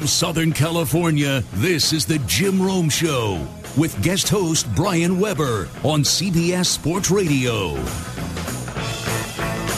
From 0.00 0.06
Southern 0.06 0.52
California, 0.52 1.44
this 1.52 1.92
is 1.92 2.06
the 2.06 2.18
Jim 2.20 2.62
Rome 2.62 2.88
Show 2.88 3.46
with 3.76 4.02
guest 4.02 4.30
host 4.30 4.66
Brian 4.74 5.20
Webber 5.20 5.68
on 5.84 6.04
CBS 6.04 6.64
Sports 6.64 7.10
Radio. 7.10 7.74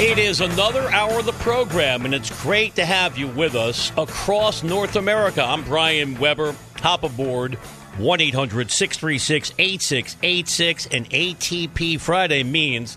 It 0.01 0.19
is 0.19 0.41
another 0.41 0.89
hour 0.93 1.19
of 1.19 1.27
the 1.27 1.33
program, 1.33 2.05
and 2.05 2.15
it's 2.15 2.31
great 2.41 2.77
to 2.77 2.85
have 2.85 3.19
you 3.19 3.27
with 3.27 3.57
us 3.57 3.91
across 3.99 4.63
North 4.63 4.95
America. 4.95 5.43
I'm 5.43 5.65
Brian 5.65 6.17
Webber. 6.21 6.55
Hop 6.77 7.03
aboard 7.03 7.57
1 7.99 8.21
800 8.21 8.71
636 8.71 9.55
8686. 9.59 10.87
And 10.87 11.11
ATP 11.11 11.99
Friday 11.99 12.45
means 12.45 12.97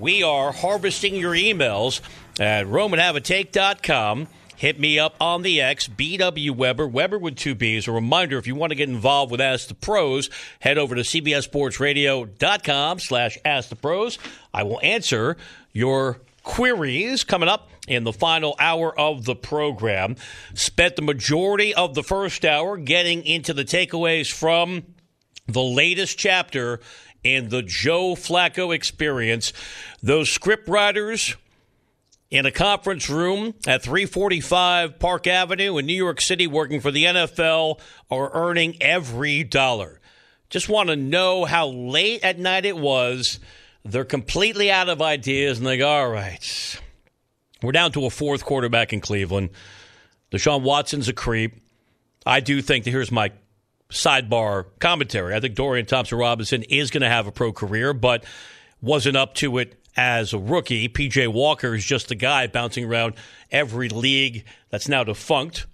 we 0.00 0.22
are 0.22 0.52
harvesting 0.52 1.16
your 1.16 1.34
emails 1.34 2.00
at 2.40 2.64
RomanHaveATake.com. 2.64 4.28
Hit 4.62 4.78
me 4.78 4.96
up 4.96 5.16
on 5.20 5.42
the 5.42 5.60
X, 5.60 5.88
BW 5.88 6.52
Webber, 6.52 6.86
Webber 6.86 7.18
with 7.18 7.34
two 7.34 7.56
B's. 7.56 7.88
A 7.88 7.90
reminder, 7.90 8.38
if 8.38 8.46
you 8.46 8.54
want 8.54 8.70
to 8.70 8.76
get 8.76 8.88
involved 8.88 9.32
with 9.32 9.40
Ask 9.40 9.66
the 9.66 9.74
Pros, 9.74 10.30
head 10.60 10.78
over 10.78 10.94
to 10.94 11.00
CBSSportsRadio.com 11.00 13.00
slash 13.00 13.36
Ask 13.44 13.70
the 13.70 13.74
Pros. 13.74 14.20
I 14.54 14.62
will 14.62 14.78
answer 14.84 15.36
your 15.72 16.20
queries 16.44 17.24
coming 17.24 17.48
up 17.48 17.70
in 17.88 18.04
the 18.04 18.12
final 18.12 18.54
hour 18.60 18.96
of 18.96 19.24
the 19.24 19.34
program. 19.34 20.14
Spent 20.54 20.94
the 20.94 21.02
majority 21.02 21.74
of 21.74 21.96
the 21.96 22.04
first 22.04 22.44
hour 22.44 22.76
getting 22.76 23.26
into 23.26 23.52
the 23.52 23.64
takeaways 23.64 24.30
from 24.30 24.84
the 25.48 25.60
latest 25.60 26.20
chapter 26.20 26.78
in 27.24 27.48
the 27.48 27.62
Joe 27.62 28.14
Flacco 28.14 28.72
experience. 28.72 29.52
Those 30.04 30.30
script 30.30 30.68
writers 30.68 31.34
in 32.32 32.46
a 32.46 32.50
conference 32.50 33.10
room 33.10 33.52
at 33.66 33.82
345 33.82 34.98
Park 34.98 35.26
Avenue 35.26 35.76
in 35.76 35.84
New 35.84 35.92
York 35.92 36.18
City 36.18 36.46
working 36.46 36.80
for 36.80 36.90
the 36.90 37.04
NFL 37.04 37.78
are 38.10 38.30
earning 38.32 38.74
every 38.80 39.44
dollar. 39.44 40.00
Just 40.48 40.66
want 40.66 40.88
to 40.88 40.96
know 40.96 41.44
how 41.44 41.68
late 41.68 42.24
at 42.24 42.38
night 42.38 42.64
it 42.64 42.78
was. 42.78 43.38
They're 43.84 44.06
completely 44.06 44.70
out 44.70 44.88
of 44.88 45.02
ideas 45.02 45.58
and 45.58 45.66
they 45.66 45.76
go, 45.76 45.86
all 45.86 46.08
right, 46.08 46.80
we're 47.62 47.72
down 47.72 47.92
to 47.92 48.06
a 48.06 48.10
fourth 48.10 48.46
quarterback 48.46 48.94
in 48.94 49.02
Cleveland. 49.02 49.50
Deshaun 50.30 50.62
Watson's 50.62 51.08
a 51.08 51.12
creep. 51.12 51.56
I 52.24 52.40
do 52.40 52.62
think 52.62 52.84
that 52.84 52.92
here's 52.92 53.12
my 53.12 53.30
sidebar 53.90 54.64
commentary. 54.78 55.34
I 55.34 55.40
think 55.40 55.54
Dorian 55.54 55.84
Thompson 55.84 56.16
Robinson 56.16 56.62
is 56.62 56.90
going 56.90 57.02
to 57.02 57.10
have 57.10 57.26
a 57.26 57.32
pro 57.32 57.52
career, 57.52 57.92
but 57.92 58.24
wasn't 58.80 59.18
up 59.18 59.34
to 59.34 59.58
it 59.58 59.81
as 59.96 60.32
a 60.32 60.38
rookie. 60.38 60.88
PJ 60.88 61.28
Walker 61.28 61.74
is 61.74 61.84
just 61.84 62.10
a 62.10 62.14
guy 62.14 62.46
bouncing 62.46 62.84
around 62.84 63.14
every 63.50 63.88
league 63.88 64.44
that's 64.70 64.88
now 64.88 65.04
defunct. 65.04 65.66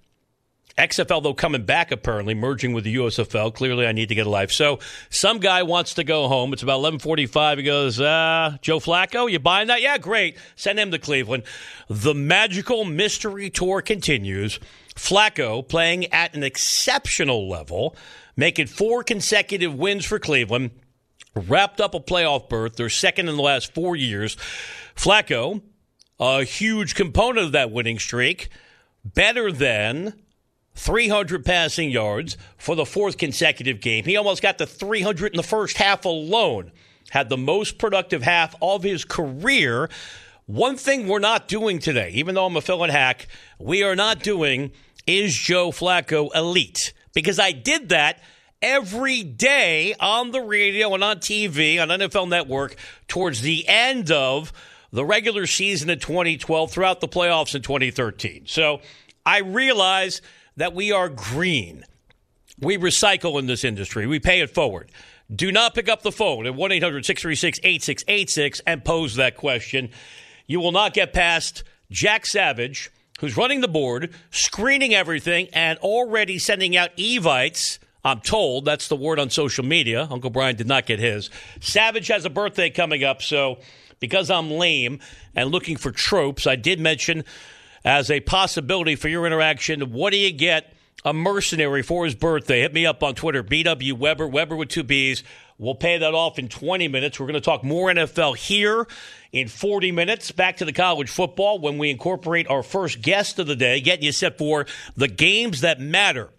XFL 0.79 1.23
though 1.25 1.35
coming 1.35 1.65
back 1.65 1.91
apparently 1.91 2.35
merging 2.35 2.73
with 2.73 2.85
the 2.85 2.95
USFL. 2.95 3.53
Clearly, 3.53 3.85
I 3.85 3.91
need 3.91 4.09
to 4.11 4.15
get 4.15 4.29
a 4.29 4.31
life. 4.31 4.53
So 4.53 4.79
some 5.11 5.39
guy 5.41 5.65
wants 5.65 5.95
to 5.95 6.05
go 6.05 6.29
home. 6.29 6.53
It's 6.53 6.63
about 6.63 6.77
eleven 6.77 7.01
forty-five. 7.01 7.59
He 7.59 7.65
goes, 7.65 8.01
uh, 8.01 8.57
"Joe 8.63 8.79
Flacco, 8.79 9.31
you 9.31 9.41
buying 9.41 9.67
that? 9.67 9.83
Yeah, 9.83 9.99
great. 9.99 10.39
Send 10.55 10.79
him 10.79 10.93
to 10.93 10.99
Cleveland." 10.99 11.43
The 11.89 12.15
magical 12.15 12.85
mystery 12.85 13.51
tour 13.51 13.83
continues. 13.83 14.61
Flacco 14.95 15.67
playing 15.67 16.07
at 16.13 16.35
an 16.35 16.45
exceptional 16.45 17.49
level, 17.49 17.97
making 18.37 18.69
four 18.69 19.03
consecutive 19.03 19.75
wins 19.75 20.05
for 20.05 20.21
Cleveland 20.21 20.71
wrapped 21.39 21.81
up 21.81 21.95
a 21.95 22.01
playoff 22.01 22.49
berth. 22.49 22.77
They're 22.77 22.89
second 22.89 23.29
in 23.29 23.37
the 23.37 23.43
last 23.43 23.75
four 23.75 23.97
years. 23.97 24.37
Flacco, 24.97 25.63
a 26.19 26.45
huge 26.45 26.95
component 26.95 27.47
of 27.47 27.53
that 27.53 27.71
winning 27.71 27.99
streak, 27.99 28.49
better 29.05 29.53
than 29.53 30.15
300 30.75 31.45
passing 31.45 31.91
yards 31.91 32.37
for 32.57 32.77
the 32.77 32.87
fourth 32.87 33.19
consecutive 33.19 33.81
game. 33.81 34.05
He 34.05 34.17
almost 34.17 34.43
got 34.43 34.59
to 34.59 34.67
300 34.67 35.33
in 35.33 35.37
the 35.37 35.43
first 35.43 35.77
half 35.77 36.05
alone. 36.05 36.73
Had 37.11 37.29
the 37.29 37.37
most 37.37 37.79
productive 37.79 38.23
half 38.23 38.55
of 38.61 38.83
his 38.83 39.05
career. 39.05 39.89
One 40.47 40.77
thing 40.77 41.09
we're 41.09 41.19
not 41.19 41.49
doing 41.49 41.79
today, 41.79 42.11
even 42.15 42.35
though 42.35 42.47
I'm 42.47 42.57
a 42.57 42.61
fill 42.61 42.83
hack, 42.85 43.27
we 43.59 43.83
are 43.83 43.97
not 43.97 44.23
doing 44.23 44.73
is 45.07 45.35
Joe 45.35 45.71
Flacco 45.71 46.35
elite. 46.35 46.93
Because 47.13 47.39
I 47.39 47.53
did 47.53 47.89
that 47.89 48.23
every 48.63 49.23
day 49.23 49.95
on 50.01 50.31
the 50.31 50.41
radio 50.41 50.95
and 50.95 51.05
on 51.05 51.19
TV 51.19 51.81
on 51.81 51.89
NFL 51.89 52.29
Network 52.29 52.77
towards 53.07 53.41
the 53.43 53.67
end 53.69 54.11
of 54.11 54.53
the 54.93 55.05
regular 55.05 55.47
season 55.47 55.91
in 55.91 55.99
2012 55.99 56.71
throughout 56.71 57.01
the 57.01 57.09
playoffs 57.09 57.55
in 57.55 57.63
2013. 57.63 58.45
So 58.47 58.81
I 59.25 59.41
realize 59.41 60.23
that 60.57 60.75
we 60.75 60.93
are 60.93 61.09
green. 61.09 61.85
We 62.61 62.77
recycle 62.79 63.39
in 63.39 63.47
this 63.47 63.65
industry, 63.65 64.07
we 64.07 64.19
pay 64.19 64.41
it 64.41 64.51
forward. 64.51 64.91
Do 65.33 65.53
not 65.53 65.75
pick 65.75 65.89
up 65.89 66.03
the 66.03 66.11
phone 66.11 66.47
at 66.47 66.55
1 66.55 66.73
800 66.73 67.05
636 67.05 67.59
8686 67.63 68.61
and 68.67 68.85
pose 68.85 69.17
that 69.17 69.37
question. 69.37 69.91
You 70.47 70.61
will 70.61 70.73
not 70.73 70.95
get 70.95 71.13
past 71.13 71.63
Jack 71.91 72.25
Savage, 72.25 72.91
who's 73.21 73.37
running 73.37 73.61
the 73.61 73.69
board, 73.69 74.15
screening 74.31 74.95
everything, 74.95 75.49
and 75.53 75.79
already 75.81 76.39
sending 76.39 76.77
out 76.77 76.91
evites 76.99 77.79
I'm 78.05 78.21
told 78.21 78.65
that's 78.65 78.89
the 78.89 78.97
word 78.97 79.19
on 79.19 79.31
social 79.31 79.65
media. 79.65 80.07
Uncle 80.11 80.31
Brian 80.31 80.57
did 80.57 80.67
not 80.67 80.87
get 80.87 80.99
his. 80.99 81.31
Savage 81.61 82.07
has 82.09 82.25
a 82.25 82.31
birthday 82.31 82.71
coming 82.71 83.05
up, 83.05 83.23
so 83.23 83.59
because 84.01 84.31
I'm 84.31 84.51
lame 84.51 85.01
and 85.35 85.51
looking 85.51 85.77
for 85.77 85.91
tropes, 85.91 86.47
I 86.47 86.57
did 86.57 86.81
mention 86.81 87.25
as 87.85 88.11
a 88.11 88.21
possibility 88.21 88.97
for 88.97 89.09
your 89.09 89.27
interaction, 89.27 89.93
what 89.93 90.11
do 90.11 90.19
you 90.19 90.33
get 90.33 90.73
a 91.05 91.13
mercenary 91.13 91.83
for 91.83 92.05
his 92.05 92.15
birthday? 92.15 92.61
Hit 92.61 92.73
me 92.73 92.87
up 92.87 93.03
on 93.03 93.15
Twitter, 93.15 93.43
BW 93.43 93.95
Webber, 93.95 94.27
Webber 94.27 94.57
with 94.57 94.69
two 94.69 94.83
B's. 94.83 95.23
We'll 95.59 95.75
pay 95.75 95.99
that 95.99 96.15
off 96.15 96.39
in 96.39 96.49
20 96.49 96.87
minutes. 96.87 97.19
We're 97.19 97.27
going 97.27 97.35
to 97.35 97.41
talk 97.41 97.65
more 97.65 97.89
NFL 97.89 98.37
here 98.37 98.87
in 99.33 99.49
40 99.49 99.91
minutes. 99.91 100.31
Back 100.31 100.59
to 100.59 100.65
the 100.65 100.73
college 100.73 101.11
football 101.11 101.59
when 101.59 101.79
we 101.79 101.91
incorporate 101.91 102.47
our 102.49 102.63
first 102.63 103.03
guest 103.03 103.41
of 103.41 103.49
the 103.49 103.57
day, 103.57 103.81
getting 103.81 104.05
you 104.05 104.13
set 104.13 104.39
for 104.39 104.67
the 104.97 105.09
games 105.09 105.63
that 105.63 105.81
matter 105.81 106.31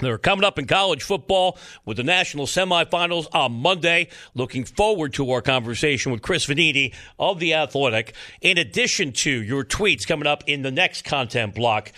they're 0.00 0.18
coming 0.18 0.44
up 0.44 0.58
in 0.58 0.66
college 0.66 1.04
football 1.04 1.56
with 1.84 1.98
the 1.98 2.02
national 2.02 2.46
semifinals 2.46 3.28
on 3.32 3.52
Monday. 3.52 4.08
Looking 4.34 4.64
forward 4.64 5.14
to 5.14 5.30
our 5.30 5.40
conversation 5.40 6.10
with 6.10 6.20
Chris 6.20 6.46
Vannini 6.46 6.92
of 7.16 7.38
The 7.38 7.54
Athletic, 7.54 8.14
in 8.40 8.58
addition 8.58 9.12
to 9.12 9.30
your 9.30 9.64
tweets 9.64 10.06
coming 10.06 10.26
up 10.26 10.42
in 10.48 10.62
the 10.62 10.72
next 10.72 11.04
content 11.04 11.54
block. 11.54 11.92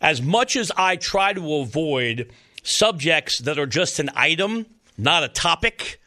As 0.00 0.22
much 0.22 0.54
as 0.54 0.70
I 0.76 0.96
try 0.96 1.32
to 1.32 1.54
avoid 1.56 2.30
subjects 2.62 3.38
that 3.40 3.58
are 3.58 3.66
just 3.66 3.98
an 3.98 4.10
item, 4.14 4.66
not 4.96 5.24
a 5.24 5.28
topic, 5.28 6.00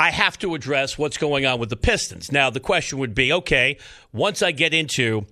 I 0.00 0.10
have 0.10 0.38
to 0.40 0.56
address 0.56 0.98
what's 0.98 1.18
going 1.18 1.46
on 1.46 1.60
with 1.60 1.70
the 1.70 1.76
Pistons. 1.76 2.32
Now, 2.32 2.50
the 2.50 2.60
question 2.60 2.98
would 2.98 3.14
be 3.14 3.32
okay, 3.32 3.78
once 4.12 4.42
I 4.42 4.50
get 4.50 4.74
into 4.74 5.26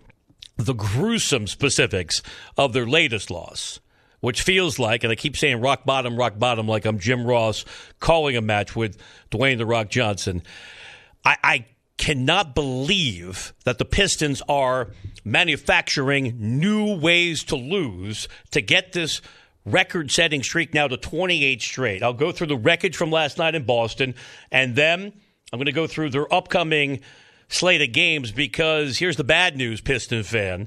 the 0.57 0.73
gruesome 0.73 1.49
specifics 1.49 2.23
of 2.57 2.73
their 2.73 2.87
latest 2.87 3.31
loss 3.31 3.81
which 4.27 4.43
feels 4.43 4.81
like, 4.81 5.05
and 5.05 5.13
I 5.13 5.15
keep 5.15 5.37
saying 5.37 5.61
rock 5.61 5.85
bottom, 5.85 6.17
rock 6.17 6.37
bottom, 6.37 6.67
like 6.67 6.85
I'm 6.85 6.99
Jim 6.99 7.25
Ross 7.25 7.65
calling 8.01 8.37
a 8.37 8.41
match 8.41 8.75
with 8.75 8.99
Dwayne 9.31 9.57
The 9.57 9.67
Rock 9.67 9.89
Johnson. 9.89 10.43
I, 11.25 11.37
I 11.45 11.67
cannot 11.97 12.53
believe 12.53 13.53
that 13.65 13.79
the 13.79 13.85
Pistons 13.85 14.43
are 14.49 14.91
manufacturing 15.25 16.35
new 16.41 16.99
ways 16.99 17.45
to 17.45 17.55
lose 17.55 18.27
to 18.51 18.61
get 18.61 18.93
this 18.93 19.23
record 19.65 20.11
setting 20.11 20.43
streak 20.43 20.75
now 20.75 20.89
to 20.89 20.97
28 20.97 21.63
straight. 21.63 22.03
I'll 22.03 22.13
go 22.13 22.33
through 22.33 22.49
the 22.49 22.57
wreckage 22.57 22.97
from 22.97 23.13
last 23.13 23.39
night 23.39 23.55
in 23.55 23.63
Boston, 23.63 24.17
and 24.51 24.75
then 24.75 25.13
I'm 25.53 25.59
going 25.61 25.67
to 25.67 25.73
go 25.73 25.87
through 25.87 26.11
their 26.11 26.35
upcoming 26.35 26.99
slate 27.47 27.81
of 27.81 27.93
games 27.93 28.33
because 28.33 28.99
here's 28.99 29.19
the 29.19 29.23
bad 29.23 29.57
news, 29.57 29.81
Piston 29.81 30.25
fan. 30.25 30.67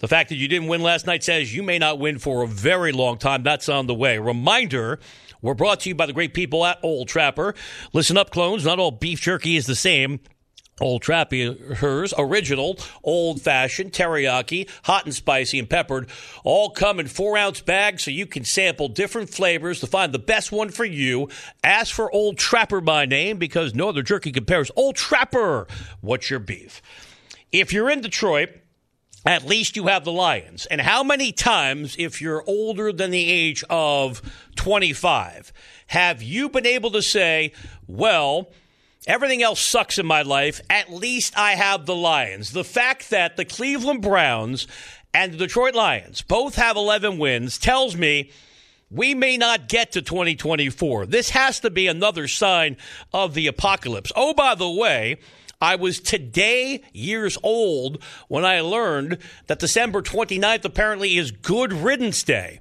The 0.00 0.08
fact 0.08 0.30
that 0.30 0.36
you 0.36 0.48
didn't 0.48 0.68
win 0.68 0.82
last 0.82 1.06
night 1.06 1.22
says 1.22 1.54
you 1.54 1.62
may 1.62 1.78
not 1.78 1.98
win 1.98 2.18
for 2.18 2.42
a 2.42 2.46
very 2.46 2.90
long 2.90 3.18
time. 3.18 3.42
That's 3.42 3.68
on 3.68 3.86
the 3.86 3.94
way. 3.94 4.18
Reminder 4.18 4.98
we're 5.42 5.54
brought 5.54 5.80
to 5.80 5.88
you 5.88 5.94
by 5.94 6.06
the 6.06 6.12
great 6.12 6.34
people 6.34 6.64
at 6.66 6.78
Old 6.82 7.08
Trapper. 7.08 7.54
Listen 7.92 8.18
up, 8.18 8.30
clones. 8.30 8.64
Not 8.64 8.78
all 8.78 8.90
beef 8.90 9.20
jerky 9.20 9.56
is 9.56 9.66
the 9.66 9.74
same. 9.74 10.20
Old 10.80 11.02
Trapper's 11.02 12.14
original, 12.16 12.78
old 13.04 13.42
fashioned, 13.42 13.92
teriyaki, 13.92 14.66
hot 14.84 15.04
and 15.04 15.14
spicy 15.14 15.58
and 15.58 15.68
peppered, 15.68 16.08
all 16.42 16.70
come 16.70 16.98
in 16.98 17.06
four 17.06 17.36
ounce 17.36 17.60
bags 17.60 18.04
so 18.04 18.10
you 18.10 18.24
can 18.24 18.44
sample 18.44 18.88
different 18.88 19.28
flavors 19.28 19.80
to 19.80 19.86
find 19.86 20.12
the 20.12 20.18
best 20.18 20.50
one 20.50 20.70
for 20.70 20.86
you. 20.86 21.28
Ask 21.62 21.94
for 21.94 22.10
Old 22.10 22.38
Trapper 22.38 22.80
by 22.80 23.04
name 23.04 23.36
because 23.36 23.74
no 23.74 23.90
other 23.90 24.02
jerky 24.02 24.32
compares. 24.32 24.70
Old 24.74 24.96
Trapper, 24.96 25.66
what's 26.00 26.30
your 26.30 26.40
beef? 26.40 26.80
If 27.52 27.74
you're 27.74 27.90
in 27.90 28.00
Detroit, 28.00 28.48
at 29.26 29.46
least 29.46 29.76
you 29.76 29.86
have 29.86 30.04
the 30.04 30.12
Lions. 30.12 30.66
And 30.66 30.80
how 30.80 31.02
many 31.02 31.32
times, 31.32 31.94
if 31.98 32.20
you're 32.20 32.44
older 32.46 32.92
than 32.92 33.10
the 33.10 33.30
age 33.30 33.62
of 33.68 34.22
25, 34.56 35.52
have 35.88 36.22
you 36.22 36.48
been 36.48 36.66
able 36.66 36.90
to 36.92 37.02
say, 37.02 37.52
well, 37.86 38.50
everything 39.06 39.42
else 39.42 39.60
sucks 39.60 39.98
in 39.98 40.06
my 40.06 40.22
life, 40.22 40.60
at 40.70 40.92
least 40.92 41.36
I 41.36 41.52
have 41.52 41.86
the 41.86 41.96
Lions? 41.96 42.52
The 42.52 42.64
fact 42.64 43.10
that 43.10 43.36
the 43.36 43.44
Cleveland 43.44 44.02
Browns 44.02 44.66
and 45.12 45.32
the 45.32 45.38
Detroit 45.38 45.74
Lions 45.74 46.22
both 46.22 46.54
have 46.54 46.76
11 46.76 47.18
wins 47.18 47.58
tells 47.58 47.96
me 47.96 48.30
we 48.90 49.14
may 49.14 49.36
not 49.36 49.68
get 49.68 49.92
to 49.92 50.02
2024. 50.02 51.06
This 51.06 51.30
has 51.30 51.60
to 51.60 51.70
be 51.70 51.86
another 51.86 52.26
sign 52.26 52.76
of 53.12 53.34
the 53.34 53.46
apocalypse. 53.46 54.10
Oh, 54.16 54.34
by 54.34 54.54
the 54.54 54.70
way, 54.70 55.18
I 55.60 55.76
was 55.76 56.00
today 56.00 56.82
years 56.92 57.36
old 57.42 58.02
when 58.28 58.44
I 58.44 58.60
learned 58.60 59.18
that 59.46 59.58
December 59.58 60.02
29th 60.02 60.64
apparently 60.64 61.18
is 61.18 61.30
Good 61.30 61.72
Riddance 61.72 62.22
Day. 62.22 62.60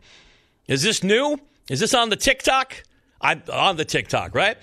Is 0.67 0.83
this 0.83 1.03
new? 1.03 1.39
Is 1.69 1.79
this 1.79 1.93
on 1.93 2.09
the 2.09 2.15
TikTok? 2.15 2.83
I'm 3.21 3.43
on 3.51 3.77
the 3.77 3.85
TikTok, 3.85 4.35
right? 4.35 4.57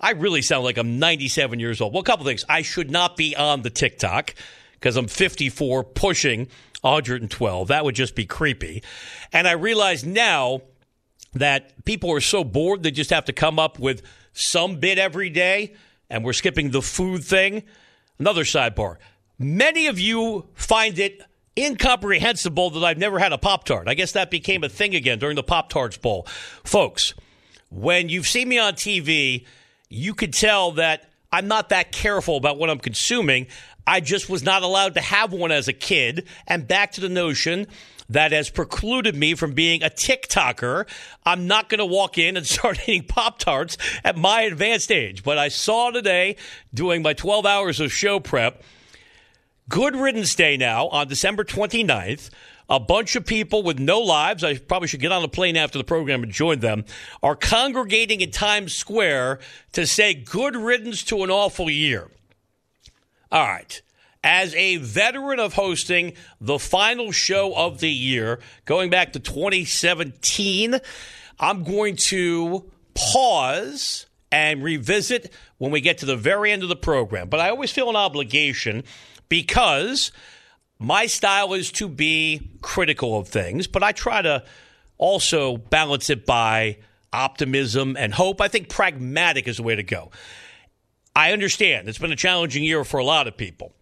I 0.00 0.12
really 0.12 0.42
sound 0.42 0.64
like 0.64 0.78
I'm 0.78 0.98
97 0.98 1.60
years 1.60 1.80
old. 1.80 1.92
Well, 1.92 2.02
a 2.02 2.04
couple 2.04 2.24
things. 2.24 2.44
I 2.48 2.62
should 2.62 2.90
not 2.90 3.16
be 3.16 3.36
on 3.36 3.62
the 3.62 3.70
TikTok 3.70 4.34
because 4.74 4.96
I'm 4.96 5.08
54 5.08 5.84
pushing 5.84 6.48
112. 6.82 7.68
That 7.68 7.84
would 7.84 7.94
just 7.94 8.14
be 8.14 8.26
creepy. 8.26 8.82
And 9.32 9.48
I 9.48 9.52
realize 9.52 10.04
now 10.04 10.62
that 11.34 11.84
people 11.84 12.10
are 12.12 12.20
so 12.20 12.44
bored 12.44 12.82
they 12.82 12.90
just 12.90 13.10
have 13.10 13.26
to 13.26 13.32
come 13.32 13.58
up 13.58 13.78
with 13.78 14.02
some 14.32 14.76
bit 14.76 14.98
every 14.98 15.30
day 15.30 15.74
and 16.10 16.24
we're 16.24 16.32
skipping 16.32 16.70
the 16.70 16.82
food 16.82 17.24
thing. 17.24 17.62
Another 18.18 18.44
sidebar. 18.44 18.96
Many 19.38 19.86
of 19.86 19.98
you 19.98 20.46
find 20.54 20.98
it 20.98 21.20
incomprehensible 21.58 22.70
that 22.70 22.84
I've 22.84 22.98
never 22.98 23.18
had 23.18 23.32
a 23.32 23.38
Pop 23.38 23.64
Tart. 23.64 23.88
I 23.88 23.94
guess 23.94 24.12
that 24.12 24.30
became 24.30 24.64
a 24.64 24.68
thing 24.68 24.94
again 24.94 25.18
during 25.18 25.36
the 25.36 25.42
Pop 25.42 25.68
Tarts 25.68 25.96
Bowl. 25.96 26.26
Folks, 26.64 27.14
when 27.70 28.08
you've 28.08 28.26
seen 28.26 28.48
me 28.48 28.58
on 28.58 28.74
TV, 28.74 29.44
you 29.88 30.14
could 30.14 30.32
tell 30.32 30.72
that 30.72 31.10
I'm 31.32 31.48
not 31.48 31.70
that 31.70 31.92
careful 31.92 32.36
about 32.36 32.58
what 32.58 32.70
I'm 32.70 32.78
consuming. 32.78 33.46
I 33.86 34.00
just 34.00 34.28
was 34.28 34.42
not 34.42 34.62
allowed 34.62 34.94
to 34.94 35.00
have 35.00 35.32
one 35.32 35.52
as 35.52 35.68
a 35.68 35.72
kid. 35.72 36.26
And 36.46 36.66
back 36.66 36.92
to 36.92 37.00
the 37.00 37.08
notion 37.08 37.66
that 38.08 38.32
has 38.32 38.50
precluded 38.50 39.14
me 39.14 39.34
from 39.34 39.52
being 39.52 39.82
a 39.82 39.90
TikToker. 39.90 40.86
I'm 41.24 41.46
not 41.46 41.68
going 41.68 41.78
to 41.78 41.86
walk 41.86 42.18
in 42.18 42.36
and 42.36 42.46
start 42.46 42.80
eating 42.88 43.04
Pop 43.04 43.38
Tarts 43.38 43.76
at 44.04 44.16
my 44.16 44.42
advanced 44.42 44.90
age. 44.90 45.22
But 45.22 45.38
I 45.38 45.48
saw 45.48 45.90
today, 45.90 46.36
doing 46.72 47.02
my 47.02 47.12
12 47.12 47.46
hours 47.46 47.80
of 47.80 47.92
show 47.92 48.20
prep, 48.20 48.62
Good 49.68 49.96
Riddance 49.96 50.34
Day 50.34 50.56
now 50.56 50.88
on 50.88 51.08
December 51.08 51.44
29th. 51.44 52.30
A 52.68 52.80
bunch 52.80 53.14
of 53.14 53.24
people 53.24 53.62
with 53.62 53.78
no 53.78 54.00
lives, 54.00 54.42
I 54.42 54.58
probably 54.58 54.88
should 54.88 55.00
get 55.00 55.12
on 55.12 55.22
a 55.22 55.28
plane 55.28 55.56
after 55.56 55.78
the 55.78 55.84
program 55.84 56.24
and 56.24 56.32
join 56.32 56.58
them, 56.58 56.84
are 57.22 57.36
congregating 57.36 58.20
in 58.20 58.32
Times 58.32 58.74
Square 58.74 59.38
to 59.72 59.86
say 59.86 60.14
good 60.14 60.56
riddance 60.56 61.04
to 61.04 61.22
an 61.22 61.30
awful 61.30 61.70
year. 61.70 62.10
All 63.30 63.46
right 63.46 63.80
as 64.26 64.52
a 64.56 64.76
veteran 64.78 65.38
of 65.38 65.54
hosting 65.54 66.12
the 66.40 66.58
final 66.58 67.12
show 67.12 67.54
of 67.54 67.78
the 67.78 67.88
year, 67.88 68.40
going 68.64 68.90
back 68.90 69.12
to 69.12 69.20
2017, 69.20 70.80
I'm 71.38 71.62
going 71.62 71.94
to 72.08 72.68
pause 72.94 74.06
and 74.32 74.64
revisit 74.64 75.32
when 75.58 75.70
we 75.70 75.80
get 75.80 75.98
to 75.98 76.06
the 76.06 76.16
very 76.16 76.50
end 76.50 76.64
of 76.64 76.68
the 76.68 76.74
program. 76.74 77.28
But 77.28 77.38
I 77.38 77.50
always 77.50 77.70
feel 77.70 77.88
an 77.88 77.94
obligation 77.94 78.82
because 79.28 80.10
my 80.80 81.06
style 81.06 81.54
is 81.54 81.70
to 81.72 81.88
be 81.88 82.50
critical 82.62 83.16
of 83.16 83.28
things, 83.28 83.68
but 83.68 83.84
I 83.84 83.92
try 83.92 84.22
to 84.22 84.42
also 84.98 85.56
balance 85.56 86.10
it 86.10 86.26
by 86.26 86.78
optimism 87.12 87.96
and 87.96 88.12
hope. 88.12 88.40
I 88.40 88.48
think 88.48 88.70
pragmatic 88.70 89.46
is 89.46 89.58
the 89.58 89.62
way 89.62 89.76
to 89.76 89.84
go. 89.84 90.10
I 91.14 91.32
understand 91.32 91.88
it's 91.88 91.98
been 91.98 92.10
a 92.10 92.16
challenging 92.16 92.64
year 92.64 92.82
for 92.82 92.98
a 92.98 93.04
lot 93.04 93.28
of 93.28 93.36
people 93.36 93.72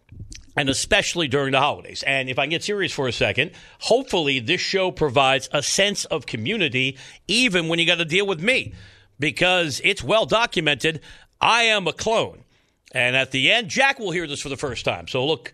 and 0.55 0.69
especially 0.69 1.27
during 1.27 1.51
the 1.51 1.59
holidays. 1.59 2.03
And 2.03 2.29
if 2.29 2.39
I 2.39 2.43
can 2.43 2.51
get 2.51 2.63
serious 2.63 2.91
for 2.91 3.07
a 3.07 3.11
second, 3.11 3.51
hopefully 3.79 4.39
this 4.39 4.61
show 4.61 4.91
provides 4.91 5.49
a 5.51 5.61
sense 5.61 6.05
of 6.05 6.25
community 6.25 6.97
even 7.27 7.67
when 7.67 7.79
you 7.79 7.85
got 7.85 7.97
to 7.97 8.05
deal 8.05 8.25
with 8.25 8.41
me 8.41 8.73
because 9.19 9.81
it's 9.83 10.03
well 10.03 10.25
documented. 10.25 11.01
I 11.41 11.63
am 11.63 11.87
a 11.87 11.93
clone. 11.93 12.43
And 12.91 13.15
at 13.15 13.31
the 13.31 13.51
end, 13.51 13.69
Jack 13.69 13.99
will 13.99 14.11
hear 14.11 14.27
this 14.27 14.41
for 14.41 14.49
the 14.49 14.57
first 14.57 14.85
time. 14.85 15.07
So 15.07 15.25
look 15.25 15.51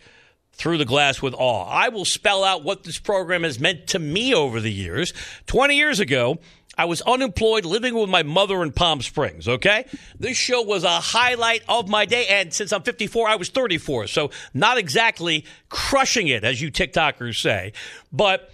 through 0.54 0.78
the 0.78 0.86
glass 0.86 1.22
with 1.22 1.34
awe. 1.34 1.66
I 1.66 1.90
will 1.90 2.06
spell 2.06 2.44
out 2.44 2.64
what 2.64 2.84
this 2.84 3.00
program 3.00 3.44
has 3.44 3.60
meant 3.60 3.88
to 3.88 4.00
me 4.00 4.34
over 4.34 4.60
the 4.60 4.72
years. 4.72 5.14
20 5.48 5.76
years 5.76 6.00
ago, 6.00 6.38
I 6.78 6.86
was 6.86 7.02
unemployed 7.02 7.66
living 7.66 7.94
with 7.96 8.10
my 8.10 8.24
mother 8.24 8.64
in 8.64 8.72
Palm 8.72 9.02
Springs, 9.02 9.48
okay? 9.48 9.86
This 10.18 10.38
show 10.38 10.62
was 10.62 10.84
a 10.84 10.90
highlight 10.90 11.64
of 11.68 11.90
my 11.90 12.06
day. 12.06 12.28
And 12.28 12.54
since 12.54 12.72
I'm 12.72 12.82
54, 12.82 13.28
I 13.28 13.36
was 13.36 13.50
34. 13.50 14.08
So 14.08 14.32
not 14.54 14.78
exactly 14.78 15.46
crushing 15.70 16.28
it, 16.30 16.44
as 16.44 16.62
you 16.62 16.72
TikTokers 16.72 17.42
say. 17.42 17.74
But 18.12 18.52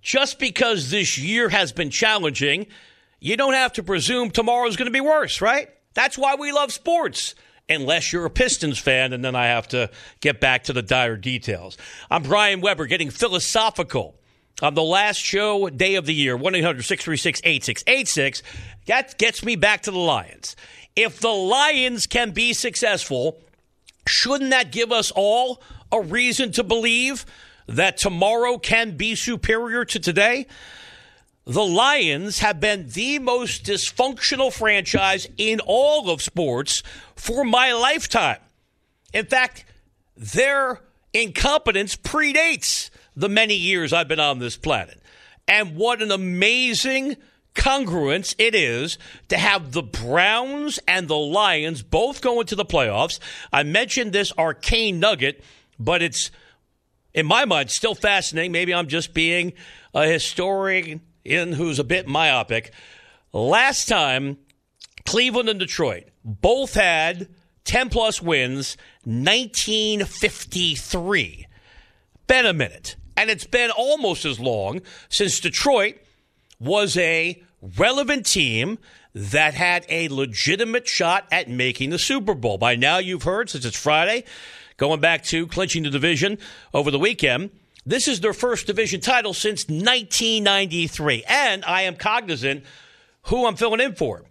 just 0.00 0.38
because 0.38 0.90
this 0.90 1.18
year 1.18 1.50
has 1.50 1.72
been 1.72 1.90
challenging, 1.90 2.66
you 3.20 3.36
don't 3.36 3.54
have 3.54 3.74
to 3.74 3.82
presume 3.82 4.30
tomorrow's 4.30 4.76
going 4.76 4.86
to 4.86 4.92
be 4.92 5.00
worse, 5.00 5.40
right? 5.40 5.68
That's 5.94 6.16
why 6.16 6.36
we 6.36 6.52
love 6.52 6.72
sports 6.72 7.34
unless 7.68 8.12
you're 8.12 8.24
a 8.24 8.30
Pistons 8.30 8.78
fan, 8.78 9.12
and 9.12 9.22
then 9.22 9.36
I 9.36 9.46
have 9.46 9.68
to 9.68 9.90
get 10.20 10.40
back 10.40 10.64
to 10.64 10.72
the 10.72 10.80
dire 10.80 11.16
details. 11.16 11.76
I'm 12.10 12.22
Brian 12.22 12.62
Webber 12.62 12.86
getting 12.86 13.10
philosophical 13.10 14.14
on 14.62 14.74
the 14.74 14.82
last 14.82 15.18
show 15.18 15.68
day 15.68 15.94
of 15.94 16.06
the 16.06 16.14
year, 16.14 16.36
1 16.36 16.54
800 16.54 16.82
636 16.82 17.40
8686. 17.44 18.42
That 18.86 19.18
gets 19.18 19.44
me 19.44 19.56
back 19.56 19.82
to 19.82 19.90
the 19.90 19.98
Lions. 19.98 20.56
If 20.96 21.20
the 21.20 21.28
Lions 21.28 22.06
can 22.06 22.32
be 22.32 22.52
successful, 22.52 23.38
shouldn't 24.06 24.50
that 24.50 24.72
give 24.72 24.90
us 24.90 25.12
all 25.14 25.62
a 25.92 26.00
reason 26.00 26.52
to 26.52 26.64
believe 26.64 27.24
that 27.66 27.96
tomorrow 27.96 28.58
can 28.58 28.96
be 28.96 29.14
superior 29.14 29.84
to 29.84 30.00
today? 30.00 30.46
The 31.44 31.64
Lions 31.64 32.40
have 32.40 32.60
been 32.60 32.88
the 32.88 33.18
most 33.20 33.64
dysfunctional 33.64 34.52
franchise 34.52 35.26
in 35.38 35.60
all 35.60 36.10
of 36.10 36.20
sports 36.20 36.82
for 37.14 37.44
my 37.44 37.72
lifetime. 37.72 38.38
In 39.14 39.24
fact, 39.24 39.64
their 40.16 40.80
incompetence 41.14 41.96
predates 41.96 42.90
the 43.18 43.28
many 43.28 43.54
years 43.54 43.92
I've 43.92 44.08
been 44.08 44.20
on 44.20 44.38
this 44.38 44.56
planet. 44.56 45.02
And 45.48 45.76
what 45.76 46.00
an 46.00 46.12
amazing 46.12 47.16
congruence 47.54 48.34
it 48.38 48.54
is 48.54 48.96
to 49.28 49.36
have 49.36 49.72
the 49.72 49.82
Browns 49.82 50.78
and 50.86 51.08
the 51.08 51.16
Lions 51.16 51.82
both 51.82 52.20
going 52.20 52.46
to 52.46 52.54
the 52.54 52.64
playoffs. 52.64 53.18
I 53.52 53.64
mentioned 53.64 54.12
this 54.12 54.32
arcane 54.38 55.00
nugget, 55.00 55.42
but 55.78 56.00
it's, 56.00 56.30
in 57.12 57.26
my 57.26 57.44
mind, 57.44 57.70
still 57.70 57.96
fascinating. 57.96 58.52
Maybe 58.52 58.72
I'm 58.72 58.86
just 58.86 59.14
being 59.14 59.52
a 59.92 60.06
historian 60.06 61.00
who's 61.24 61.80
a 61.80 61.84
bit 61.84 62.06
myopic. 62.06 62.72
Last 63.32 63.88
time, 63.88 64.38
Cleveland 65.04 65.48
and 65.48 65.58
Detroit 65.58 66.04
both 66.24 66.74
had 66.74 67.26
10 67.64 67.88
plus 67.88 68.22
wins, 68.22 68.76
1953. 69.04 71.46
Been 72.28 72.46
a 72.46 72.52
minute. 72.52 72.94
And 73.18 73.30
it's 73.30 73.46
been 73.48 73.72
almost 73.72 74.24
as 74.24 74.38
long 74.38 74.80
since 75.08 75.40
Detroit 75.40 75.96
was 76.60 76.96
a 76.96 77.42
relevant 77.76 78.24
team 78.26 78.78
that 79.12 79.54
had 79.54 79.84
a 79.88 80.06
legitimate 80.06 80.86
shot 80.86 81.26
at 81.32 81.50
making 81.50 81.90
the 81.90 81.98
Super 81.98 82.32
Bowl. 82.34 82.58
By 82.58 82.76
now, 82.76 82.98
you've 82.98 83.24
heard, 83.24 83.50
since 83.50 83.64
it's 83.64 83.76
Friday, 83.76 84.22
going 84.76 85.00
back 85.00 85.24
to 85.24 85.48
clinching 85.48 85.82
the 85.82 85.90
division 85.90 86.38
over 86.72 86.92
the 86.92 86.98
weekend, 87.00 87.50
this 87.84 88.06
is 88.06 88.20
their 88.20 88.32
first 88.32 88.68
division 88.68 89.00
title 89.00 89.34
since 89.34 89.64
1993. 89.64 91.24
And 91.28 91.64
I 91.64 91.82
am 91.82 91.96
cognizant 91.96 92.62
who 93.22 93.46
I'm 93.46 93.56
filling 93.56 93.80
in 93.80 93.96
for. 93.96 94.22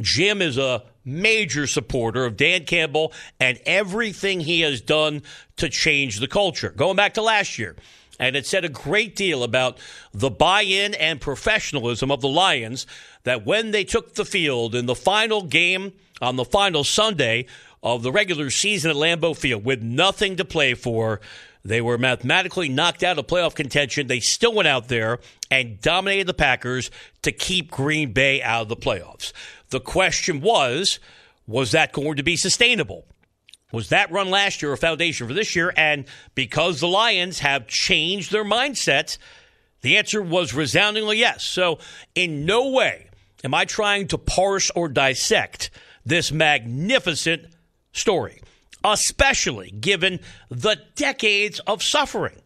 Jim 0.00 0.42
is 0.42 0.58
a 0.58 0.82
major 1.04 1.68
supporter 1.68 2.24
of 2.24 2.36
Dan 2.36 2.64
Campbell 2.64 3.12
and 3.38 3.60
everything 3.64 4.40
he 4.40 4.62
has 4.62 4.80
done 4.80 5.22
to 5.58 5.68
change 5.68 6.18
the 6.18 6.26
culture. 6.26 6.70
Going 6.70 6.96
back 6.96 7.14
to 7.14 7.22
last 7.22 7.56
year, 7.56 7.76
and 8.18 8.36
it 8.36 8.46
said 8.46 8.64
a 8.64 8.68
great 8.68 9.16
deal 9.16 9.42
about 9.42 9.78
the 10.12 10.30
buy 10.30 10.62
in 10.62 10.94
and 10.94 11.20
professionalism 11.20 12.10
of 12.10 12.20
the 12.20 12.28
Lions 12.28 12.86
that 13.24 13.44
when 13.44 13.70
they 13.70 13.84
took 13.84 14.14
the 14.14 14.24
field 14.24 14.74
in 14.74 14.86
the 14.86 14.94
final 14.94 15.42
game 15.42 15.92
on 16.20 16.36
the 16.36 16.44
final 16.44 16.84
Sunday 16.84 17.46
of 17.82 18.02
the 18.02 18.12
regular 18.12 18.50
season 18.50 18.90
at 18.90 18.96
Lambeau 18.96 19.36
Field 19.36 19.64
with 19.64 19.82
nothing 19.82 20.36
to 20.36 20.44
play 20.44 20.74
for, 20.74 21.20
they 21.64 21.80
were 21.80 21.98
mathematically 21.98 22.68
knocked 22.68 23.02
out 23.02 23.18
of 23.18 23.26
playoff 23.26 23.54
contention. 23.54 24.06
They 24.06 24.20
still 24.20 24.54
went 24.54 24.68
out 24.68 24.88
there 24.88 25.18
and 25.50 25.80
dominated 25.80 26.26
the 26.26 26.34
Packers 26.34 26.90
to 27.22 27.32
keep 27.32 27.70
Green 27.70 28.12
Bay 28.12 28.40
out 28.42 28.62
of 28.62 28.68
the 28.68 28.76
playoffs. 28.76 29.32
The 29.70 29.80
question 29.80 30.40
was, 30.40 31.00
was 31.46 31.72
that 31.72 31.92
going 31.92 32.16
to 32.16 32.22
be 32.22 32.36
sustainable? 32.36 33.04
Was 33.72 33.88
that 33.88 34.12
run 34.12 34.30
last 34.30 34.62
year 34.62 34.72
a 34.72 34.76
foundation 34.76 35.26
for 35.26 35.34
this 35.34 35.56
year? 35.56 35.72
And 35.76 36.04
because 36.34 36.80
the 36.80 36.88
Lions 36.88 37.40
have 37.40 37.66
changed 37.66 38.30
their 38.30 38.44
mindsets, 38.44 39.18
the 39.80 39.96
answer 39.96 40.22
was 40.22 40.54
resoundingly 40.54 41.18
yes. 41.18 41.44
So, 41.44 41.78
in 42.14 42.46
no 42.46 42.70
way 42.70 43.08
am 43.44 43.54
I 43.54 43.64
trying 43.64 44.08
to 44.08 44.18
parse 44.18 44.70
or 44.70 44.88
dissect 44.88 45.70
this 46.04 46.30
magnificent 46.30 47.46
story, 47.92 48.40
especially 48.84 49.70
given 49.70 50.20
the 50.48 50.78
decades 50.94 51.58
of 51.60 51.82
suffering. 51.82 52.40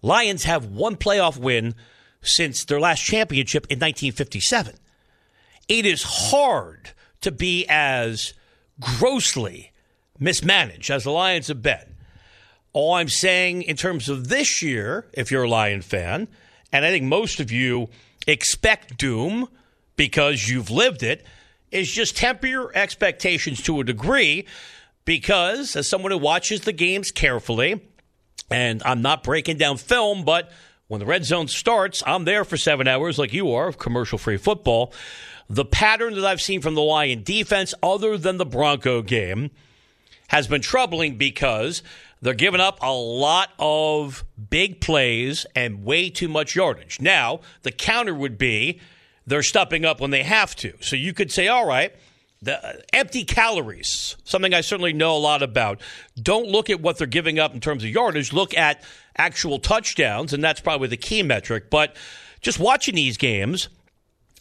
Lions 0.00 0.44
have 0.44 0.64
one 0.66 0.96
playoff 0.96 1.36
win 1.36 1.74
since 2.22 2.64
their 2.64 2.80
last 2.80 3.04
championship 3.04 3.66
in 3.66 3.76
1957. 3.76 4.74
It 5.68 5.84
is 5.84 6.02
hard 6.02 6.92
to 7.20 7.30
be 7.30 7.66
as 7.68 8.32
grossly 8.80 9.72
mismanaged 10.18 10.90
as 10.90 11.04
the 11.04 11.10
Lions 11.10 11.48
have 11.48 11.62
been. 11.62 11.94
All 12.72 12.94
I'm 12.94 13.08
saying 13.08 13.62
in 13.62 13.76
terms 13.76 14.08
of 14.08 14.28
this 14.28 14.62
year, 14.62 15.06
if 15.12 15.30
you're 15.30 15.44
a 15.44 15.48
Lion 15.48 15.82
fan, 15.82 16.28
and 16.72 16.84
I 16.84 16.90
think 16.90 17.04
most 17.04 17.40
of 17.40 17.50
you 17.50 17.88
expect 18.26 18.98
doom 18.98 19.48
because 19.96 20.48
you've 20.48 20.70
lived 20.70 21.02
it, 21.02 21.24
is 21.70 21.90
just 21.90 22.16
temper 22.16 22.46
your 22.46 22.70
expectations 22.74 23.62
to 23.62 23.80
a 23.80 23.84
degree 23.84 24.46
because, 25.04 25.76
as 25.76 25.88
someone 25.88 26.12
who 26.12 26.18
watches 26.18 26.62
the 26.62 26.72
games 26.72 27.10
carefully, 27.10 27.80
and 28.50 28.82
I'm 28.84 29.02
not 29.02 29.22
breaking 29.22 29.58
down 29.58 29.76
film, 29.76 30.24
but 30.24 30.50
when 30.86 31.00
the 31.00 31.06
red 31.06 31.24
zone 31.24 31.48
starts, 31.48 32.02
I'm 32.06 32.24
there 32.24 32.44
for 32.44 32.56
seven 32.56 32.88
hours, 32.88 33.18
like 33.18 33.32
you 33.32 33.52
are, 33.52 33.68
of 33.68 33.78
commercial 33.78 34.18
free 34.18 34.38
football. 34.38 34.92
The 35.50 35.64
pattern 35.64 36.14
that 36.14 36.24
I've 36.24 36.40
seen 36.40 36.60
from 36.60 36.74
the 36.74 36.82
Lion 36.82 37.22
defense, 37.22 37.74
other 37.82 38.16
than 38.16 38.36
the 38.36 38.46
Bronco 38.46 39.02
game, 39.02 39.50
has 40.28 40.46
been 40.46 40.62
troubling 40.62 41.16
because 41.16 41.82
they're 42.22 42.34
giving 42.34 42.60
up 42.60 42.78
a 42.82 42.92
lot 42.92 43.50
of 43.58 44.24
big 44.50 44.80
plays 44.80 45.46
and 45.54 45.84
way 45.84 46.10
too 46.10 46.28
much 46.28 46.54
yardage. 46.54 47.00
Now, 47.00 47.40
the 47.62 47.70
counter 47.70 48.14
would 48.14 48.38
be 48.38 48.80
they're 49.26 49.42
stepping 49.42 49.84
up 49.84 50.00
when 50.00 50.10
they 50.10 50.22
have 50.22 50.56
to. 50.56 50.72
So 50.80 50.96
you 50.96 51.12
could 51.12 51.30
say, 51.30 51.48
all 51.48 51.66
right, 51.66 51.92
the 52.40 52.64
uh, 52.64 52.72
empty 52.92 53.24
calories, 53.24 54.16
something 54.24 54.54
I 54.54 54.60
certainly 54.60 54.92
know 54.92 55.16
a 55.16 55.18
lot 55.18 55.42
about. 55.42 55.80
Don't 56.20 56.46
look 56.46 56.70
at 56.70 56.80
what 56.80 56.98
they're 56.98 57.06
giving 57.06 57.38
up 57.38 57.54
in 57.54 57.60
terms 57.60 57.84
of 57.84 57.90
yardage. 57.90 58.32
Look 58.32 58.56
at 58.56 58.82
actual 59.16 59.58
touchdowns, 59.58 60.32
and 60.32 60.42
that's 60.42 60.60
probably 60.60 60.88
the 60.88 60.96
key 60.96 61.22
metric. 61.22 61.68
But 61.70 61.96
just 62.40 62.58
watching 62.58 62.94
these 62.94 63.16
games, 63.16 63.68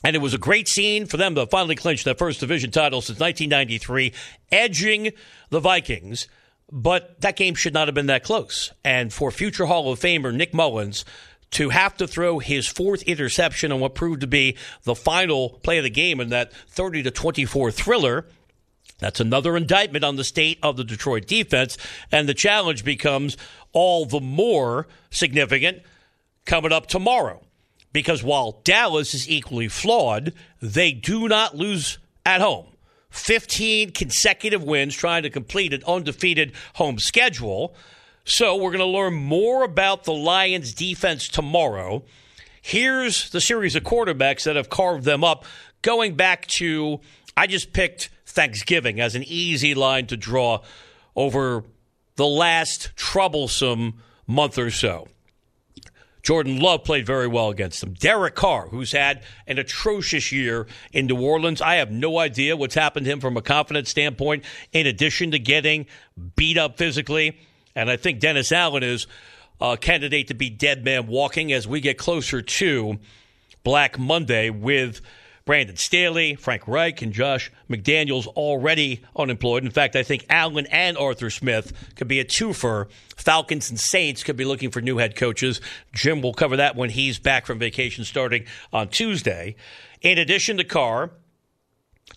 and 0.08 0.16
it 0.16 0.20
was 0.20 0.34
a 0.34 0.38
great 0.38 0.70
scene 0.70 1.06
for 1.06 1.18
them 1.18 1.36
to 1.36 1.46
finally 1.48 1.76
clinch 1.76 2.06
their 2.06 2.16
first 2.16 2.40
division 2.40 2.72
title 2.72 3.02
since 3.02 3.20
1993, 3.20 4.14
edging 4.54 5.12
the 5.50 5.60
Vikings. 5.60 6.30
But 6.72 7.20
that 7.20 7.36
game 7.36 7.56
should 7.56 7.74
not 7.74 7.90
have 7.90 7.96
been 7.96 8.06
that 8.06 8.24
close. 8.24 8.72
And 8.86 9.12
for 9.12 9.32
future 9.32 9.66
Hall 9.66 9.92
of 9.92 10.00
Famer 10.00 10.34
Nick 10.34 10.54
Mullens 10.54 11.04
to 11.52 11.72
have 11.72 11.98
to 11.98 12.08
throw 12.08 12.40
his 12.40 12.70
fourth 12.70 13.04
interception 13.04 13.70
on 13.70 13.82
what 13.82 13.96
proved 13.96 14.22
to 14.22 14.28
be 14.28 14.56
the 14.84 14.96
final 14.96 15.60
play 15.62 15.78
of 15.78 15.84
the 15.84 15.90
game 15.90 16.22
in 16.22 16.30
that 16.30 16.54
30 16.54 17.04
to 17.04 17.12
24 17.12 17.72
thriller. 17.72 18.26
That's 19.00 19.20
another 19.20 19.58
indictment 19.58 20.06
on 20.06 20.16
the 20.16 20.24
state 20.24 20.58
of 20.64 20.78
the 20.78 20.86
Detroit 20.86 21.28
defense. 21.28 21.78
And 22.14 22.30
the 22.30 22.34
challenge 22.34 22.86
becomes 22.86 23.36
all 23.74 24.06
the 24.06 24.22
more 24.22 24.88
significant 25.10 25.82
coming 26.46 26.72
up 26.72 26.88
tomorrow. 26.88 27.42
Because 27.98 28.22
while 28.22 28.62
Dallas 28.64 29.16
is 29.16 29.28
equally 29.28 29.68
flawed, 29.68 30.32
they 30.62 30.92
do 30.92 31.28
not 31.28 31.58
lose 31.58 31.98
at 32.28 32.42
home. 32.42 32.68
15 33.10 33.90
consecutive 33.90 34.64
wins 34.64 34.96
trying 34.96 35.24
to 35.24 35.32
complete 35.32 35.74
an 35.74 35.82
undefeated 35.88 36.54
home 36.76 37.00
schedule. 37.00 37.74
So 38.24 38.56
we're 38.56 38.70
going 38.70 38.82
to 38.82 38.86
learn 38.86 39.16
more 39.16 39.64
about 39.64 40.04
the 40.04 40.14
Lions 40.14 40.76
defense 40.76 41.28
tomorrow. 41.28 42.04
Here's 42.62 43.32
the 43.32 43.42
series 43.42 43.76
of 43.76 43.82
quarterbacks 43.82 44.44
that 44.44 44.56
have 44.56 44.70
carved 44.70 45.04
them 45.04 45.24
up 45.24 45.44
going 45.82 46.16
back 46.16 46.46
to 46.58 47.00
I 47.36 47.48
just 47.48 47.74
picked 47.74 48.12
Thanksgiving 48.28 49.00
as 49.00 49.16
an 49.16 49.24
easy 49.24 49.74
line 49.74 50.06
to 50.06 50.18
draw 50.18 50.62
over 51.16 51.64
the 52.16 52.28
last 52.28 52.92
troublesome 52.96 53.96
month 54.28 54.60
or 54.60 54.70
so. 54.70 55.08
Jordan 56.28 56.60
Love 56.60 56.84
played 56.84 57.06
very 57.06 57.26
well 57.26 57.48
against 57.48 57.80
them. 57.80 57.94
Derek 57.94 58.36
Carr, 58.36 58.68
who's 58.68 58.92
had 58.92 59.24
an 59.48 59.58
atrocious 59.58 60.30
year 60.30 60.68
in 60.92 61.06
New 61.06 61.22
Orleans, 61.22 61.62
I 61.62 61.76
have 61.76 61.90
no 61.90 62.20
idea 62.20 62.58
what's 62.58 62.76
happened 62.76 63.06
to 63.06 63.12
him 63.14 63.22
from 63.22 63.38
a 63.38 63.42
confidence 63.42 63.90
standpoint, 63.90 64.44
in 64.74 64.86
addition 64.86 65.32
to 65.32 65.40
getting 65.40 65.86
beat 66.36 66.58
up 66.58 66.78
physically. 66.78 67.40
And 67.76 67.90
I 67.90 67.96
think 67.96 68.20
Dennis 68.20 68.52
Allen 68.52 68.84
is 68.84 69.08
a 69.62 69.78
candidate 69.78 70.28
to 70.28 70.34
be 70.34 70.50
dead 70.50 70.84
man 70.84 71.08
walking 71.08 71.54
as 71.54 71.66
we 71.66 71.80
get 71.80 71.98
closer 71.98 72.42
to 72.42 73.00
Black 73.64 73.98
Monday 73.98 74.50
with 74.50 75.00
Brandon 75.48 75.78
Staley, 75.78 76.36
Frank 76.36 76.68
Reich, 76.68 77.02
and 77.02 77.14
Josh 77.14 77.50
McDaniels 77.70 78.28
already 78.28 79.02
unemployed. 79.16 79.64
In 79.64 79.72
fact, 79.72 79.96
I 79.96 80.04
think 80.04 80.26
Allen 80.30 80.68
and 80.68 80.98
Arthur 80.98 81.30
Smith 81.30 81.72
could 81.96 82.10
be 82.10 82.20
a 82.20 82.26
twofer. 82.26 82.90
Falcons 83.16 83.70
and 83.70 83.80
Saints 83.80 84.24
could 84.24 84.36
be 84.36 84.44
looking 84.44 84.72
for 84.72 84.82
new 84.82 84.98
head 84.98 85.16
coaches. 85.16 85.62
Jim 85.94 86.22
will 86.22 86.34
cover 86.34 86.58
that 86.58 86.76
when 86.76 86.90
he's 86.90 87.18
back 87.18 87.46
from 87.46 87.60
vacation 87.60 88.04
starting 88.04 88.46
on 88.74 88.90
Tuesday. 88.90 89.56
In 90.02 90.18
addition 90.18 90.58
to 90.58 90.66
Carr, 90.66 91.12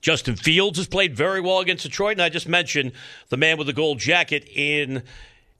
Justin 0.00 0.34
Fields 0.34 0.78
has 0.78 0.88
played 0.88 1.16
very 1.16 1.40
well 1.40 1.60
against 1.60 1.84
Detroit, 1.84 2.12
and 2.12 2.22
I 2.22 2.30
just 2.30 2.48
mentioned 2.48 2.90
the 3.28 3.36
man 3.36 3.58
with 3.58 3.68
the 3.68 3.72
gold 3.72 4.00
jacket 4.00 4.44
in 4.52 5.04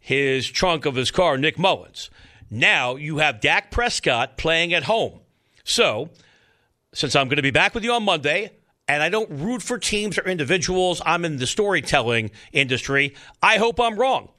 his 0.00 0.48
trunk 0.50 0.86
of 0.86 0.96
his 0.96 1.12
car, 1.12 1.38
Nick 1.38 1.56
Mullens. 1.56 2.10
Now 2.50 2.96
you 2.96 3.18
have 3.18 3.40
Dak 3.40 3.70
Prescott 3.70 4.36
playing 4.36 4.74
at 4.74 4.82
home. 4.82 5.20
So, 5.62 6.10
since 6.92 7.14
I'm 7.14 7.28
going 7.28 7.36
to 7.36 7.42
be 7.42 7.50
back 7.50 7.74
with 7.74 7.84
you 7.84 7.92
on 7.92 8.04
Monday, 8.04 8.50
and 8.88 9.02
I 9.02 9.08
don't 9.08 9.30
root 9.30 9.62
for 9.62 9.78
teams 9.78 10.18
or 10.18 10.28
individuals, 10.28 11.00
I'm 11.06 11.24
in 11.24 11.36
the 11.36 11.46
storytelling 11.46 12.30
industry. 12.52 13.14
I 13.42 13.58
hope 13.58 13.78
I'm 13.78 13.98
wrong. 13.98 14.30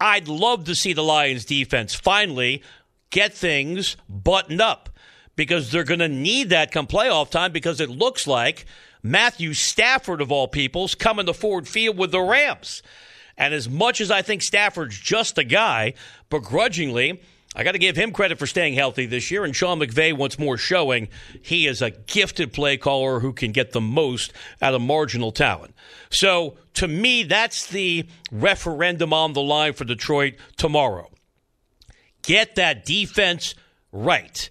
I'd 0.00 0.28
love 0.28 0.64
to 0.64 0.74
see 0.74 0.92
the 0.92 1.04
Lions 1.04 1.44
defense 1.44 1.94
finally 1.94 2.62
get 3.10 3.34
things 3.34 3.96
buttoned 4.08 4.60
up 4.60 4.88
because 5.36 5.70
they're 5.70 5.84
going 5.84 6.00
to 6.00 6.08
need 6.08 6.50
that 6.50 6.72
come 6.72 6.86
playoff 6.86 7.30
time 7.30 7.52
because 7.52 7.80
it 7.80 7.90
looks 7.90 8.26
like 8.26 8.66
Matthew 9.02 9.54
Stafford, 9.54 10.20
of 10.20 10.32
all 10.32 10.48
peoples, 10.48 10.94
coming 10.94 11.26
to 11.26 11.34
Ford 11.34 11.68
Field 11.68 11.96
with 11.96 12.10
the 12.10 12.20
Rams. 12.20 12.82
And 13.36 13.54
as 13.54 13.68
much 13.68 14.00
as 14.00 14.10
I 14.10 14.22
think 14.22 14.42
Stafford's 14.42 14.98
just 14.98 15.38
a 15.38 15.44
guy, 15.44 15.94
begrudgingly, 16.28 17.22
I 17.56 17.64
got 17.64 17.72
to 17.72 17.78
give 17.78 17.96
him 17.96 18.12
credit 18.12 18.38
for 18.38 18.46
staying 18.46 18.74
healthy 18.74 19.06
this 19.06 19.30
year. 19.30 19.44
And 19.44 19.54
Sean 19.54 19.80
McVay 19.80 20.16
once 20.16 20.38
more 20.38 20.56
showing 20.56 21.08
he 21.42 21.66
is 21.66 21.82
a 21.82 21.90
gifted 21.90 22.52
play 22.52 22.76
caller 22.76 23.18
who 23.18 23.32
can 23.32 23.50
get 23.50 23.72
the 23.72 23.80
most 23.80 24.32
out 24.62 24.74
of 24.74 24.80
marginal 24.80 25.32
talent. 25.32 25.74
So 26.10 26.56
to 26.74 26.86
me, 26.86 27.24
that's 27.24 27.66
the 27.66 28.06
referendum 28.30 29.12
on 29.12 29.32
the 29.32 29.42
line 29.42 29.72
for 29.72 29.84
Detroit 29.84 30.34
tomorrow. 30.56 31.10
Get 32.22 32.54
that 32.54 32.84
defense 32.84 33.56
right. 33.90 34.48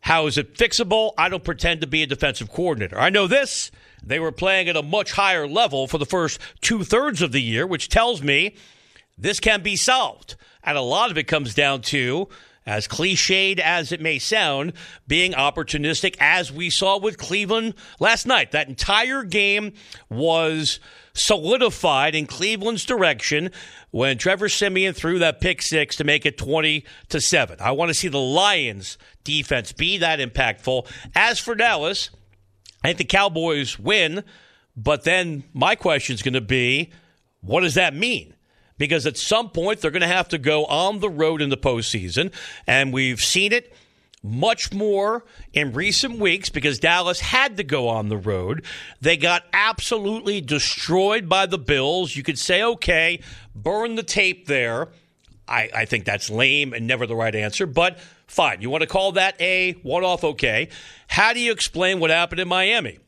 How 0.00 0.26
is 0.26 0.38
it 0.38 0.54
fixable? 0.54 1.12
I 1.18 1.28
don't 1.28 1.44
pretend 1.44 1.82
to 1.82 1.86
be 1.86 2.02
a 2.02 2.06
defensive 2.06 2.50
coordinator. 2.50 2.98
I 2.98 3.10
know 3.10 3.26
this. 3.26 3.70
They 4.02 4.18
were 4.18 4.32
playing 4.32 4.68
at 4.68 4.76
a 4.76 4.82
much 4.82 5.12
higher 5.12 5.48
level 5.48 5.86
for 5.86 5.98
the 5.98 6.06
first 6.06 6.38
two 6.60 6.84
thirds 6.84 7.22
of 7.22 7.32
the 7.32 7.40
year, 7.40 7.66
which 7.66 7.88
tells 7.88 8.22
me 8.22 8.54
this 9.16 9.40
can 9.40 9.62
be 9.62 9.76
solved. 9.76 10.36
And 10.62 10.76
a 10.76 10.82
lot 10.82 11.10
of 11.10 11.18
it 11.18 11.24
comes 11.24 11.54
down 11.54 11.82
to, 11.82 12.28
as 12.66 12.88
cliched 12.88 13.58
as 13.58 13.92
it 13.92 14.00
may 14.00 14.18
sound, 14.18 14.72
being 15.06 15.32
opportunistic, 15.32 16.16
as 16.18 16.50
we 16.50 16.70
saw 16.70 16.98
with 16.98 17.18
Cleveland 17.18 17.74
last 18.00 18.26
night. 18.26 18.52
That 18.52 18.68
entire 18.68 19.22
game 19.22 19.74
was 20.08 20.80
solidified 21.12 22.14
in 22.14 22.26
Cleveland's 22.26 22.84
direction 22.84 23.50
when 23.90 24.18
Trevor 24.18 24.48
Siemian 24.48 24.94
threw 24.94 25.18
that 25.20 25.40
pick 25.40 25.62
six 25.62 25.96
to 25.96 26.04
make 26.04 26.26
it 26.26 26.36
20 26.36 26.84
to 27.10 27.20
7. 27.20 27.58
I 27.60 27.72
want 27.72 27.90
to 27.90 27.94
see 27.94 28.08
the 28.08 28.18
Lions 28.18 28.98
defense 29.22 29.72
be 29.72 29.98
that 29.98 30.18
impactful. 30.18 30.90
As 31.14 31.38
for 31.38 31.54
Dallas, 31.54 32.10
I 32.82 32.88
think 32.88 32.98
the 32.98 33.04
Cowboys 33.04 33.78
win, 33.78 34.24
but 34.76 35.04
then 35.04 35.44
my 35.52 35.74
question 35.74 36.14
is 36.14 36.22
going 36.22 36.34
to 36.34 36.40
be 36.40 36.90
what 37.40 37.60
does 37.60 37.74
that 37.74 37.94
mean? 37.94 38.34
Because 38.76 39.06
at 39.06 39.16
some 39.16 39.50
point 39.50 39.80
they're 39.80 39.90
going 39.90 40.02
to 40.02 40.06
have 40.06 40.28
to 40.28 40.38
go 40.38 40.64
on 40.66 41.00
the 41.00 41.08
road 41.08 41.40
in 41.40 41.48
the 41.48 41.56
postseason, 41.56 42.32
and 42.66 42.92
we've 42.92 43.20
seen 43.20 43.52
it 43.52 43.72
much 44.24 44.72
more 44.72 45.22
in 45.52 45.72
recent 45.74 46.18
weeks 46.18 46.48
because 46.48 46.78
Dallas 46.78 47.20
had 47.20 47.58
to 47.58 47.62
go 47.62 47.88
on 47.88 48.08
the 48.08 48.16
road. 48.16 48.64
They 49.00 49.18
got 49.18 49.44
absolutely 49.52 50.40
destroyed 50.40 51.28
by 51.28 51.44
the 51.44 51.58
Bills. 51.58 52.16
You 52.16 52.22
could 52.22 52.38
say, 52.38 52.62
okay, 52.62 53.20
burn 53.54 53.96
the 53.96 54.02
tape 54.02 54.46
there. 54.46 54.88
I, 55.46 55.68
I 55.74 55.84
think 55.84 56.06
that's 56.06 56.30
lame 56.30 56.72
and 56.72 56.86
never 56.86 57.06
the 57.06 57.14
right 57.14 57.34
answer, 57.34 57.66
but 57.66 57.98
fine. 58.26 58.62
You 58.62 58.70
want 58.70 58.80
to 58.80 58.88
call 58.88 59.12
that 59.12 59.38
a 59.40 59.72
one 59.82 60.04
off? 60.04 60.24
Okay. 60.24 60.70
How 61.06 61.34
do 61.34 61.40
you 61.40 61.52
explain 61.52 62.00
what 62.00 62.08
happened 62.08 62.40
in 62.40 62.48
Miami? 62.48 62.98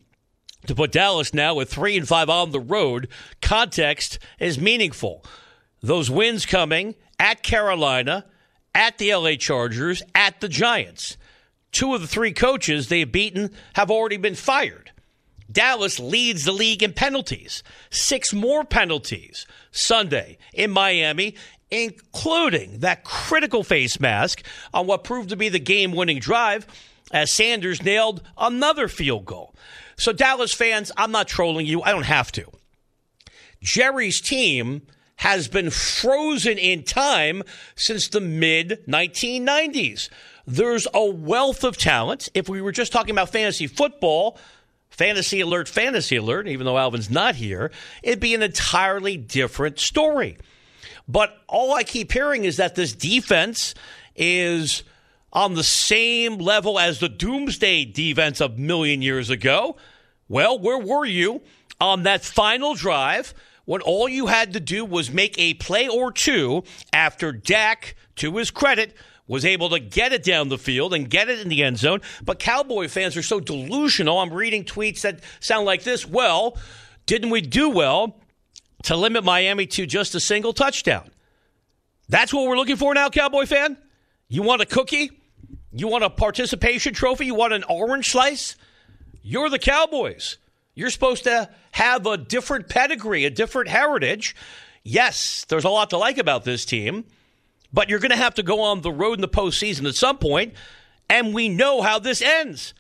To 0.67 0.75
put 0.75 0.93
Dallas 0.93 1.33
now 1.33 1.55
with 1.55 1.71
three 1.71 1.97
and 1.97 2.07
five 2.07 2.29
on 2.29 2.51
the 2.51 2.61
road, 2.61 3.09
context 3.41 4.19
is 4.39 4.59
meaningful. 4.59 5.25
Those 5.87 6.11
wins 6.11 6.47
coming 6.47 6.97
at 7.21 7.45
Carolina, 7.45 8.25
at 8.75 8.99
the 8.99 9.14
LA 9.14 9.37
Chargers, 9.37 10.02
at 10.16 10.40
the 10.40 10.49
Giants. 10.49 11.16
Two 11.71 11.95
of 11.95 12.00
the 12.00 12.09
three 12.09 12.33
coaches 12.33 12.88
they've 12.88 13.11
beaten 13.11 13.52
have 13.75 13.88
already 13.88 14.16
been 14.16 14.35
fired. 14.35 14.90
Dallas 15.50 16.00
leads 16.00 16.45
the 16.45 16.50
league 16.50 16.83
in 16.83 16.93
penalties, 16.93 17.62
six 17.88 18.35
more 18.35 18.64
penalties 18.64 19.47
Sunday 19.71 20.38
in 20.52 20.73
Miami, 20.73 21.37
including 21.71 22.81
that 22.81 23.05
critical 23.05 23.62
face 23.62 24.00
mask 24.00 24.43
on 24.75 24.88
what 24.88 25.05
proved 25.05 25.28
to 25.28 25.37
be 25.37 25.49
the 25.49 25.61
game 25.61 25.93
winning 25.93 26.19
drive 26.19 26.66
as 27.12 27.33
Sanders 27.33 27.81
nailed 27.81 28.23
another 28.37 28.88
field 28.88 29.25
goal. 29.25 29.55
So, 29.97 30.12
Dallas 30.12 30.52
fans, 30.52 30.90
I'm 30.97 31.12
not 31.12 31.28
trolling 31.28 31.64
you. 31.64 31.81
I 31.83 31.93
don't 31.93 32.02
have 32.02 32.33
to. 32.33 32.50
Jerry's 33.62 34.21
team 34.21 34.83
has 35.17 35.49
been 35.49 35.71
frozen 35.71 36.59
in 36.59 36.83
time 36.83 37.43
since 37.75 38.09
the 38.09 38.21
mid 38.21 38.85
1990s. 38.87 40.09
There's 40.47 40.87
a 40.95 41.05
wealth 41.05 41.65
of 41.65 41.77
talent. 41.77 42.29
If 42.35 42.49
we 42.49 42.61
were 42.61 42.73
just 42.73 42.93
talking 42.93 43.11
about 43.11 43.31
fantasy 43.31 43.67
football, 43.67 44.39
fantasy 44.91 45.41
alert, 45.41 45.69
fantasy 45.69 46.17
alert, 46.17 46.47
even 46.47 46.67
though 46.67 46.79
Alvin's 46.79 47.11
not 47.11 47.35
here, 47.35 47.73
it'd 48.03 48.21
be 48.21 48.35
an 48.35 48.43
entirely 48.43 49.17
different 49.17 49.81
story. 49.81 50.37
But 51.09 51.37
all 51.49 51.75
I 51.75 51.83
keep 51.83 52.13
hearing 52.13 52.45
is 52.45 52.57
that 52.59 52.75
this 52.75 52.93
defense 52.93 53.75
is 54.15 54.83
on 55.33 55.55
the 55.55 55.65
same 55.65 56.39
level 56.39 56.79
as 56.79 57.01
the 57.01 57.09
doomsday 57.09 57.85
defense 57.85 58.41
a 58.41 58.49
million 58.49 59.03
years 59.03 59.31
ago. 59.31 59.77
Well, 60.29 60.59
where 60.59 60.79
were 60.79 61.05
you 61.05 61.43
on 61.81 62.05
that 62.05 62.25
final 62.25 62.75
drive 62.75 63.35
when 63.67 63.83
all 63.83 64.09
you 64.09 64.27
had 64.27 64.55
to 64.55 64.61
do 64.61 64.85
was 64.85 65.11
make 65.11 65.39
a 65.39 65.55
play 65.55 65.89
or 65.89 66.11
two 66.11 66.65
after 66.93 67.33
Dak, 67.33 67.95
to 68.17 68.37
his 68.37 68.51
credit, 68.51 68.97
was 69.27 69.45
able 69.45 69.69
to 69.71 69.79
get 69.79 70.13
it 70.13 70.23
down 70.23 70.49
the 70.49 70.57
field 70.57 70.95
and 70.95 71.11
get 71.11 71.29
it 71.29 71.41
in 71.41 71.49
the 71.49 71.63
end 71.63 71.79
zone. 71.79 72.01
But 72.25 72.39
Cowboy 72.39 72.89
fans 72.89 73.17
are 73.17 73.23
so 73.23 73.41
delusional. 73.41 74.19
I'm 74.19 74.33
reading 74.33 74.65
tweets 74.65 75.03
that 75.03 75.21
sound 75.41 75.67
like 75.67 75.83
this. 75.83 76.07
Well, 76.07 76.57
didn't 77.07 77.31
we 77.31 77.41
do 77.41 77.69
well 77.69 78.21
to 78.85 78.97
limit 78.97 79.25
Miami 79.25 79.67
to 79.67 79.85
just 79.85 80.15
a 80.15 80.21
single 80.21 80.53
touchdown? 80.53 81.11
That's 82.09 82.33
what 82.33 82.47
we're 82.47 82.57
looking 82.57 82.77
for 82.77 82.95
now, 82.95 83.11
Cowboy 83.11 83.47
fan? 83.47 83.77
You 84.29 84.43
want 84.43 84.63
a 84.63 84.67
cookie? 84.67 85.11
You 85.73 85.89
want 85.89 86.05
a 86.05 86.11
participation 86.11 86.95
trophy? 86.95 87.27
You 87.27 87.35
want 87.35 87.53
an 87.53 87.65
orange 87.69 88.11
slice? 88.11 88.57
You're 89.23 89.51
the 89.51 89.59
Cowboys. 89.59 90.39
You're 90.76 90.90
supposed 90.90 91.25
to 91.25 91.49
have 91.73 92.06
a 92.06 92.18
different 92.18 92.68
pedigree, 92.68 93.25
a 93.25 93.30
different 93.30 93.71
heritage. 93.71 94.37
Yes, 94.85 95.45
there's 95.49 95.64
a 95.64 95.71
lot 95.71 95.90
to 95.90 95.97
like 95.97 96.18
about 96.18 96.45
this 96.45 96.64
team. 96.64 97.06
But 97.73 97.88
you're 97.88 97.99
going 97.99 98.11
to 98.11 98.16
have 98.16 98.35
to 98.35 98.42
go 98.42 98.61
on 98.61 98.83
the 98.83 98.92
road 98.92 99.14
in 99.14 99.23
the 99.23 99.28
postseason 99.28 99.88
at 99.88 99.97
some 99.97 100.18
point, 100.18 100.54
and 101.11 101.35
we 101.35 101.49
know 101.49 101.83
how 101.83 101.99
this 101.99 102.23
ends 102.23 102.75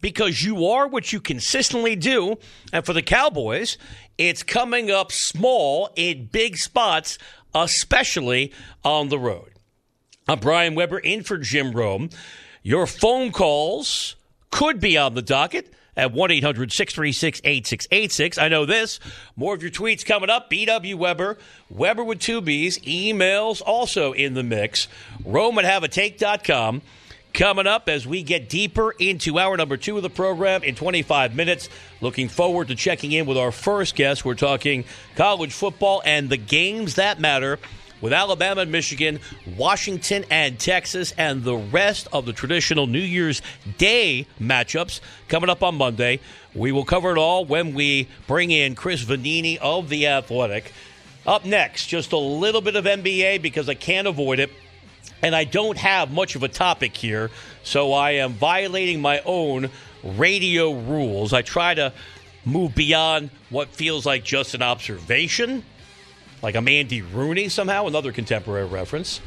because 0.00 0.42
you 0.42 0.66
are 0.66 0.86
what 0.86 1.12
you 1.12 1.20
consistently 1.20 1.96
do. 1.96 2.36
And 2.72 2.84
for 2.84 2.92
the 2.92 3.02
Cowboys, 3.02 3.78
it's 4.18 4.42
coming 4.42 4.90
up 4.90 5.12
small 5.12 5.90
in 5.96 6.26
big 6.26 6.56
spots, 6.58 7.16
especially 7.54 8.52
on 8.84 9.08
the 9.08 9.18
road. 9.18 9.52
I'm 10.28 10.40
Brian 10.40 10.74
Webber 10.74 10.98
in 10.98 11.22
for 11.22 11.38
Jim 11.38 11.72
Rome. 11.72 12.10
Your 12.62 12.86
phone 12.86 13.30
calls 13.30 14.16
could 14.50 14.80
be 14.80 14.98
on 14.98 15.14
the 15.14 15.22
docket 15.22 15.72
at 15.96 16.12
1 16.12 16.30
800 16.30 16.72
636 16.72 17.40
8686. 17.44 18.38
I 18.38 18.48
know 18.48 18.66
this. 18.66 19.00
More 19.36 19.54
of 19.54 19.62
your 19.62 19.70
tweets 19.70 20.04
coming 20.04 20.30
up. 20.30 20.50
BW 20.50 20.94
Webber, 20.96 21.38
Webber 21.70 22.04
with 22.04 22.20
two 22.20 22.40
B's. 22.40 22.78
Emails 22.80 23.62
also 23.64 24.12
in 24.12 24.34
the 24.34 24.42
mix. 24.42 24.88
Rome 25.24 25.58
at 25.58 25.64
haveatake.com. 25.64 26.82
Coming 27.32 27.66
up 27.66 27.90
as 27.90 28.06
we 28.06 28.22
get 28.22 28.48
deeper 28.48 28.92
into 28.92 29.38
hour 29.38 29.58
number 29.58 29.76
two 29.76 29.98
of 29.98 30.02
the 30.02 30.08
program 30.08 30.62
in 30.62 30.74
25 30.74 31.34
minutes. 31.34 31.68
Looking 32.00 32.30
forward 32.30 32.68
to 32.68 32.74
checking 32.74 33.12
in 33.12 33.26
with 33.26 33.36
our 33.36 33.52
first 33.52 33.94
guest. 33.94 34.24
We're 34.24 34.34
talking 34.34 34.84
college 35.16 35.52
football 35.52 36.00
and 36.06 36.30
the 36.30 36.38
games 36.38 36.94
that 36.94 37.20
matter 37.20 37.58
with 38.00 38.12
Alabama 38.12 38.62
and 38.62 38.72
Michigan, 38.72 39.20
Washington 39.56 40.24
and 40.30 40.58
Texas, 40.58 41.12
and 41.16 41.44
the 41.44 41.56
rest 41.56 42.08
of 42.12 42.26
the 42.26 42.32
traditional 42.32 42.86
New 42.86 42.98
Year's 43.00 43.42
Day 43.78 44.26
matchups 44.40 45.00
coming 45.28 45.50
up 45.50 45.62
on 45.62 45.76
Monday. 45.76 46.20
We 46.54 46.72
will 46.72 46.84
cover 46.84 47.12
it 47.12 47.18
all 47.18 47.44
when 47.44 47.74
we 47.74 48.08
bring 48.26 48.50
in 48.50 48.74
Chris 48.74 49.04
Vannini 49.04 49.58
of 49.58 49.88
The 49.88 50.06
Athletic. 50.08 50.72
Up 51.26 51.44
next, 51.44 51.86
just 51.86 52.12
a 52.12 52.18
little 52.18 52.60
bit 52.60 52.76
of 52.76 52.84
NBA 52.84 53.42
because 53.42 53.68
I 53.68 53.74
can't 53.74 54.06
avoid 54.06 54.38
it. 54.38 54.50
And 55.22 55.34
I 55.34 55.44
don't 55.44 55.78
have 55.78 56.12
much 56.12 56.36
of 56.36 56.42
a 56.42 56.48
topic 56.48 56.96
here, 56.96 57.30
so 57.62 57.92
I 57.92 58.12
am 58.12 58.34
violating 58.34 59.00
my 59.00 59.20
own 59.24 59.70
radio 60.04 60.72
rules. 60.72 61.32
I 61.32 61.42
try 61.42 61.74
to 61.74 61.92
move 62.44 62.74
beyond 62.74 63.30
what 63.50 63.68
feels 63.68 64.06
like 64.06 64.24
just 64.24 64.54
an 64.54 64.62
observation 64.62 65.64
like 66.46 66.54
an 66.54 66.68
Andy 66.68 67.02
Rooney 67.02 67.48
somehow, 67.48 67.88
another 67.88 68.12
contemporary 68.12 68.66
reference. 68.66 69.20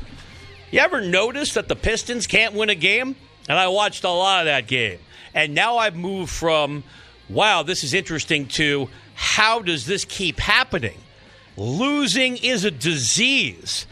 You 0.71 0.79
ever 0.79 1.01
notice 1.01 1.55
that 1.55 1.67
the 1.67 1.75
Pistons 1.75 2.27
can't 2.27 2.53
win 2.53 2.69
a 2.69 2.75
game? 2.75 3.17
And 3.49 3.59
I 3.59 3.67
watched 3.67 4.05
a 4.05 4.09
lot 4.09 4.39
of 4.39 4.45
that 4.45 4.67
game. 4.67 4.99
And 5.33 5.53
now 5.53 5.75
I've 5.75 5.97
moved 5.97 6.31
from, 6.31 6.85
wow, 7.27 7.61
this 7.61 7.83
is 7.83 7.93
interesting, 7.93 8.47
to 8.47 8.87
how 9.15 9.61
does 9.61 9.85
this 9.85 10.05
keep 10.05 10.39
happening? 10.39 10.97
Losing 11.57 12.37
is 12.37 12.63
a 12.63 12.71
disease. 12.71 13.85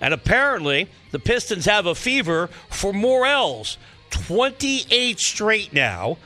And 0.00 0.14
apparently, 0.14 0.88
the 1.10 1.18
Pistons 1.18 1.66
have 1.66 1.84
a 1.84 1.94
fever 1.94 2.48
for 2.70 2.94
Morels. 2.94 3.76
28 4.08 5.20
straight 5.20 5.74
now. 5.74 6.16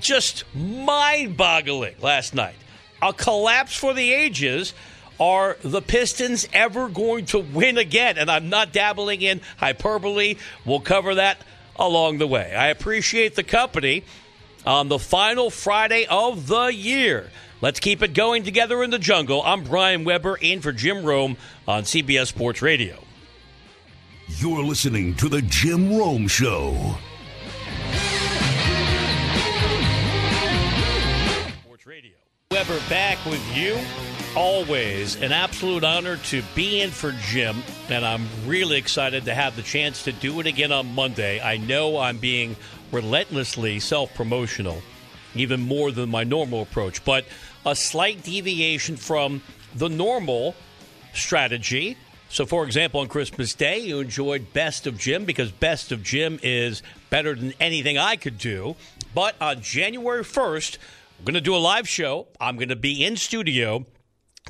Just 0.00 0.44
mind 0.54 1.36
boggling 1.36 1.96
last 2.00 2.34
night. 2.34 2.56
A 3.02 3.12
collapse 3.12 3.76
for 3.76 3.92
the 3.92 4.14
ages 4.14 4.72
are 5.18 5.56
the 5.62 5.82
Pistons 5.82 6.48
ever 6.52 6.88
going 6.88 7.26
to 7.26 7.38
win 7.38 7.78
again? 7.78 8.18
And 8.18 8.30
I'm 8.30 8.48
not 8.48 8.72
dabbling 8.72 9.22
in 9.22 9.40
hyperbole. 9.56 10.36
We'll 10.64 10.80
cover 10.80 11.16
that 11.16 11.38
along 11.76 12.18
the 12.18 12.26
way. 12.26 12.54
I 12.54 12.68
appreciate 12.68 13.34
the 13.34 13.42
company 13.42 14.04
on 14.64 14.88
the 14.88 14.98
final 14.98 15.50
Friday 15.50 16.06
of 16.06 16.46
the 16.46 16.66
year. 16.66 17.30
Let's 17.60 17.80
keep 17.80 18.02
it 18.02 18.12
going 18.12 18.42
together 18.42 18.82
in 18.82 18.90
the 18.90 18.98
jungle. 18.98 19.42
I'm 19.42 19.64
Brian 19.64 20.04
Webber 20.04 20.36
in 20.36 20.60
for 20.60 20.72
Jim 20.72 21.04
Rome 21.04 21.36
on 21.66 21.84
CBS 21.84 22.26
Sports 22.26 22.60
Radio. 22.60 23.02
You're 24.28 24.62
listening 24.62 25.14
to 25.16 25.28
The 25.28 25.40
Jim 25.42 25.96
Rome 25.96 26.28
Show. 26.28 26.96
Sports 31.62 31.86
Radio. 31.86 32.16
Webber 32.50 32.80
back 32.88 33.24
with 33.24 33.56
you 33.56 33.78
always 34.36 35.16
an 35.16 35.32
absolute 35.32 35.82
honor 35.82 36.18
to 36.18 36.42
be 36.54 36.82
in 36.82 36.90
for 36.90 37.12
Jim, 37.22 37.56
and 37.88 38.04
I'm 38.04 38.28
really 38.44 38.76
excited 38.76 39.24
to 39.24 39.34
have 39.34 39.56
the 39.56 39.62
chance 39.62 40.04
to 40.04 40.12
do 40.12 40.38
it 40.40 40.46
again 40.46 40.72
on 40.72 40.94
Monday. 40.94 41.40
I 41.40 41.56
know 41.56 41.98
I'm 41.98 42.18
being 42.18 42.54
relentlessly 42.92 43.80
self 43.80 44.14
promotional, 44.14 44.82
even 45.34 45.62
more 45.62 45.90
than 45.90 46.10
my 46.10 46.22
normal 46.22 46.60
approach, 46.60 47.02
but 47.02 47.24
a 47.64 47.74
slight 47.74 48.22
deviation 48.22 48.96
from 48.96 49.40
the 49.74 49.88
normal 49.88 50.54
strategy. 51.14 51.96
So, 52.28 52.44
for 52.44 52.64
example, 52.64 53.00
on 53.00 53.08
Christmas 53.08 53.54
Day, 53.54 53.78
you 53.78 54.00
enjoyed 54.00 54.52
Best 54.52 54.86
of 54.86 54.98
Jim 54.98 55.24
because 55.24 55.50
Best 55.50 55.92
of 55.92 56.02
Jim 56.02 56.38
is 56.42 56.82
better 57.08 57.34
than 57.34 57.54
anything 57.58 57.96
I 57.96 58.16
could 58.16 58.36
do. 58.36 58.76
But 59.14 59.34
on 59.40 59.62
January 59.62 60.24
1st, 60.24 60.76
we're 61.18 61.24
going 61.24 61.34
to 61.34 61.40
do 61.40 61.56
a 61.56 61.58
live 61.58 61.88
show. 61.88 62.26
I'm 62.38 62.56
going 62.56 62.68
to 62.68 62.76
be 62.76 63.02
in 63.02 63.16
studio 63.16 63.86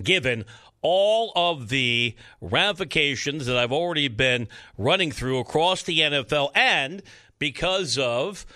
given 0.03 0.45
all 0.83 1.33
of 1.35 1.69
the 1.69 2.15
ramifications 2.41 3.47
that 3.47 3.57
I've 3.57 3.73
already 3.73 4.09
been 4.09 4.49
running 4.79 5.11
through 5.11 5.39
across 5.39 5.83
the 5.83 6.01
NFL 6.01 6.51
and 6.55 7.03
because 7.39 7.99
of 7.99 8.47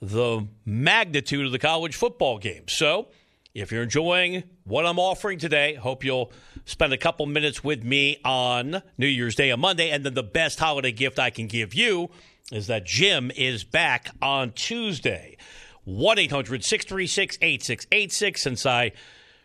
the 0.00 0.46
magnitude 0.64 1.46
of 1.46 1.52
the 1.52 1.58
college 1.58 1.96
football 1.96 2.38
game. 2.38 2.68
So, 2.68 3.08
if 3.54 3.72
you're 3.72 3.82
enjoying 3.82 4.44
what 4.64 4.86
I'm 4.86 4.98
offering 4.98 5.38
today, 5.38 5.74
hope 5.74 6.04
you'll 6.04 6.30
spend 6.64 6.92
a 6.92 6.98
couple 6.98 7.26
minutes 7.26 7.64
with 7.64 7.82
me 7.82 8.18
on 8.24 8.82
New 8.98 9.06
Year's 9.06 9.34
Day 9.34 9.50
on 9.50 9.60
Monday. 9.60 9.90
And 9.90 10.04
then 10.04 10.14
the 10.14 10.22
best 10.22 10.60
holiday 10.60 10.92
gift 10.92 11.18
I 11.18 11.30
can 11.30 11.46
give 11.46 11.74
you 11.74 12.10
is 12.52 12.66
that 12.68 12.84
Jim 12.84 13.32
is 13.34 13.64
back 13.64 14.10
on 14.22 14.52
Tuesday. 14.52 15.36
1 15.84 16.18
800 16.18 16.62
636 16.62 17.38
8686. 17.40 18.42
Since 18.42 18.66
I 18.66 18.92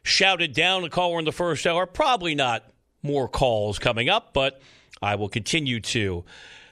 shouted 0.04 0.54
down 0.54 0.84
a 0.84 0.90
caller 0.90 1.20
in 1.20 1.26
the 1.26 1.32
first 1.32 1.66
hour. 1.66 1.86
Probably 1.86 2.36
not 2.36 2.64
more 3.02 3.28
calls 3.28 3.80
coming 3.80 4.10
up, 4.10 4.34
but 4.34 4.62
I 5.02 5.16
will 5.16 5.30
continue 5.30 5.80
to 5.80 6.24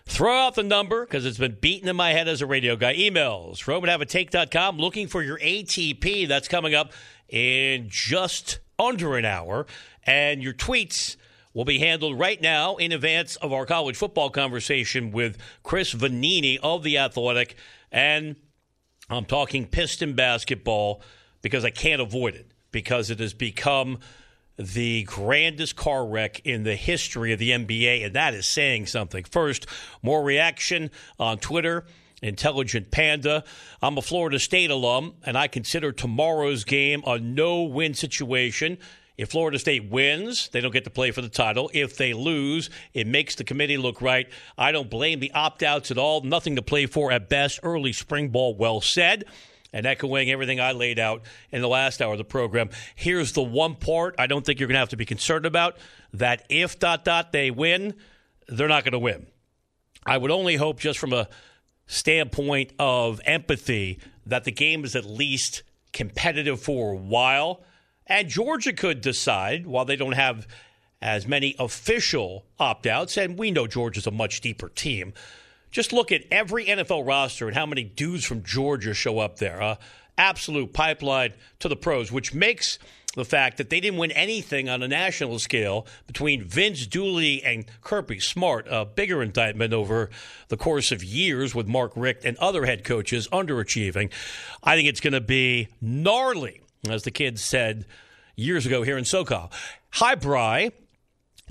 throw 0.06 0.36
out 0.36 0.56
the 0.56 0.64
number 0.64 1.06
because 1.06 1.26
it's 1.26 1.38
been 1.38 1.58
beaten 1.60 1.90
in 1.90 1.96
my 1.96 2.12
head 2.12 2.28
as 2.28 2.42
a 2.42 2.46
radio 2.46 2.76
guy. 2.76 2.96
Emails, 2.96 3.64
romanhaveatake.com, 3.66 4.78
looking 4.78 5.08
for 5.08 5.24
your 5.24 5.40
ATP. 5.40 6.28
That's 6.28 6.48
coming 6.48 6.76
up 6.76 6.92
in 7.30 7.88
just 7.90 8.60
under 8.78 9.18
an 9.18 9.26
hour. 9.26 9.66
And 10.04 10.44
your 10.44 10.54
tweets 10.54 11.16
will 11.54 11.66
be 11.66 11.80
handled 11.80 12.18
right 12.18 12.42
now 12.42 12.76
in 12.78 12.92
advance 12.92 13.36
of 13.38 13.54
our 13.54 13.66
college 13.66 13.98
football 13.98 14.30
conversation 14.30 15.12
with 15.12 15.38
Chris 15.64 15.94
Vannini 15.94 16.58
of 16.62 16.84
The 16.84 16.98
Athletic. 16.98 17.56
And 17.92 18.36
I'm 19.10 19.26
talking 19.26 19.68
Piston 19.68 20.14
basketball 20.14 21.02
because 21.42 21.66
I 21.66 21.70
can't 21.70 22.02
avoid 22.02 22.36
it 22.36 22.52
because 22.72 23.10
it 23.10 23.20
has 23.20 23.34
become 23.34 24.00
the 24.58 25.04
grandest 25.04 25.76
car 25.76 26.06
wreck 26.06 26.42
in 26.46 26.64
the 26.64 26.76
history 26.76 27.34
of 27.34 27.40
the 27.40 27.52
NBA, 27.52 28.06
and 28.06 28.16
that 28.16 28.34
is 28.34 28.46
saying 28.46 28.86
something. 28.86 29.24
First, 29.24 29.66
more 30.02 30.24
reaction 30.24 30.92
on 31.20 31.40
Twitter. 31.40 31.86
Intelligent 32.22 32.92
Panda. 32.92 33.44
I'm 33.82 33.98
a 33.98 34.02
Florida 34.02 34.38
State 34.38 34.70
alum, 34.70 35.16
and 35.26 35.36
I 35.36 35.48
consider 35.48 35.92
tomorrow's 35.92 36.64
game 36.64 37.02
a 37.08 37.18
no 37.18 37.64
win 37.64 37.96
situation. 37.96 38.78
If 39.18 39.32
Florida 39.32 39.60
State 39.60 39.90
wins, 39.90 40.50
they 40.50 40.62
don't 40.62 40.72
get 40.72 40.84
to 40.84 40.90
play 40.90 41.12
for 41.12 41.22
the 41.22 41.30
title. 41.30 41.70
If 41.74 41.98
they 41.98 42.14
lose, 42.14 42.70
it 42.94 43.08
makes 43.08 43.36
the 43.36 43.44
committee 43.44 43.78
look 43.78 44.02
right. 44.02 44.28
I 44.58 44.72
don't 44.72 44.90
blame 44.90 45.20
the 45.20 45.32
opt 45.32 45.64
outs 45.64 45.92
at 45.92 45.98
all. 45.98 46.22
Nothing 46.22 46.56
to 46.56 46.62
play 46.62 46.86
for 46.86 47.12
at 47.12 47.28
best. 47.28 47.60
Early 47.64 47.94
spring 47.94 48.30
ball, 48.30 48.56
well 48.56 48.82
said. 48.82 49.26
And 49.74 49.86
echoing 49.86 50.30
everything 50.30 50.60
I 50.60 50.74
laid 50.74 51.00
out 51.00 51.22
in 51.52 51.62
the 51.62 51.70
last 51.70 52.02
hour 52.02 52.12
of 52.12 52.18
the 52.18 52.26
program, 52.26 52.70
here's 52.96 53.32
the 53.32 53.42
one 53.42 53.76
part 53.76 54.16
I 54.20 54.28
don't 54.28 54.46
think 54.46 54.60
you're 54.60 54.68
going 54.68 54.76
to 54.76 54.80
have 54.80 54.90
to 54.90 54.98
be 54.98 55.06
concerned 55.06 55.46
about 55.46 55.78
that 56.14 56.46
if 56.50 56.78
dot 56.78 57.06
dot 57.06 57.32
they 57.32 57.52
win, 57.52 57.96
they're 58.48 58.68
not 58.68 58.84
going 58.84 58.92
to 58.92 59.00
win. 59.00 59.28
I 60.06 60.18
would 60.18 60.32
only 60.32 60.56
hope, 60.56 60.80
just 60.80 61.00
from 61.00 61.14
a 61.14 61.30
standpoint 61.86 62.74
of 62.80 63.22
empathy, 63.24 64.00
that 64.26 64.44
the 64.44 64.52
game 64.52 64.84
is 64.84 64.96
at 64.96 65.06
least 65.06 65.64
competitive 65.94 66.60
for 66.60 66.92
a 66.92 66.98
while 66.98 67.64
and 68.12 68.28
Georgia 68.28 68.74
could 68.74 69.00
decide, 69.00 69.66
while 69.66 69.86
they 69.86 69.96
don't 69.96 70.12
have 70.12 70.46
as 71.02 71.26
many 71.26 71.56
official 71.58 72.46
opt 72.60 72.86
outs, 72.86 73.18
and 73.18 73.40
we 73.40 73.52
know 73.52 73.68
Georgia's 73.68 74.06
a 74.06 74.12
much 74.12 74.42
deeper 74.42 74.68
team. 74.68 75.14
Just 75.72 75.94
look 75.94 76.12
at 76.12 76.24
every 76.32 76.66
NFL 76.66 77.08
roster 77.08 77.48
and 77.48 77.56
how 77.56 77.66
many 77.66 77.84
dudes 77.84 78.26
from 78.26 78.44
Georgia 78.44 78.94
show 78.94 79.20
up 79.20 79.38
there. 79.38 79.62
Uh, 79.62 79.76
absolute 80.18 80.74
pipeline 80.74 81.34
to 81.60 81.70
the 81.70 81.76
pros, 81.76 82.12
which 82.12 82.34
makes 82.34 82.78
the 83.16 83.26
fact 83.26 83.58
that 83.58 83.70
they 83.70 83.80
didn't 83.80 84.00
win 84.00 84.12
anything 84.12 84.70
on 84.70 84.82
a 84.82 84.88
national 84.88 85.38
scale 85.40 85.86
between 86.08 86.44
Vince 86.44 86.88
Dooley 86.88 87.44
and 87.44 87.66
Kirby 87.82 88.20
Smart, 88.20 88.68
a 88.70 88.86
bigger 88.86 89.22
indictment 89.22 89.74
over 89.74 90.10
the 90.48 90.58
course 90.58 90.92
of 90.92 91.04
years 91.04 91.54
with 91.54 91.68
Mark 91.68 91.92
Richt 91.96 92.24
and 92.24 92.38
other 92.38 92.66
head 92.66 92.84
coaches 92.84 93.28
underachieving. 93.30 94.12
I 94.64 94.76
think 94.76 94.88
it's 94.88 95.02
going 95.02 95.14
to 95.14 95.22
be 95.22 95.68
gnarly 95.82 96.62
as 96.90 97.04
the 97.04 97.12
kids 97.12 97.44
said 97.44 97.86
years 98.36 98.66
ago 98.66 98.84
here 98.84 98.98
in 98.98 99.04
SoCal. 99.04 99.52
Hi, 99.92 100.16
Bry. 100.16 100.72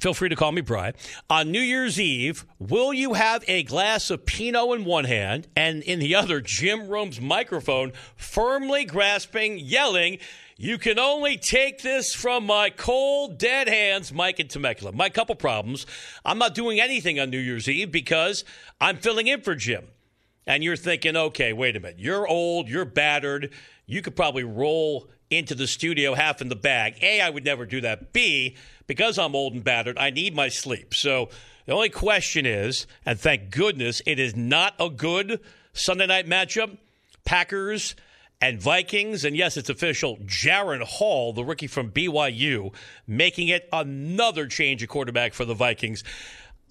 Feel 0.00 0.14
free 0.14 0.30
to 0.30 0.36
call 0.36 0.50
me 0.50 0.62
Bry. 0.62 0.94
On 1.28 1.52
New 1.52 1.60
Year's 1.60 2.00
Eve, 2.00 2.46
will 2.58 2.94
you 2.94 3.12
have 3.12 3.44
a 3.46 3.62
glass 3.64 4.08
of 4.08 4.24
Pinot 4.24 4.78
in 4.78 4.86
one 4.86 5.04
hand 5.04 5.46
and 5.54 5.82
in 5.82 5.98
the 5.98 6.14
other, 6.14 6.40
Jim 6.40 6.88
Rome's 6.88 7.20
microphone, 7.20 7.92
firmly 8.16 8.86
grasping, 8.86 9.58
yelling, 9.58 10.18
You 10.56 10.78
can 10.78 10.98
only 10.98 11.36
take 11.36 11.82
this 11.82 12.14
from 12.14 12.46
my 12.46 12.70
cold, 12.70 13.36
dead 13.38 13.68
hands, 13.68 14.10
Mike 14.10 14.38
and 14.38 14.48
Temecula. 14.48 14.92
My 14.92 15.10
couple 15.10 15.34
problems. 15.34 15.84
I'm 16.24 16.38
not 16.38 16.54
doing 16.54 16.80
anything 16.80 17.20
on 17.20 17.28
New 17.28 17.38
Year's 17.38 17.68
Eve 17.68 17.92
because 17.92 18.42
I'm 18.80 18.96
filling 18.96 19.26
in 19.26 19.42
for 19.42 19.54
Jim. 19.54 19.84
And 20.46 20.64
you're 20.64 20.76
thinking, 20.76 21.14
okay, 21.14 21.52
wait 21.52 21.76
a 21.76 21.80
minute. 21.80 21.98
You're 21.98 22.26
old, 22.26 22.70
you're 22.70 22.86
battered. 22.86 23.52
You 23.84 24.00
could 24.00 24.16
probably 24.16 24.44
roll 24.44 25.10
into 25.31 25.55
the 25.55 25.69
studio 25.69 26.14
half 26.14 26.40
in 26.40 26.49
the 26.49 26.57
bag. 26.57 26.97
A, 27.03 27.21
I 27.21 27.31
would 27.31 27.45
never 27.45 27.64
do 27.64 27.81
that. 27.83 28.12
B, 28.12 28.57
because 28.87 29.19
I'm 29.19 29.37
old 29.37 29.55
and 29.55 29.62
battered, 29.62 29.97
I 29.97 30.11
need 30.11 30.35
my 30.35 30.49
sleep. 30.49 30.93
So 30.93 31.29
the 31.66 31.73
only 31.73 31.88
question 31.88 32.45
is, 32.45 32.87
and 33.07 33.19
thank 33.19 33.51
goodness 33.51 34.03
it 34.07 34.19
is 34.19 34.35
not 34.35 34.75
a 34.81 34.90
good 34.90 35.40
Sunday 35.73 36.07
night 36.07 36.29
matchup, 36.29 36.77
Packers 37.25 37.95
and 38.40 38.61
Vikings. 38.61 39.25
And 39.25 39.37
yes, 39.37 39.57
it's 39.57 39.71
official. 39.71 40.16
Jaren 40.19 40.83
Hall, 40.83 41.33
the 41.33 41.45
rookie 41.45 41.69
from 41.69 41.93
BYU, 41.93 42.75
making 43.07 43.49
it 43.49 43.69
another 43.73 44.49
change 44.49 44.83
of 44.83 44.88
quarterback 44.88 45.33
for 45.33 45.45
the 45.45 45.55
Vikings. 45.55 46.03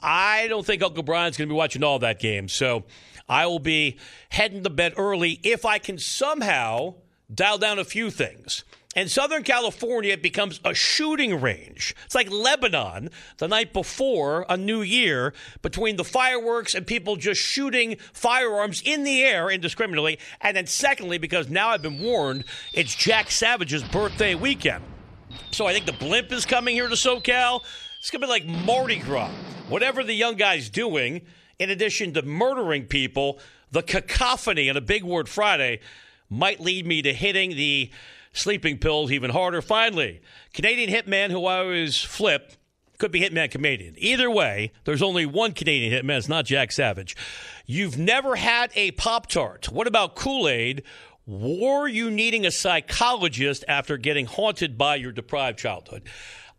I 0.01 0.47
don't 0.47 0.65
think 0.65 0.83
Uncle 0.83 1.03
Brian's 1.03 1.37
going 1.37 1.47
to 1.47 1.53
be 1.53 1.57
watching 1.57 1.83
all 1.83 1.99
that 1.99 2.19
game. 2.19 2.49
So 2.49 2.83
I 3.29 3.45
will 3.45 3.59
be 3.59 3.97
heading 4.29 4.63
to 4.63 4.69
bed 4.69 4.93
early 4.97 5.39
if 5.43 5.63
I 5.63 5.77
can 5.77 5.97
somehow– 5.97 6.95
dial 7.33 7.57
down 7.57 7.79
a 7.79 7.83
few 7.83 8.09
things. 8.09 8.63
In 8.95 9.07
Southern 9.07 9.43
California, 9.43 10.17
becomes 10.17 10.59
a 10.65 10.73
shooting 10.73 11.39
range. 11.39 11.95
It's 12.05 12.15
like 12.15 12.31
Lebanon 12.31 13.11
the 13.37 13.47
night 13.47 13.71
before 13.71 14.47
a 14.49 14.57
new 14.57 14.81
year 14.81 15.33
between 15.61 15.95
the 15.95 16.03
fireworks 16.03 16.73
and 16.73 16.87
people 16.87 17.15
just 17.15 17.39
shooting 17.39 17.97
firearms 18.13 18.81
in 18.83 19.03
the 19.03 19.21
air 19.21 19.51
indiscriminately. 19.51 20.17
And 20.41 20.57
then, 20.57 20.65
secondly, 20.65 21.19
because 21.19 21.49
now 21.49 21.69
I've 21.69 21.83
been 21.83 22.01
warned, 22.01 22.45
it's 22.73 22.95
Jack 22.95 23.29
Savage's 23.29 23.83
birthday 23.83 24.33
weekend. 24.33 24.83
So 25.51 25.67
I 25.67 25.73
think 25.73 25.85
the 25.85 25.93
blimp 25.93 26.31
is 26.31 26.47
coming 26.47 26.73
here 26.73 26.87
to 26.87 26.95
SoCal. 26.95 27.61
It's 27.99 28.09
going 28.09 28.21
to 28.21 28.27
be 28.27 28.31
like 28.31 28.45
Mardi 28.45 28.97
Gras. 28.97 29.31
Whatever 29.67 30.03
the 30.03 30.15
young 30.15 30.35
guy's 30.35 30.67
doing, 30.67 31.21
in 31.59 31.69
addition 31.69 32.13
to 32.15 32.23
murdering 32.23 32.85
people, 32.85 33.37
the 33.71 33.83
cacophony 33.83 34.67
and 34.67 34.79
a 34.79 34.81
big 34.81 35.03
word 35.03 35.29
Friday 35.29 35.79
might 36.29 36.59
lead 36.59 36.85
me 36.85 37.01
to 37.01 37.13
hitting 37.13 37.51
the 37.51 37.89
sleeping 38.33 38.77
pills 38.77 39.11
even 39.11 39.31
harder. 39.31 39.61
Finally, 39.61 40.21
Canadian 40.53 40.89
hitman 40.89 41.31
who 41.31 41.45
I 41.45 41.59
always 41.59 42.01
flip 42.01 42.53
could 42.99 43.11
be 43.11 43.21
Hitman 43.21 43.49
Canadian. 43.49 43.95
Either 43.97 44.29
way, 44.29 44.73
there's 44.83 45.01
only 45.01 45.25
one 45.25 45.53
Canadian 45.53 45.93
hitman. 45.93 46.17
It's 46.17 46.27
not 46.27 46.45
Jack 46.45 46.71
Savage. 46.71 47.15
You've 47.65 47.97
never 47.97 48.35
had 48.35 48.71
a 48.75 48.91
Pop 48.91 49.27
Tart. 49.27 49.71
What 49.71 49.87
about 49.87 50.15
Kool 50.15 50.49
Aid? 50.49 50.83
Were 51.25 51.87
you 51.87 52.11
needing 52.11 52.45
a 52.45 52.51
psychologist 52.51 53.63
after 53.67 53.97
getting 53.97 54.25
haunted 54.25 54.77
by 54.77 54.95
your 54.95 55.13
deprived 55.13 55.57
childhood? 55.57 56.03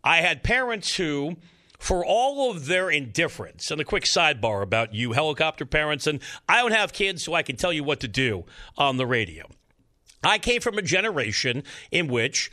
I 0.02 0.18
had 0.18 0.42
parents 0.42 0.96
who 0.96 1.36
for 1.78 2.04
all 2.04 2.50
of 2.50 2.66
their 2.66 2.90
indifference. 2.90 3.70
And 3.70 3.80
a 3.80 3.84
quick 3.84 4.04
sidebar 4.04 4.62
about 4.62 4.94
you 4.94 5.12
helicopter 5.12 5.66
parents, 5.66 6.06
and 6.06 6.20
I 6.48 6.60
don't 6.60 6.72
have 6.72 6.92
kids, 6.92 7.24
so 7.24 7.34
I 7.34 7.42
can 7.42 7.56
tell 7.56 7.72
you 7.72 7.82
what 7.82 8.00
to 8.00 8.08
do 8.08 8.44
on 8.76 8.96
the 8.96 9.06
radio. 9.06 9.48
I 10.22 10.38
came 10.38 10.60
from 10.60 10.78
a 10.78 10.82
generation 10.82 11.62
in 11.90 12.08
which 12.08 12.50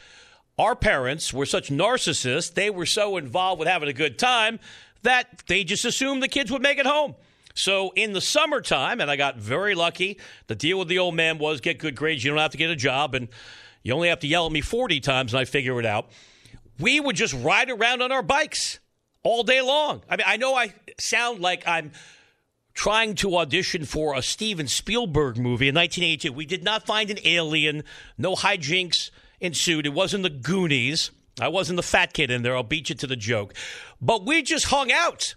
our 0.58 0.76
parents 0.76 1.34
were 1.34 1.46
such 1.46 1.70
narcissists, 1.70 2.54
they 2.54 2.70
were 2.70 2.86
so 2.86 3.18
involved 3.18 3.60
with 3.60 3.68
having 3.68 3.90
a 3.90 3.94
good 3.94 4.18
time 4.18 4.60
that 5.04 5.44
they 5.48 5.64
just 5.64 5.86
assumed 5.86 6.24
the 6.24 6.28
kids 6.28 6.52
would 6.52 6.62
make 6.62 6.80
it 6.80 6.86
home. 6.86 7.16
So 7.54 7.92
in 7.96 8.14
the 8.14 8.22
summertime, 8.22 9.02
and 9.02 9.10
I 9.10 9.16
got 9.16 9.38
very 9.38 9.76
lucky, 9.76 10.20
the 10.48 10.56
deal 10.56 10.80
with 10.80 10.88
the 10.88 11.00
old 11.00 11.16
man 11.16 11.38
was 11.38 11.62
get 11.62 11.80
good 11.80 11.96
grades, 11.96 12.24
you 12.24 12.32
don't 12.32 12.40
have 12.40 12.52
to 12.52 12.58
get 12.58 12.70
a 12.70 12.76
job, 12.76 13.16
and 13.16 13.28
you 13.84 13.94
only 13.94 14.10
have 14.10 14.20
to 14.20 14.28
yell 14.28 14.46
at 14.46 14.52
me 14.52 14.62
40 14.62 15.00
times 15.00 15.34
and 15.34 15.40
I 15.40 15.46
figure 15.46 15.80
it 15.80 15.86
out. 15.86 16.10
We 16.80 17.00
would 17.00 17.16
just 17.16 17.34
ride 17.34 17.70
around 17.70 18.02
on 18.02 18.12
our 18.12 18.22
bikes 18.22 18.80
all 19.24 19.44
day 19.44 19.62
long. 19.62 20.04
I 20.10 20.18
mean, 20.18 20.26
I 20.28 20.38
know 20.38 20.56
I 20.56 20.74
sound 21.00 21.40
like 21.40 21.68
I'm 21.68 21.92
trying 22.78 23.16
to 23.16 23.36
audition 23.38 23.84
for 23.86 24.16
a 24.16 24.22
Steven 24.22 24.68
Spielberg 24.68 25.36
movie 25.36 25.68
in 25.68 25.76
1982. 25.76 26.32
We 26.32 26.46
did 26.46 26.64
not 26.64 26.86
find 26.86 27.10
an 27.10 27.18
alien. 27.26 27.84
No 28.20 28.36
hijinks 28.36 29.10
ensued. 29.42 29.88
It 29.88 29.94
wasn't 29.94 30.22
the 30.22 30.30
Goonies. 30.30 31.10
I 31.42 31.48
wasn't 31.48 31.78
the 31.78 31.84
fat 31.84 32.14
kid 32.14 32.30
in 32.30 32.44
there. 32.44 32.56
I'll 32.56 32.62
beat 32.62 32.90
you 32.90 32.96
to 32.96 33.08
the 33.08 33.16
joke. 33.16 33.56
But 34.00 34.28
we 34.28 34.44
just 34.44 34.68
hung 34.68 34.92
out 34.92 35.34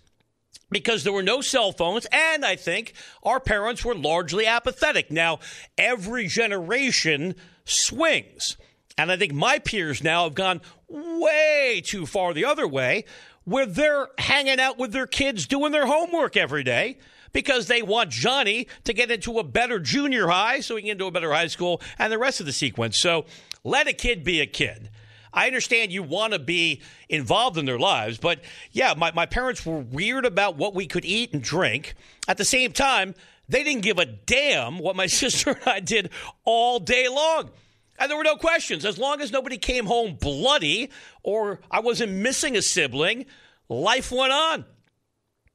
because 0.70 1.02
there 1.02 1.14
were 1.14 1.22
no 1.22 1.40
cell 1.40 1.72
phones, 1.72 2.06
and 2.12 2.44
I 2.44 2.56
think 2.56 2.92
our 3.22 3.40
parents 3.40 3.86
were 3.86 3.94
largely 3.94 4.46
apathetic. 4.46 5.10
Now, 5.10 5.38
every 5.78 6.26
generation 6.26 7.34
swings. 7.64 8.58
And 8.98 9.10
I 9.10 9.16
think 9.16 9.32
my 9.32 9.58
peers 9.58 10.04
now 10.04 10.24
have 10.24 10.34
gone 10.34 10.60
way 10.88 11.82
too 11.82 12.04
far 12.04 12.34
the 12.34 12.44
other 12.44 12.68
way, 12.68 13.06
where 13.44 13.64
they're 13.64 14.08
hanging 14.18 14.60
out 14.60 14.78
with 14.78 14.92
their 14.92 15.06
kids 15.06 15.46
doing 15.46 15.72
their 15.72 15.86
homework 15.86 16.36
every 16.36 16.64
day 16.64 16.98
because 17.32 17.66
they 17.66 17.82
want 17.82 18.10
Johnny 18.10 18.66
to 18.84 18.92
get 18.92 19.10
into 19.10 19.38
a 19.38 19.44
better 19.44 19.78
junior 19.78 20.28
high 20.28 20.60
so 20.60 20.76
he 20.76 20.82
can 20.82 20.86
get 20.86 20.92
into 20.92 21.06
a 21.06 21.10
better 21.10 21.32
high 21.32 21.46
school 21.46 21.80
and 21.98 22.12
the 22.12 22.18
rest 22.18 22.40
of 22.40 22.46
the 22.46 22.52
sequence. 22.52 22.98
So 22.98 23.26
let 23.64 23.88
a 23.88 23.92
kid 23.92 24.24
be 24.24 24.40
a 24.40 24.46
kid. 24.46 24.90
I 25.32 25.46
understand 25.46 25.92
you 25.92 26.02
want 26.02 26.32
to 26.32 26.38
be 26.38 26.82
involved 27.08 27.56
in 27.56 27.64
their 27.64 27.78
lives, 27.78 28.18
but 28.18 28.40
yeah, 28.72 28.94
my, 28.96 29.12
my 29.12 29.26
parents 29.26 29.64
were 29.64 29.78
weird 29.78 30.24
about 30.26 30.56
what 30.56 30.74
we 30.74 30.86
could 30.86 31.04
eat 31.04 31.32
and 31.32 31.42
drink. 31.42 31.94
At 32.26 32.36
the 32.36 32.44
same 32.44 32.72
time, 32.72 33.14
they 33.48 33.62
didn't 33.62 33.82
give 33.82 33.98
a 33.98 34.06
damn 34.06 34.78
what 34.78 34.96
my 34.96 35.06
sister 35.08 35.50
and 35.50 35.66
I 35.66 35.80
did 35.80 36.10
all 36.44 36.80
day 36.80 37.08
long. 37.08 37.50
And 37.98 38.10
there 38.10 38.16
were 38.16 38.24
no 38.24 38.36
questions. 38.36 38.84
As 38.84 38.98
long 38.98 39.20
as 39.20 39.30
nobody 39.30 39.58
came 39.58 39.84
home 39.84 40.16
bloody 40.18 40.90
or 41.22 41.60
I 41.70 41.80
wasn't 41.80 42.12
missing 42.12 42.56
a 42.56 42.62
sibling, 42.62 43.26
life 43.68 44.10
went 44.10 44.32
on 44.32 44.64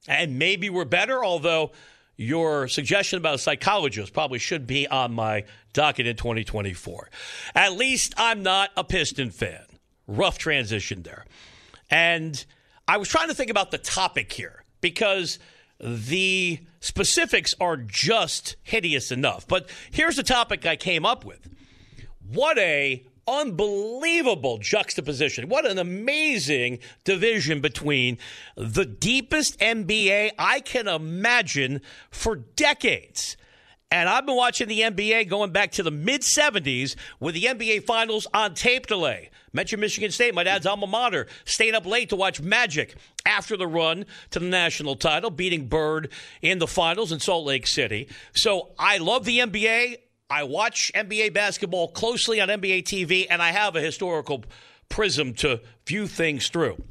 and 0.08 0.38
maybe 0.38 0.70
we're 0.70 0.84
better, 0.84 1.24
although 1.24 1.72
your 2.16 2.66
suggestion 2.68 3.18
about 3.18 3.34
a 3.34 3.38
psychologist 3.38 4.12
probably 4.12 4.38
should 4.38 4.66
be 4.66 4.86
on 4.88 5.12
my 5.12 5.44
docket 5.72 6.06
in 6.06 6.16
2024. 6.16 7.10
At 7.54 7.72
least 7.72 8.14
I'm 8.16 8.42
not 8.42 8.70
a 8.76 8.84
Piston 8.84 9.30
fan. 9.30 9.64
Rough 10.06 10.38
transition 10.38 11.02
there. 11.02 11.24
And 11.90 12.44
I 12.88 12.96
was 12.96 13.08
trying 13.08 13.28
to 13.28 13.34
think 13.34 13.50
about 13.50 13.70
the 13.70 13.78
topic 13.78 14.32
here 14.32 14.64
because 14.80 15.38
the 15.78 16.60
specifics 16.80 17.54
are 17.60 17.76
just 17.76 18.56
hideous 18.62 19.10
enough. 19.12 19.46
But 19.46 19.70
here's 19.90 20.16
the 20.16 20.22
topic 20.22 20.64
I 20.64 20.76
came 20.76 21.04
up 21.04 21.24
with 21.24 21.48
What 22.32 22.58
a 22.58 23.04
unbelievable 23.28 24.58
juxtaposition. 24.58 25.48
What 25.48 25.66
an 25.66 25.78
amazing 25.78 26.78
division 27.04 27.60
between 27.60 28.18
the 28.56 28.84
deepest 28.84 29.58
NBA 29.60 30.32
I 30.38 30.60
can 30.60 30.88
imagine 30.88 31.80
for 32.10 32.36
decades. 32.36 33.36
And 33.90 34.08
I've 34.08 34.26
been 34.26 34.36
watching 34.36 34.66
the 34.66 34.80
NBA 34.80 35.28
going 35.28 35.52
back 35.52 35.70
to 35.72 35.82
the 35.82 35.92
mid 35.92 36.22
70s 36.22 36.96
with 37.20 37.34
the 37.34 37.44
NBA 37.44 37.84
Finals 37.84 38.26
on 38.34 38.54
tape 38.54 38.86
delay. 38.86 39.30
Mentioned 39.52 39.80
Michigan 39.80 40.10
State, 40.10 40.34
my 40.34 40.42
dad's 40.42 40.66
alma 40.66 40.86
mater, 40.86 41.28
staying 41.44 41.74
up 41.74 41.86
late 41.86 42.08
to 42.10 42.16
watch 42.16 42.40
Magic 42.40 42.96
after 43.24 43.56
the 43.56 43.66
run 43.66 44.04
to 44.30 44.40
the 44.40 44.46
national 44.46 44.96
title, 44.96 45.30
beating 45.30 45.68
Bird 45.68 46.12
in 46.42 46.58
the 46.58 46.66
finals 46.66 47.12
in 47.12 47.20
Salt 47.20 47.46
Lake 47.46 47.66
City. 47.66 48.08
So 48.34 48.72
I 48.78 48.98
love 48.98 49.24
the 49.24 49.38
NBA. 49.38 49.96
I 50.28 50.42
watch 50.42 50.90
NBA 50.94 51.34
basketball 51.34 51.88
closely 51.88 52.40
on 52.40 52.48
NBA 52.48 52.82
TV, 52.82 53.26
and 53.30 53.40
I 53.40 53.52
have 53.52 53.76
a 53.76 53.80
historical 53.80 54.44
prism 54.88 55.34
to 55.34 55.60
view 55.86 56.08
things 56.08 56.48
through. 56.48 56.82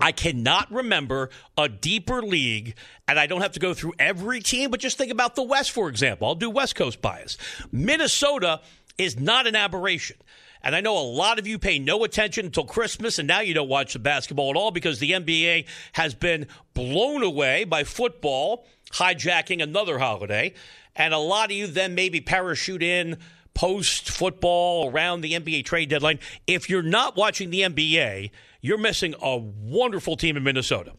I 0.00 0.12
cannot 0.12 0.70
remember 0.70 1.30
a 1.56 1.68
deeper 1.68 2.22
league, 2.22 2.76
and 3.08 3.18
I 3.18 3.26
don't 3.26 3.40
have 3.40 3.52
to 3.52 3.60
go 3.60 3.74
through 3.74 3.94
every 3.98 4.40
team, 4.40 4.70
but 4.70 4.78
just 4.78 4.96
think 4.96 5.10
about 5.10 5.34
the 5.34 5.42
West, 5.42 5.72
for 5.72 5.88
example. 5.88 6.28
I'll 6.28 6.36
do 6.36 6.50
West 6.50 6.76
Coast 6.76 7.02
bias. 7.02 7.36
Minnesota 7.72 8.60
is 8.96 9.18
not 9.18 9.48
an 9.48 9.56
aberration. 9.56 10.16
And 10.62 10.74
I 10.74 10.80
know 10.80 10.96
a 10.98 11.02
lot 11.02 11.38
of 11.38 11.46
you 11.46 11.58
pay 11.58 11.78
no 11.80 12.04
attention 12.04 12.46
until 12.46 12.64
Christmas, 12.64 13.18
and 13.18 13.26
now 13.26 13.40
you 13.40 13.54
don't 13.54 13.68
watch 13.68 13.92
the 13.92 13.98
basketball 13.98 14.50
at 14.50 14.56
all 14.56 14.70
because 14.70 15.00
the 15.00 15.12
NBA 15.12 15.66
has 15.92 16.14
been 16.14 16.46
blown 16.74 17.24
away 17.24 17.64
by 17.64 17.82
football 17.82 18.66
hijacking 18.92 19.62
another 19.62 19.98
holiday. 19.98 20.54
And 20.98 21.14
a 21.14 21.18
lot 21.18 21.46
of 21.50 21.56
you 21.56 21.68
then 21.68 21.94
maybe 21.94 22.20
parachute 22.20 22.82
in 22.82 23.18
post 23.54 24.10
football 24.10 24.90
around 24.90 25.22
the 25.22 25.32
NBA 25.32 25.64
trade 25.64 25.88
deadline. 25.88 26.18
If 26.46 26.68
you're 26.68 26.82
not 26.82 27.16
watching 27.16 27.50
the 27.50 27.62
NBA, 27.62 28.30
you're 28.60 28.78
missing 28.78 29.14
a 29.22 29.36
wonderful 29.36 30.16
team 30.16 30.36
in 30.36 30.42
Minnesota. 30.42 30.92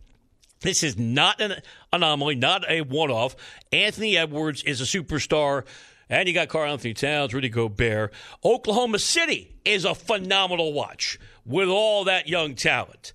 This 0.62 0.84
is 0.84 0.98
not 0.98 1.40
an 1.40 1.62
anomaly, 1.94 2.36
not 2.36 2.70
a 2.70 2.82
one 2.82 3.12
off. 3.12 3.36
Anthony 3.72 4.18
Edwards 4.18 4.64
is 4.64 4.82
a 4.82 4.84
superstar. 4.84 5.66
And 6.10 6.28
you 6.28 6.34
got 6.34 6.50
Karl-Anthony 6.50 6.96
Towns, 6.96 7.34
Rudy 7.34 7.50
Gobert. 7.50 8.12
Oklahoma 8.44 8.98
City 8.98 9.56
is 9.64 9.86
a 9.86 9.94
phenomenal 9.94 10.74
watch 10.74 11.20
with 11.46 11.70
all 11.70 12.06
that 12.06 12.28
young 12.28 12.56
talent. 12.56 13.14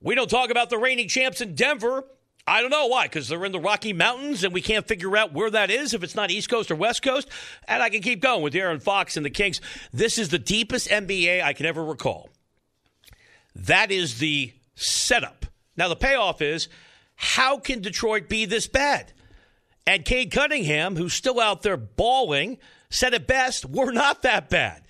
We 0.00 0.14
don't 0.14 0.30
talk 0.30 0.50
about 0.50 0.70
the 0.70 0.78
reigning 0.78 1.08
champs 1.08 1.40
in 1.40 1.56
Denver. 1.56 2.04
I 2.48 2.62
don't 2.62 2.70
know 2.70 2.86
why, 2.86 3.04
because 3.04 3.28
they're 3.28 3.44
in 3.44 3.52
the 3.52 3.60
Rocky 3.60 3.92
Mountains 3.92 4.42
and 4.42 4.54
we 4.54 4.62
can't 4.62 4.88
figure 4.88 5.14
out 5.18 5.34
where 5.34 5.50
that 5.50 5.70
is, 5.70 5.92
if 5.92 6.02
it's 6.02 6.14
not 6.14 6.30
East 6.30 6.48
Coast 6.48 6.70
or 6.70 6.76
West 6.76 7.02
Coast. 7.02 7.28
And 7.66 7.82
I 7.82 7.90
can 7.90 8.00
keep 8.00 8.22
going 8.22 8.42
with 8.42 8.54
Aaron 8.54 8.80
Fox 8.80 9.18
and 9.18 9.26
the 9.26 9.30
Kings. 9.30 9.60
This 9.92 10.16
is 10.16 10.30
the 10.30 10.38
deepest 10.38 10.88
NBA 10.88 11.42
I 11.42 11.52
can 11.52 11.66
ever 11.66 11.84
recall. 11.84 12.30
That 13.54 13.90
is 13.90 14.18
the 14.18 14.54
setup. 14.76 15.44
Now, 15.76 15.88
the 15.88 15.96
payoff 15.96 16.40
is 16.40 16.68
how 17.16 17.58
can 17.58 17.82
Detroit 17.82 18.30
be 18.30 18.46
this 18.46 18.66
bad? 18.66 19.12
And 19.86 20.04
Cade 20.04 20.30
Cunningham, 20.30 20.96
who's 20.96 21.12
still 21.12 21.40
out 21.40 21.60
there 21.60 21.76
balling, 21.76 22.56
said 22.88 23.12
it 23.12 23.26
best 23.26 23.66
we're 23.66 23.92
not 23.92 24.22
that 24.22 24.48
bad. 24.48 24.82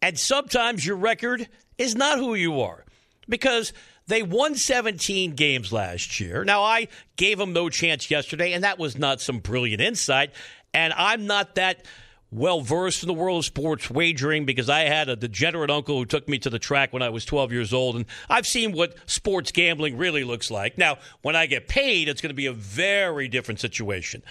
And 0.00 0.18
sometimes 0.18 0.86
your 0.86 0.96
record 0.96 1.48
is 1.76 1.94
not 1.94 2.18
who 2.18 2.34
you 2.34 2.62
are 2.62 2.84
because 3.28 3.72
they 4.06 4.22
won 4.22 4.54
17 4.54 5.34
games 5.34 5.72
last 5.72 6.20
year. 6.20 6.44
Now, 6.44 6.62
I 6.62 6.88
gave 7.16 7.38
them 7.38 7.52
no 7.52 7.68
chance 7.68 8.10
yesterday, 8.10 8.52
and 8.52 8.64
that 8.64 8.78
was 8.78 8.98
not 8.98 9.20
some 9.20 9.38
brilliant 9.38 9.80
insight. 9.80 10.32
And 10.72 10.92
I'm 10.92 11.26
not 11.26 11.54
that 11.54 11.86
well 12.30 12.60
versed 12.60 13.02
in 13.02 13.06
the 13.06 13.14
world 13.14 13.38
of 13.38 13.44
sports 13.44 13.88
wagering 13.88 14.44
because 14.44 14.68
I 14.68 14.80
had 14.80 15.08
a 15.08 15.16
degenerate 15.16 15.70
uncle 15.70 15.98
who 15.98 16.04
took 16.04 16.28
me 16.28 16.38
to 16.40 16.50
the 16.50 16.58
track 16.58 16.92
when 16.92 17.02
I 17.02 17.08
was 17.08 17.24
12 17.24 17.52
years 17.52 17.72
old, 17.72 17.96
and 17.96 18.06
I've 18.28 18.46
seen 18.46 18.72
what 18.72 18.96
sports 19.06 19.52
gambling 19.52 19.96
really 19.96 20.24
looks 20.24 20.50
like. 20.50 20.76
Now, 20.76 20.98
when 21.22 21.36
I 21.36 21.46
get 21.46 21.68
paid, 21.68 22.08
it's 22.08 22.20
going 22.20 22.30
to 22.30 22.34
be 22.34 22.46
a 22.46 22.52
very 22.52 23.28
different 23.28 23.60
situation. 23.60 24.22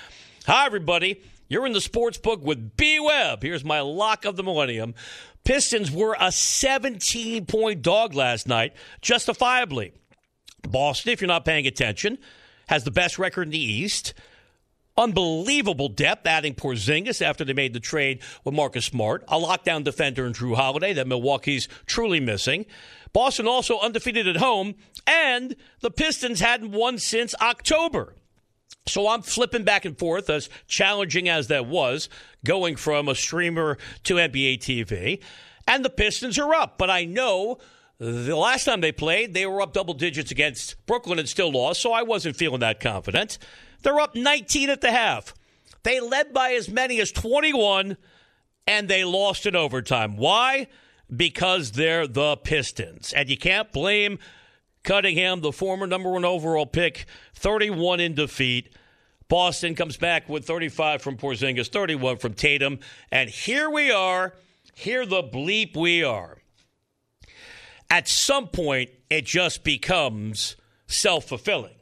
Hi, 0.45 0.65
everybody. 0.65 1.21
You're 1.53 1.67
in 1.67 1.73
the 1.73 1.81
sports 1.81 2.17
book 2.17 2.43
with 2.43 2.75
B 2.77 2.99
Webb. 2.99 3.43
Here's 3.43 3.63
my 3.63 3.79
lock 3.79 4.25
of 4.25 4.35
the 4.35 4.41
millennium. 4.41 4.95
Pistons 5.43 5.91
were 5.91 6.17
a 6.19 6.31
17 6.31 7.45
point 7.45 7.83
dog 7.83 8.15
last 8.15 8.47
night, 8.47 8.73
justifiably. 9.03 9.93
Boston, 10.67 11.13
if 11.13 11.21
you're 11.21 11.27
not 11.27 11.45
paying 11.45 11.67
attention, 11.67 12.17
has 12.69 12.85
the 12.85 12.89
best 12.89 13.19
record 13.19 13.43
in 13.43 13.51
the 13.51 13.59
East. 13.59 14.15
Unbelievable 14.97 15.89
depth, 15.89 16.25
adding 16.25 16.55
Porzingis 16.55 17.21
after 17.21 17.45
they 17.45 17.53
made 17.53 17.73
the 17.73 17.79
trade 17.79 18.23
with 18.43 18.55
Marcus 18.55 18.85
Smart, 18.85 19.23
a 19.27 19.39
lockdown 19.39 19.83
defender 19.83 20.25
in 20.25 20.33
Jrue 20.33 20.55
Holiday 20.55 20.93
that 20.93 21.05
Milwaukee's 21.05 21.67
truly 21.85 22.19
missing. 22.19 22.65
Boston 23.13 23.47
also 23.47 23.79
undefeated 23.79 24.27
at 24.27 24.37
home, 24.37 24.73
and 25.05 25.55
the 25.81 25.91
Pistons 25.91 26.39
hadn't 26.39 26.71
won 26.71 26.97
since 26.97 27.35
October. 27.39 28.15
So 28.85 29.07
I'm 29.07 29.21
flipping 29.21 29.63
back 29.63 29.85
and 29.85 29.97
forth, 29.97 30.29
as 30.29 30.49
challenging 30.67 31.29
as 31.29 31.47
that 31.47 31.65
was, 31.65 32.09
going 32.43 32.75
from 32.75 33.07
a 33.07 33.15
streamer 33.15 33.77
to 34.03 34.15
NBA 34.15 34.59
TV. 34.59 35.21
And 35.67 35.85
the 35.85 35.89
Pistons 35.89 36.37
are 36.37 36.53
up, 36.53 36.77
but 36.77 36.89
I 36.89 37.05
know 37.05 37.59
the 37.97 38.35
last 38.35 38.65
time 38.65 38.81
they 38.81 38.91
played, 38.91 39.33
they 39.33 39.45
were 39.45 39.61
up 39.61 39.71
double 39.71 39.93
digits 39.93 40.31
against 40.31 40.85
Brooklyn 40.85 41.19
and 41.19 41.29
still 41.29 41.51
lost, 41.51 41.81
so 41.81 41.93
I 41.93 42.03
wasn't 42.03 42.35
feeling 42.35 42.59
that 42.59 42.81
confident. 42.81 43.37
They're 43.81 43.99
up 43.99 44.15
19 44.15 44.69
at 44.69 44.81
the 44.81 44.91
half. 44.91 45.33
They 45.83 46.01
led 46.01 46.33
by 46.33 46.51
as 46.51 46.69
many 46.69 46.99
as 46.99 47.11
21, 47.11 47.95
and 48.67 48.87
they 48.89 49.05
lost 49.05 49.45
in 49.45 49.55
overtime. 49.55 50.17
Why? 50.17 50.67
Because 51.15 51.71
they're 51.71 52.07
the 52.07 52.35
Pistons. 52.35 53.13
And 53.13 53.29
you 53.29 53.37
can't 53.37 53.71
blame 53.71 54.19
Cunningham, 54.83 55.41
the 55.41 55.51
former 55.51 55.87
number 55.87 56.11
one 56.11 56.25
overall 56.25 56.65
pick, 56.65 57.05
31 57.35 57.99
in 57.99 58.15
defeat. 58.15 58.73
Boston 59.29 59.75
comes 59.75 59.97
back 59.97 60.27
with 60.27 60.45
35 60.45 61.01
from 61.01 61.17
Porzingis, 61.17 61.69
31 61.69 62.17
from 62.17 62.33
Tatum. 62.33 62.79
And 63.11 63.29
here 63.29 63.69
we 63.69 63.91
are. 63.91 64.33
Here 64.75 65.05
the 65.05 65.23
bleep 65.23 65.77
we 65.77 66.03
are. 66.03 66.37
At 67.89 68.07
some 68.07 68.47
point, 68.47 68.89
it 69.09 69.25
just 69.25 69.63
becomes 69.63 70.55
self 70.87 71.25
fulfilling 71.25 71.75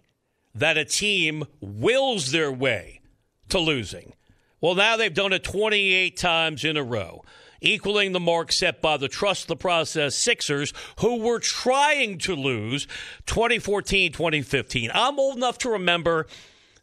that 0.53 0.77
a 0.77 0.85
team 0.85 1.45
wills 1.61 2.31
their 2.31 2.51
way 2.51 3.01
to 3.49 3.59
losing. 3.59 4.13
Well, 4.59 4.75
now 4.75 4.97
they've 4.97 5.13
done 5.13 5.33
it 5.33 5.43
28 5.43 6.15
times 6.17 6.63
in 6.63 6.77
a 6.77 6.83
row, 6.83 7.23
equaling 7.61 8.11
the 8.11 8.19
mark 8.19 8.51
set 8.51 8.81
by 8.81 8.97
the 8.97 9.07
Trust 9.07 9.47
the 9.47 9.55
Process 9.55 10.15
Sixers, 10.15 10.73
who 10.99 11.19
were 11.19 11.39
trying 11.39 12.17
to 12.19 12.35
lose 12.35 12.87
2014 13.27 14.11
2015. 14.11 14.91
I'm 14.93 15.19
old 15.19 15.37
enough 15.37 15.59
to 15.59 15.69
remember 15.69 16.27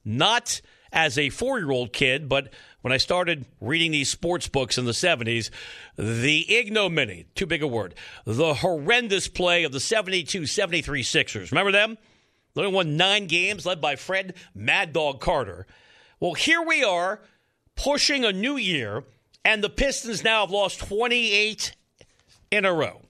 not 0.05 0.61
as 0.93 1.19
a 1.19 1.29
four 1.29 1.59
year 1.59 1.71
old 1.71 1.93
kid, 1.93 2.29
but 2.29 2.53
when 2.81 2.93
I 2.93 2.97
started 2.97 3.45
reading 3.61 3.91
these 3.91 4.09
sports 4.09 4.49
books 4.49 4.79
in 4.79 4.85
the 4.85 4.93
70s, 4.93 5.51
the 5.97 6.55
ignominy, 6.55 7.27
too 7.35 7.47
big 7.47 7.63
a 7.63 7.67
word, 7.67 7.95
the 8.25 8.55
horrendous 8.55 9.29
play 9.29 9.65
of 9.65 9.73
the 9.73 9.81
72 9.81 10.47
73 10.47 11.03
Sixers. 11.03 11.53
Remember 11.53 11.73
them? 11.73 11.99
They 12.55 12.63
only 12.63 12.75
won 12.75 12.97
nine 12.97 13.27
games, 13.27 13.67
led 13.67 13.81
by 13.81 13.97
Fred 13.97 14.35
Mad 14.55 14.93
Dog 14.93 15.21
Carter. 15.21 15.67
Well, 16.21 16.35
here 16.35 16.63
we 16.63 16.83
are 16.83 17.21
pushing 17.77 18.25
a 18.25 18.33
new 18.33 18.57
year, 18.57 19.05
and 19.49 19.65
the 19.65 19.71
Pistons 19.71 20.23
now 20.23 20.43
have 20.43 20.51
lost 20.51 20.79
28 20.81 21.75
in 22.51 22.67
a 22.67 22.73
row. 22.73 23.01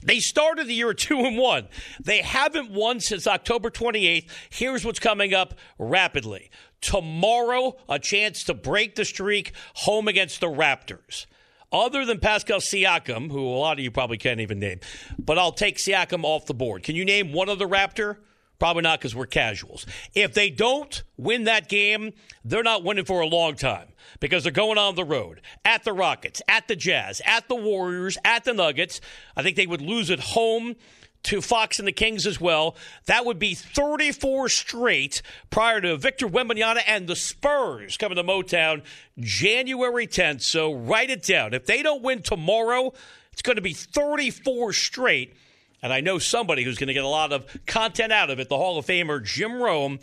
They 0.00 0.20
started 0.20 0.68
the 0.68 0.74
year 0.74 0.94
2 0.94 1.18
and 1.18 1.36
1. 1.36 1.68
They 2.00 2.18
haven't 2.18 2.70
won 2.70 3.00
since 3.00 3.26
October 3.26 3.68
28th. 3.68 4.30
Here's 4.48 4.84
what's 4.84 5.00
coming 5.00 5.34
up 5.34 5.54
rapidly. 5.76 6.52
Tomorrow, 6.80 7.78
a 7.88 7.98
chance 7.98 8.44
to 8.44 8.54
break 8.54 8.94
the 8.94 9.04
streak 9.04 9.54
home 9.74 10.06
against 10.06 10.40
the 10.40 10.46
Raptors. 10.46 11.26
Other 11.72 12.04
than 12.04 12.20
Pascal 12.20 12.60
Siakam, 12.60 13.32
who 13.32 13.44
a 13.44 13.58
lot 13.58 13.78
of 13.78 13.84
you 13.84 13.90
probably 13.90 14.18
can't 14.18 14.38
even 14.38 14.60
name, 14.60 14.78
but 15.18 15.36
I'll 15.36 15.50
take 15.50 15.78
Siakam 15.78 16.22
off 16.22 16.46
the 16.46 16.54
board. 16.54 16.84
Can 16.84 16.94
you 16.94 17.04
name 17.04 17.32
one 17.32 17.48
other 17.48 17.66
Raptor? 17.66 18.18
Probably 18.58 18.82
not 18.82 18.98
because 18.98 19.14
we're 19.14 19.26
casuals. 19.26 19.86
If 20.14 20.32
they 20.32 20.50
don't 20.50 21.02
win 21.16 21.44
that 21.44 21.68
game, 21.68 22.12
they're 22.44 22.62
not 22.62 22.84
winning 22.84 23.04
for 23.04 23.20
a 23.20 23.26
long 23.26 23.54
time 23.54 23.88
because 24.18 24.42
they're 24.42 24.52
going 24.52 24.78
on 24.78 24.94
the 24.94 25.04
road 25.04 25.42
at 25.64 25.84
the 25.84 25.92
Rockets, 25.92 26.40
at 26.48 26.66
the 26.68 26.76
Jazz, 26.76 27.20
at 27.26 27.48
the 27.48 27.54
Warriors, 27.54 28.16
at 28.24 28.44
the 28.44 28.54
Nuggets. 28.54 29.00
I 29.36 29.42
think 29.42 29.56
they 29.56 29.66
would 29.66 29.82
lose 29.82 30.10
at 30.10 30.20
home 30.20 30.76
to 31.24 31.42
Fox 31.42 31.78
and 31.78 31.88
the 31.88 31.92
Kings 31.92 32.26
as 32.26 32.40
well. 32.40 32.76
That 33.06 33.26
would 33.26 33.38
be 33.38 33.54
34 33.54 34.48
straight 34.48 35.22
prior 35.50 35.80
to 35.80 35.96
Victor 35.96 36.28
Wembanyama 36.28 36.82
and 36.86 37.08
the 37.08 37.16
Spurs 37.16 37.96
coming 37.96 38.16
to 38.16 38.24
Motown 38.24 38.82
January 39.18 40.06
10th. 40.06 40.42
So 40.42 40.72
write 40.72 41.10
it 41.10 41.24
down. 41.24 41.52
If 41.52 41.66
they 41.66 41.82
don't 41.82 42.02
win 42.02 42.22
tomorrow, 42.22 42.92
it's 43.32 43.42
going 43.42 43.56
to 43.56 43.62
be 43.62 43.72
34 43.72 44.72
straight 44.72 45.36
and 45.86 45.92
I 45.92 46.00
know 46.00 46.18
somebody 46.18 46.64
who's 46.64 46.78
going 46.78 46.88
to 46.88 46.94
get 46.94 47.04
a 47.04 47.08
lot 47.08 47.32
of 47.32 47.46
content 47.64 48.12
out 48.12 48.28
of 48.28 48.40
it, 48.40 48.48
the 48.48 48.56
Hall 48.56 48.76
of 48.76 48.86
Famer 48.86 49.22
Jim 49.22 49.62
Rome, 49.62 50.00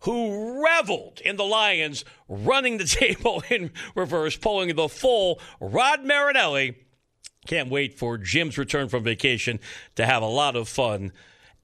who 0.00 0.64
reveled 0.64 1.20
in 1.20 1.36
the 1.36 1.44
Lions 1.44 2.06
running 2.26 2.78
the 2.78 2.84
table 2.86 3.42
in 3.50 3.70
reverse, 3.94 4.34
pulling 4.34 4.74
the 4.74 4.88
full 4.88 5.38
Rod 5.60 6.02
Marinelli. 6.04 6.78
Can't 7.46 7.68
wait 7.68 7.98
for 7.98 8.16
Jim's 8.16 8.56
return 8.56 8.88
from 8.88 9.04
vacation 9.04 9.60
to 9.96 10.06
have 10.06 10.22
a 10.22 10.26
lot 10.26 10.56
of 10.56 10.70
fun 10.70 11.12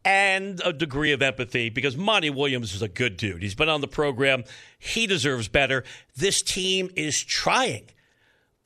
and 0.04 0.60
a 0.66 0.74
degree 0.74 1.12
of 1.12 1.22
empathy 1.22 1.70
because 1.70 1.96
Monty 1.96 2.28
Williams 2.28 2.74
is 2.74 2.82
a 2.82 2.88
good 2.88 3.16
dude. 3.16 3.40
He's 3.40 3.54
been 3.54 3.70
on 3.70 3.80
the 3.80 3.88
program. 3.88 4.44
He 4.78 5.06
deserves 5.06 5.48
better. 5.48 5.82
This 6.14 6.42
team 6.42 6.90
is 6.94 7.24
trying, 7.24 7.88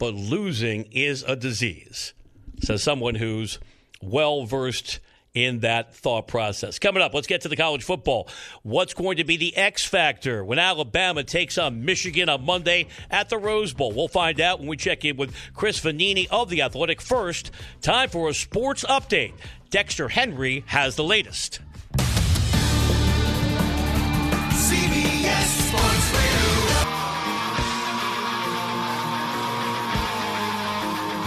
but 0.00 0.14
losing 0.14 0.88
is 0.90 1.22
a 1.22 1.36
disease, 1.36 2.12
says 2.60 2.82
someone 2.82 3.14
who's 3.14 3.60
well 4.02 4.44
versed 4.44 5.00
in 5.36 5.60
that 5.60 5.94
thought 5.94 6.26
process. 6.26 6.78
Coming 6.78 7.02
up, 7.02 7.12
let's 7.12 7.26
get 7.26 7.42
to 7.42 7.48
the 7.48 7.56
college 7.56 7.84
football. 7.84 8.26
What's 8.62 8.94
going 8.94 9.18
to 9.18 9.24
be 9.24 9.36
the 9.36 9.54
X 9.54 9.84
factor 9.84 10.42
when 10.42 10.58
Alabama 10.58 11.22
takes 11.24 11.58
on 11.58 11.84
Michigan 11.84 12.30
on 12.30 12.44
Monday 12.44 12.86
at 13.10 13.28
the 13.28 13.36
Rose 13.36 13.74
Bowl? 13.74 13.92
We'll 13.92 14.08
find 14.08 14.40
out 14.40 14.60
when 14.60 14.68
we 14.68 14.78
check 14.78 15.04
in 15.04 15.18
with 15.18 15.34
Chris 15.52 15.78
Vannini 15.78 16.26
of 16.30 16.48
The 16.48 16.62
Athletic. 16.62 17.02
First, 17.02 17.50
time 17.82 18.08
for 18.08 18.30
a 18.30 18.34
sports 18.34 18.82
update. 18.84 19.34
Dexter 19.68 20.08
Henry 20.08 20.64
has 20.68 20.96
the 20.96 21.04
latest. 21.04 21.60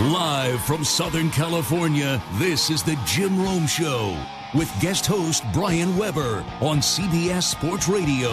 Live 0.09 0.63
from 0.63 0.83
Southern 0.83 1.29
California, 1.29 2.19
this 2.39 2.71
is 2.71 2.81
the 2.81 2.99
Jim 3.05 3.39
Rome 3.43 3.67
Show 3.67 4.19
with 4.55 4.73
guest 4.81 5.05
host 5.05 5.43
Brian 5.53 5.95
Webber 5.97 6.43
on 6.61 6.79
CBS 6.79 7.43
Sports 7.43 7.87
Radio. 7.87 8.31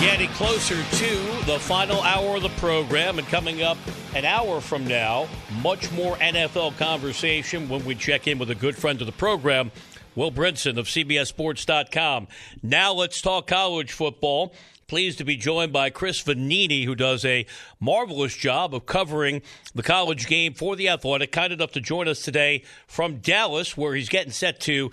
Getting 0.00 0.30
closer 0.30 0.74
to 0.74 1.46
the 1.46 1.60
final 1.60 2.02
hour 2.02 2.38
of 2.38 2.42
the 2.42 2.48
program, 2.58 3.20
and 3.20 3.28
coming 3.28 3.62
up 3.62 3.78
an 4.16 4.24
hour 4.24 4.60
from 4.60 4.84
now, 4.84 5.28
much 5.62 5.92
more 5.92 6.16
NFL 6.16 6.76
conversation 6.76 7.68
when 7.68 7.84
we 7.84 7.94
check 7.94 8.26
in 8.26 8.40
with 8.40 8.50
a 8.50 8.56
good 8.56 8.76
friend 8.76 9.00
of 9.00 9.06
the 9.06 9.12
program, 9.12 9.70
Will 10.16 10.32
Brinson 10.32 10.76
of 10.76 10.86
CBSSports.com. 10.86 12.26
Now 12.64 12.94
let's 12.94 13.20
talk 13.20 13.46
college 13.46 13.92
football. 13.92 14.52
Pleased 14.86 15.18
to 15.18 15.24
be 15.24 15.36
joined 15.36 15.72
by 15.72 15.90
Chris 15.90 16.22
Vannini, 16.22 16.84
who 16.84 16.94
does 16.94 17.24
a 17.24 17.46
marvelous 17.80 18.36
job 18.36 18.74
of 18.74 18.86
covering 18.86 19.42
the 19.74 19.82
college 19.82 20.26
game 20.26 20.52
for 20.52 20.76
the 20.76 20.88
Athletic. 20.88 21.32
Kind 21.32 21.52
enough 21.52 21.72
to 21.72 21.80
join 21.80 22.06
us 22.06 22.20
today 22.20 22.62
from 22.86 23.16
Dallas, 23.18 23.76
where 23.76 23.94
he's 23.94 24.08
getting 24.08 24.32
set 24.32 24.60
to 24.60 24.90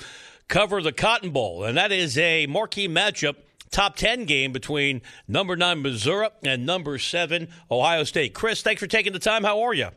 cover 0.47 0.81
the 0.81 0.91
Cotton 0.91 1.31
Bowl. 1.31 1.63
And 1.63 1.77
that 1.77 1.91
is 1.91 2.17
a 2.17 2.47
marquee 2.47 2.87
matchup 2.87 3.35
top 3.71 3.95
10 3.95 4.25
game 4.25 4.51
between 4.51 5.01
number 5.27 5.55
9 5.55 5.81
Missouri 5.81 6.29
and 6.43 6.65
number 6.65 6.97
7 6.97 7.47
Ohio 7.69 8.03
State. 8.03 8.33
Chris, 8.33 8.61
thanks 8.61 8.79
for 8.79 8.87
taking 8.87 9.13
the 9.13 9.19
time. 9.19 9.43
How 9.43 9.61
are 9.61 9.73
you? 9.73 9.89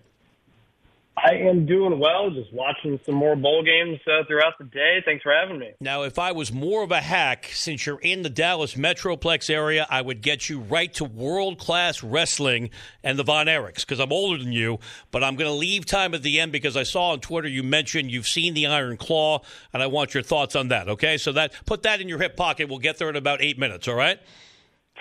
I 1.17 1.35
am 1.37 1.65
doing 1.65 2.01
well, 2.01 2.31
just 2.31 2.53
watching 2.53 2.99
some 3.07 3.15
more 3.15 3.37
bowl 3.37 3.63
games 3.63 4.01
uh, 4.07 4.25
throughout 4.27 4.59
the 4.59 4.65
day. 4.65 5.01
Thanks 5.05 5.23
for 5.23 5.33
having 5.33 5.61
me. 5.61 5.73
Now, 5.81 6.03
if 6.03 6.19
I 6.19 6.33
was 6.33 6.53
more 6.53 6.83
of 6.83 6.91
a 6.91 7.01
hack, 7.01 7.51
since 7.53 7.87
you're 7.87 8.01
in 8.01 8.23
the 8.23 8.31
Dallas 8.31 8.75
Metroplex 8.75 9.49
area, 9.49 9.87
I 9.89 10.03
would 10.03 10.23
get 10.23 10.49
you 10.49 10.61
right 10.61 10.93
to 10.95 11.05
world 11.05 11.59
class 11.59 12.03
wrestling 12.03 12.71
and 13.05 13.17
the 13.17 13.23
Von 13.23 13.47
Erichs 13.47 13.81
because 13.81 14.01
I'm 14.01 14.13
older 14.13 14.43
than 14.43 14.53
you. 14.53 14.81
But 15.13 15.23
I'm 15.23 15.37
going 15.37 15.49
to 15.49 15.57
leave 15.57 15.87
time 15.87 16.15
at 16.15 16.23
the 16.23 16.41
end 16.41 16.51
because 16.51 16.77
I 16.77 16.83
saw 16.83 17.11
on 17.11 17.21
Twitter 17.21 17.49
you 17.49 17.63
mentioned 17.63 18.11
you've 18.11 18.29
seen 18.29 18.55
the 18.55 18.67
Iron 18.67 18.97
Claw, 18.97 19.41
and 19.73 19.83
I 19.83 19.87
want 19.87 20.15
your 20.15 20.23
thoughts 20.23 20.57
on 20.57 20.69
that. 20.69 20.89
Okay, 20.89 21.17
so 21.17 21.31
that 21.33 21.53
put 21.65 21.85
that 21.85 22.01
in 22.01 22.09
your 22.09 22.19
hip 22.19 22.37
pocket. 22.37 22.69
We'll 22.69 22.81
get 22.81 22.99
there 22.99 23.09
in 23.09 23.17
about 23.17 23.41
eight 23.41 23.59
minutes. 23.59 23.87
All 23.87 23.95
right. 23.95 24.19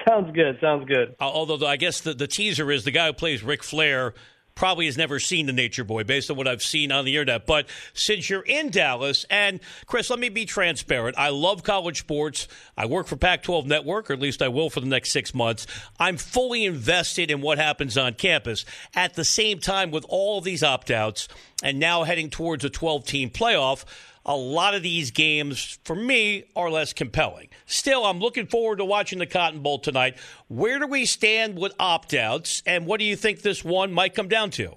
Sounds 0.07 0.31
good. 0.33 0.57
Sounds 0.59 0.87
good. 0.87 1.15
Uh, 1.19 1.25
although 1.25 1.65
I 1.65 1.77
guess 1.77 2.01
the, 2.01 2.13
the 2.13 2.27
teaser 2.27 2.71
is 2.71 2.83
the 2.83 2.91
guy 2.91 3.07
who 3.07 3.13
plays 3.13 3.43
Ric 3.43 3.63
Flair 3.63 4.13
probably 4.55 4.85
has 4.85 4.97
never 4.97 5.19
seen 5.19 5.45
the 5.45 5.53
Nature 5.53 5.83
Boy 5.83 6.03
based 6.03 6.29
on 6.29 6.37
what 6.37 6.47
I've 6.47 6.63
seen 6.63 6.91
on 6.91 7.05
the 7.05 7.15
internet. 7.15 7.45
But 7.45 7.67
since 7.93 8.29
you're 8.29 8.41
in 8.41 8.69
Dallas, 8.69 9.25
and 9.29 9.59
Chris, 9.85 10.09
let 10.09 10.19
me 10.19 10.29
be 10.29 10.45
transparent. 10.45 11.17
I 11.17 11.29
love 11.29 11.63
college 11.63 11.99
sports. 11.99 12.47
I 12.77 12.85
work 12.85 13.07
for 13.07 13.15
Pac 13.15 13.43
12 13.43 13.65
Network, 13.65 14.09
or 14.09 14.13
at 14.13 14.19
least 14.19 14.41
I 14.41 14.47
will 14.47 14.69
for 14.69 14.79
the 14.79 14.87
next 14.87 15.11
six 15.11 15.33
months. 15.33 15.65
I'm 15.99 16.17
fully 16.17 16.65
invested 16.65 17.31
in 17.31 17.41
what 17.41 17.57
happens 17.57 17.97
on 17.97 18.13
campus. 18.13 18.65
At 18.95 19.15
the 19.15 19.25
same 19.25 19.59
time, 19.59 19.91
with 19.91 20.05
all 20.09 20.41
these 20.41 20.63
opt 20.63 20.91
outs 20.91 21.27
and 21.63 21.79
now 21.79 22.03
heading 22.03 22.29
towards 22.29 22.63
a 22.63 22.69
12 22.69 23.05
team 23.05 23.29
playoff, 23.29 23.85
a 24.25 24.35
lot 24.35 24.73
of 24.73 24.83
these 24.83 25.11
games, 25.11 25.79
for 25.83 25.95
me, 25.95 26.45
are 26.55 26.69
less 26.69 26.93
compelling. 26.93 27.49
Still, 27.65 28.05
I'm 28.05 28.19
looking 28.19 28.47
forward 28.47 28.77
to 28.77 28.85
watching 28.85 29.19
the 29.19 29.25
Cotton 29.25 29.59
Bowl 29.59 29.79
tonight. 29.79 30.17
Where 30.47 30.79
do 30.79 30.87
we 30.87 31.05
stand 31.05 31.57
with 31.57 31.73
opt 31.79 32.13
outs, 32.13 32.63
and 32.65 32.85
what 32.85 32.99
do 32.99 33.05
you 33.05 33.15
think 33.15 33.41
this 33.41 33.63
one 33.63 33.91
might 33.91 34.13
come 34.13 34.27
down 34.27 34.49
to? 34.51 34.75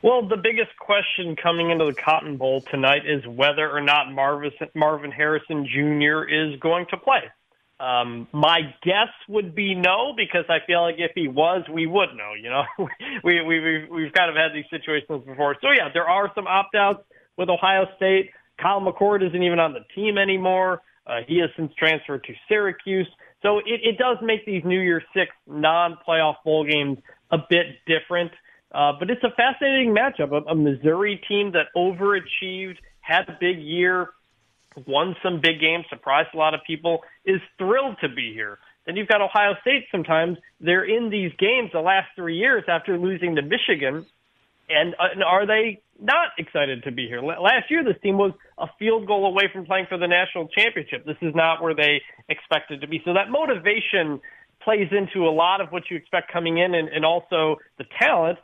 Well, 0.00 0.26
the 0.26 0.36
biggest 0.36 0.70
question 0.78 1.36
coming 1.36 1.70
into 1.70 1.84
the 1.84 1.92
Cotton 1.92 2.36
Bowl 2.36 2.62
tonight 2.62 3.02
is 3.04 3.26
whether 3.26 3.68
or 3.70 3.80
not 3.80 4.12
Marvin, 4.12 5.10
Harrison 5.10 5.66
Jr. 5.66 6.22
is 6.22 6.58
going 6.60 6.86
to 6.90 6.96
play. 6.96 7.22
Um, 7.80 8.26
my 8.32 8.74
guess 8.82 9.08
would 9.28 9.54
be 9.54 9.74
no, 9.74 10.12
because 10.16 10.44
I 10.48 10.58
feel 10.66 10.82
like 10.82 10.96
if 10.98 11.12
he 11.14 11.28
was, 11.28 11.62
we 11.72 11.86
would 11.86 12.08
know. 12.16 12.32
You 12.40 12.50
know, 12.50 12.64
we 13.24 13.40
we 13.42 13.60
we've, 13.60 13.88
we've 13.90 14.12
kind 14.12 14.30
of 14.30 14.36
had 14.36 14.52
these 14.52 14.64
situations 14.70 15.24
before. 15.24 15.56
So 15.60 15.68
yeah, 15.70 15.88
there 15.92 16.08
are 16.08 16.30
some 16.34 16.46
opt 16.46 16.74
outs 16.74 17.04
with 17.38 17.48
Ohio 17.48 17.86
State. 17.96 18.30
Kyle 18.60 18.80
McCord 18.80 19.26
isn't 19.26 19.42
even 19.42 19.58
on 19.58 19.72
the 19.72 19.84
team 19.94 20.18
anymore. 20.18 20.82
Uh, 21.06 21.20
he 21.26 21.38
has 21.38 21.48
since 21.56 21.72
transferred 21.78 22.24
to 22.24 22.34
Syracuse. 22.48 23.08
So 23.40 23.58
it, 23.58 23.80
it 23.82 23.96
does 23.96 24.18
make 24.20 24.44
these 24.44 24.62
New 24.64 24.80
Year's 24.80 25.04
Six 25.14 25.30
non-playoff 25.46 26.34
bowl 26.44 26.66
games 26.66 26.98
a 27.30 27.38
bit 27.48 27.66
different. 27.86 28.32
Uh, 28.72 28.92
but 28.98 29.08
it's 29.08 29.22
a 29.24 29.30
fascinating 29.30 29.94
matchup. 29.94 30.32
A, 30.32 30.50
a 30.50 30.54
Missouri 30.54 31.22
team 31.26 31.52
that 31.52 31.66
overachieved, 31.74 32.76
had 33.00 33.26
a 33.28 33.38
big 33.40 33.58
year, 33.58 34.10
won 34.86 35.16
some 35.22 35.40
big 35.40 35.60
games, 35.60 35.86
surprised 35.88 36.28
a 36.34 36.36
lot 36.36 36.52
of 36.52 36.60
people, 36.66 37.00
is 37.24 37.40
thrilled 37.56 37.96
to 38.02 38.08
be 38.08 38.34
here. 38.34 38.58
Then 38.84 38.96
you've 38.96 39.08
got 39.08 39.22
Ohio 39.22 39.54
State 39.62 39.84
sometimes. 39.90 40.36
They're 40.60 40.84
in 40.84 41.08
these 41.10 41.32
games 41.38 41.70
the 41.72 41.80
last 41.80 42.08
three 42.16 42.36
years 42.36 42.64
after 42.68 42.98
losing 42.98 43.36
to 43.36 43.42
Michigan. 43.42 44.04
And, 44.68 44.94
uh, 44.94 45.08
and 45.12 45.22
are 45.22 45.46
they 45.46 45.82
not 46.00 46.28
excited 46.38 46.84
to 46.84 46.92
be 46.92 47.08
here. 47.08 47.20
Last 47.20 47.70
year, 47.70 47.82
this 47.82 47.96
team 48.02 48.18
was 48.18 48.32
a 48.56 48.66
field 48.78 49.06
goal 49.06 49.26
away 49.26 49.48
from 49.52 49.66
playing 49.66 49.86
for 49.88 49.98
the 49.98 50.06
national 50.06 50.48
championship. 50.48 51.04
This 51.04 51.16
is 51.20 51.34
not 51.34 51.62
where 51.62 51.74
they 51.74 52.00
expected 52.28 52.80
to 52.82 52.88
be. 52.88 53.02
So 53.04 53.14
that 53.14 53.30
motivation 53.30 54.20
plays 54.62 54.88
into 54.92 55.26
a 55.26 55.30
lot 55.30 55.60
of 55.60 55.70
what 55.70 55.84
you 55.90 55.96
expect 55.96 56.32
coming 56.32 56.58
in 56.58 56.74
and, 56.74 56.88
and 56.88 57.04
also 57.04 57.56
the 57.78 57.84
talent. 57.98 58.38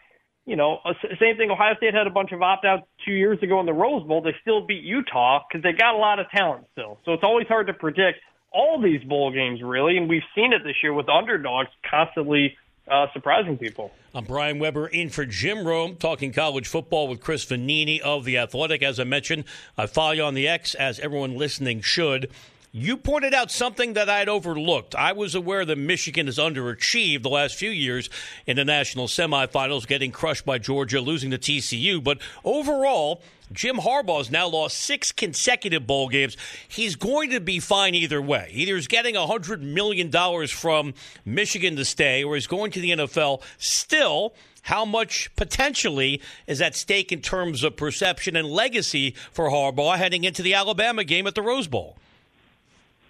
You 0.46 0.56
know, 0.56 0.80
same 1.20 1.36
thing. 1.36 1.50
Ohio 1.50 1.74
State 1.76 1.94
had 1.94 2.06
a 2.06 2.10
bunch 2.10 2.32
of 2.32 2.42
opt 2.42 2.64
outs 2.66 2.86
two 3.04 3.12
years 3.12 3.38
ago 3.42 3.60
in 3.60 3.66
the 3.66 3.72
Rose 3.72 4.06
Bowl. 4.06 4.20
They 4.20 4.34
still 4.42 4.66
beat 4.66 4.82
Utah 4.82 5.40
because 5.48 5.62
they 5.62 5.72
got 5.72 5.94
a 5.94 5.98
lot 5.98 6.18
of 6.18 6.28
talent 6.30 6.66
still. 6.72 6.98
So 7.04 7.12
it's 7.12 7.24
always 7.24 7.46
hard 7.46 7.68
to 7.68 7.72
predict 7.72 8.18
all 8.52 8.80
these 8.80 9.02
bowl 9.04 9.32
games, 9.32 9.62
really. 9.62 9.96
And 9.96 10.08
we've 10.08 10.22
seen 10.34 10.52
it 10.52 10.62
this 10.62 10.76
year 10.82 10.92
with 10.92 11.08
underdogs 11.08 11.70
constantly 11.88 12.56
uh, 12.88 13.06
surprising 13.12 13.58
people. 13.58 13.90
I'm 14.14 14.24
Brian 14.24 14.58
Webber 14.58 14.86
in 14.86 15.10
for 15.10 15.24
Jim 15.24 15.66
Rome, 15.66 15.96
talking 15.96 16.32
college 16.32 16.68
football 16.68 17.08
with 17.08 17.20
Chris 17.20 17.44
Vannini 17.44 18.00
of 18.00 18.24
The 18.24 18.38
Athletic. 18.38 18.82
As 18.82 19.00
I 19.00 19.04
mentioned, 19.04 19.44
I 19.76 19.86
follow 19.86 20.12
you 20.12 20.22
on 20.22 20.34
the 20.34 20.46
X, 20.46 20.74
as 20.74 21.00
everyone 21.00 21.36
listening 21.36 21.80
should. 21.80 22.30
You 22.76 22.96
pointed 22.96 23.34
out 23.34 23.52
something 23.52 23.92
that 23.92 24.10
I'd 24.10 24.28
overlooked. 24.28 24.96
I 24.96 25.12
was 25.12 25.36
aware 25.36 25.64
that 25.64 25.78
Michigan 25.78 26.26
has 26.26 26.38
underachieved 26.38 27.22
the 27.22 27.30
last 27.30 27.54
few 27.54 27.70
years 27.70 28.10
in 28.48 28.56
the 28.56 28.64
national 28.64 29.06
semifinals, 29.06 29.86
getting 29.86 30.10
crushed 30.10 30.44
by 30.44 30.58
Georgia, 30.58 31.00
losing 31.00 31.30
to 31.30 31.38
TCU. 31.38 32.02
But 32.02 32.18
overall, 32.42 33.22
Jim 33.52 33.76
Harbaugh 33.76 34.18
has 34.18 34.28
now 34.28 34.48
lost 34.48 34.76
six 34.76 35.12
consecutive 35.12 35.86
bowl 35.86 36.08
games. 36.08 36.36
He's 36.66 36.96
going 36.96 37.30
to 37.30 37.38
be 37.38 37.60
fine 37.60 37.94
either 37.94 38.20
way. 38.20 38.50
Either 38.52 38.74
he's 38.74 38.88
getting 38.88 39.14
$100 39.14 39.60
million 39.60 40.10
from 40.48 40.94
Michigan 41.24 41.76
to 41.76 41.84
stay, 41.84 42.24
or 42.24 42.34
he's 42.34 42.48
going 42.48 42.72
to 42.72 42.80
the 42.80 42.90
NFL. 42.90 43.40
Still, 43.56 44.34
how 44.62 44.84
much 44.84 45.30
potentially 45.36 46.20
is 46.48 46.60
at 46.60 46.74
stake 46.74 47.12
in 47.12 47.20
terms 47.20 47.62
of 47.62 47.76
perception 47.76 48.34
and 48.34 48.48
legacy 48.48 49.14
for 49.30 49.48
Harbaugh 49.48 49.96
heading 49.96 50.24
into 50.24 50.42
the 50.42 50.54
Alabama 50.54 51.04
game 51.04 51.28
at 51.28 51.36
the 51.36 51.42
Rose 51.42 51.68
Bowl? 51.68 51.96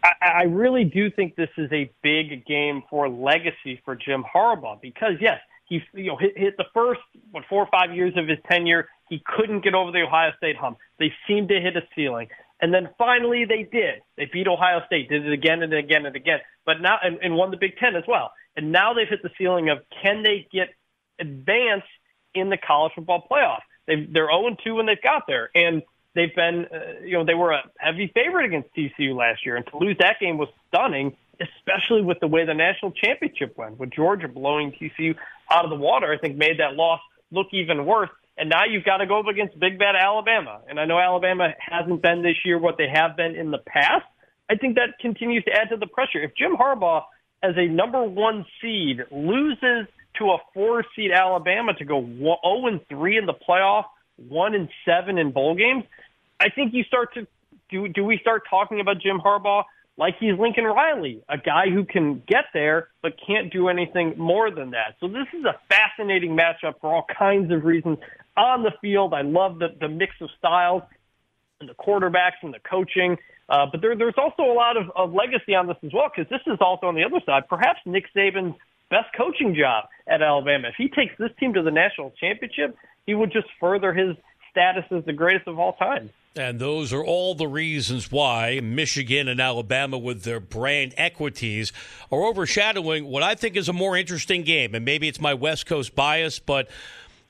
I, 0.05 0.13
I 0.23 0.43
really 0.43 0.85
do 0.85 1.11
think 1.11 1.35
this 1.35 1.49
is 1.57 1.71
a 1.73 1.91
big 2.03 2.45
game 2.47 2.83
for 2.91 3.09
legacy 3.09 3.81
for 3.85 3.97
Jim 3.97 4.23
Harbaugh 4.23 4.81
because 4.81 5.15
yes, 5.21 5.39
he 5.67 5.81
you 5.95 6.09
know 6.09 6.17
hit, 6.17 6.37
hit 6.37 6.57
the 6.59 6.67
first 6.75 7.01
what 7.31 7.45
four 7.49 7.63
or 7.63 7.69
five 7.71 7.95
years 7.95 8.13
of 8.17 8.29
his 8.29 8.39
tenure. 8.51 8.89
He 9.09 9.23
couldn't 9.25 9.65
get 9.65 9.75
over 9.75 9.91
the 9.91 10.03
Ohio 10.03 10.33
State 10.37 10.57
hump. 10.57 10.79
They 10.99 11.13
seemed 11.27 11.49
to 11.49 11.61
hit 11.61 11.77
a 11.77 11.83
ceiling. 11.95 12.29
And 12.61 12.73
then 12.73 12.89
finally 12.97 13.45
they 13.45 13.69
did. 13.71 14.03
They 14.17 14.29
beat 14.33 14.47
Ohio 14.47 14.81
State, 14.87 15.09
did 15.09 15.27
it 15.27 15.33
again 15.33 15.63
and 15.63 15.73
again 15.75 16.07
and 16.07 16.17
again. 16.17 16.39
But 16.65 16.81
now 16.81 16.99
and, 17.03 17.19
and 17.23 17.35
won 17.35 17.51
the 17.51 17.57
Big 17.57 17.77
Ten 17.79 17.97
as 17.97 18.05
well. 18.07 18.33
And 18.57 18.73
now 18.73 18.95
they've 18.95 19.09
hit 19.09 19.23
the 19.23 19.31
ceiling 19.37 19.71
of 19.71 19.79
can 20.03 20.23
they 20.23 20.47
get 20.53 20.69
advanced 21.19 21.87
in 22.35 22.51
the 22.51 22.57
college 22.57 22.93
football 22.95 23.27
playoff? 23.31 23.61
They've, 23.87 24.11
they're 24.13 24.29
0 24.29 24.57
2 24.65 24.75
when 24.75 24.87
they've 24.87 25.03
got 25.03 25.25
there. 25.27 25.51
And 25.55 25.83
they've 26.15 26.35
been, 26.35 26.67
uh, 26.73 27.05
you 27.05 27.13
know, 27.13 27.25
they 27.25 27.35
were 27.35 27.53
a 27.53 27.63
heavy 27.79 28.11
favorite 28.15 28.47
against 28.47 28.69
TCU 28.75 29.17
last 29.17 29.45
year, 29.45 29.57
and 29.57 29.67
to 29.67 29.79
lose 29.79 29.97
that 30.01 30.21
game 30.21 30.39
was 30.39 30.49
stunning, 30.69 31.17
especially 31.41 32.03
with 32.03 32.19
the 32.21 32.27
way 32.27 32.45
the 32.45 32.55
national 32.55 32.93
championship 32.93 33.57
went, 33.57 33.79
with 33.79 33.91
Georgia 33.91 34.29
blowing 34.29 34.73
TCU 34.73 35.15
out 35.51 35.65
of 35.65 35.71
the 35.71 35.77
water. 35.77 36.13
I 36.13 36.19
think 36.19 36.37
made 36.37 36.59
that 36.61 36.75
loss 36.75 37.01
look 37.31 37.49
even 37.53 37.85
worse. 37.85 38.11
And 38.37 38.49
now 38.49 38.65
you've 38.65 38.85
got 38.85 38.97
to 38.99 39.07
go 39.07 39.21
up 39.21 39.27
against 39.27 39.59
big 39.59 39.79
bad 39.79 39.95
Alabama. 39.95 40.61
And 40.69 40.81
I 40.81 40.87
know 40.87 40.99
Alabama 40.99 41.55
hasn't 41.59 42.03
been 42.03 42.23
this 42.23 42.37
year 42.45 42.59
what 42.59 42.77
they 42.79 42.89
have 42.93 43.17
been 43.17 43.37
in 43.37 43.51
the 43.51 43.59
past. 43.59 44.05
I 44.51 44.57
think 44.57 44.75
that 44.75 44.99
continues 45.01 45.45
to 45.45 45.53
add 45.53 45.71
to 45.71 45.77
the 45.77 45.87
pressure. 45.87 46.23
If 46.23 46.35
Jim 46.37 46.57
Harbaugh, 46.57 47.05
as 47.43 47.55
a 47.57 47.67
number 47.67 48.03
one 48.03 48.45
seed, 48.61 49.05
loses 49.11 49.87
to 50.19 50.31
a 50.31 50.39
four 50.53 50.85
seed 50.95 51.13
Alabama 51.13 51.75
to 51.75 51.85
go 51.85 52.05
0 52.05 52.39
and 52.67 52.81
3 52.89 53.19
in 53.19 53.27
the 53.27 53.35
playoff, 53.35 53.85
1 54.17 54.55
and 54.55 54.69
7 54.85 55.19
in 55.19 55.33
bowl 55.33 55.55
games, 55.55 55.85
I 56.45 56.51
think 56.51 56.75
you 56.75 56.85
start 56.85 57.15
to 57.15 57.27
do, 57.71 57.89
do 57.89 58.05
we 58.05 58.19
start 58.21 58.43
talking 58.51 58.81
about 58.81 59.01
Jim 59.01 59.19
Harbaugh 59.19 59.65
like 59.97 60.17
he's 60.21 60.39
Lincoln 60.39 60.65
Riley, 60.65 61.23
a 61.27 61.39
guy 61.39 61.71
who 61.73 61.85
can 61.85 62.23
get 62.27 62.45
there 62.53 62.89
but 63.01 63.15
can't 63.27 63.51
do 63.51 63.69
anything 63.69 64.15
more 64.19 64.51
than 64.51 64.73
that. 64.73 64.97
So 65.01 65.09
this 65.09 65.27
is 65.33 65.45
a 65.47 65.59
fascinating 65.71 66.37
matchup 66.37 66.81
for 66.83 66.93
all 66.93 67.07
kinds 67.17 67.51
of 67.51 67.65
reasons 67.65 67.97
on 68.37 68.63
the 68.63 68.73
field. 68.83 69.15
I 69.15 69.23
love 69.23 69.59
the, 69.59 69.69
the 69.81 69.89
mix 69.89 70.13
of 70.21 70.29
styles 70.37 70.83
and 71.61 71.71
the 71.71 71.75
quarterbacks 71.75 72.43
and 72.43 72.53
the 72.53 72.59
coaching. 72.59 73.17
Uh, 73.49 73.65
but 73.71 73.81
there, 73.81 73.97
there's 73.97 74.19
also 74.19 74.43
a 74.43 74.53
lot 74.53 74.77
of, 74.77 74.91
of 74.95 75.15
legacy 75.15 75.55
on 75.55 75.67
this 75.67 75.77
as 75.83 75.93
well 75.95 76.11
because 76.15 76.29
this 76.29 76.43
is 76.53 76.59
also 76.61 76.89
on 76.89 76.95
the 76.95 77.05
other 77.05 77.21
side. 77.25 77.45
Perhaps 77.49 77.81
Nick 77.87 78.05
Saban's 78.15 78.57
best 78.91 79.09
coaching 79.17 79.55
job 79.55 79.85
at 80.07 80.21
Alabama. 80.21 80.69
If 80.69 80.75
he 80.77 80.89
takes 80.89 81.15
this 81.19 81.31
team 81.41 81.55
to 81.55 81.63
the 81.63 81.71
national 81.71 82.13
championship, 82.21 82.77
he 83.07 83.15
would 83.15 83.33
just 83.33 83.47
further 83.61 83.95
his 83.95 84.17
status 84.51 84.85
as 84.91 85.05
the 85.05 85.13
greatest 85.15 85.49
of 85.49 85.59
all 85.59 85.75
time. 85.75 86.11
And 86.37 86.59
those 86.59 86.93
are 86.93 87.05
all 87.05 87.37
the 87.37 87.47
reasons 87.47 88.11
why 88.11 88.59
Michigan 88.61 89.29
and 89.29 89.41
Alabama, 89.41 89.99
with 89.99 90.25
their 90.25 90.41
brand 90.41 90.93
equities, 90.97 91.73
are 92.11 92.25
overshadowing 92.25 93.05
what 93.05 93.23
I 93.23 93.37
think 93.37 93.57
is 93.57 93.69
a 93.69 93.73
more 93.73 93.97
interesting 93.97 94.43
game. 94.43 94.75
And 94.75 94.85
maybe 94.85 95.07
it's 95.07 95.21
my 95.21 95.35
West 95.35 95.67
Coast 95.67 95.95
bias, 95.95 96.41
but 96.41 96.69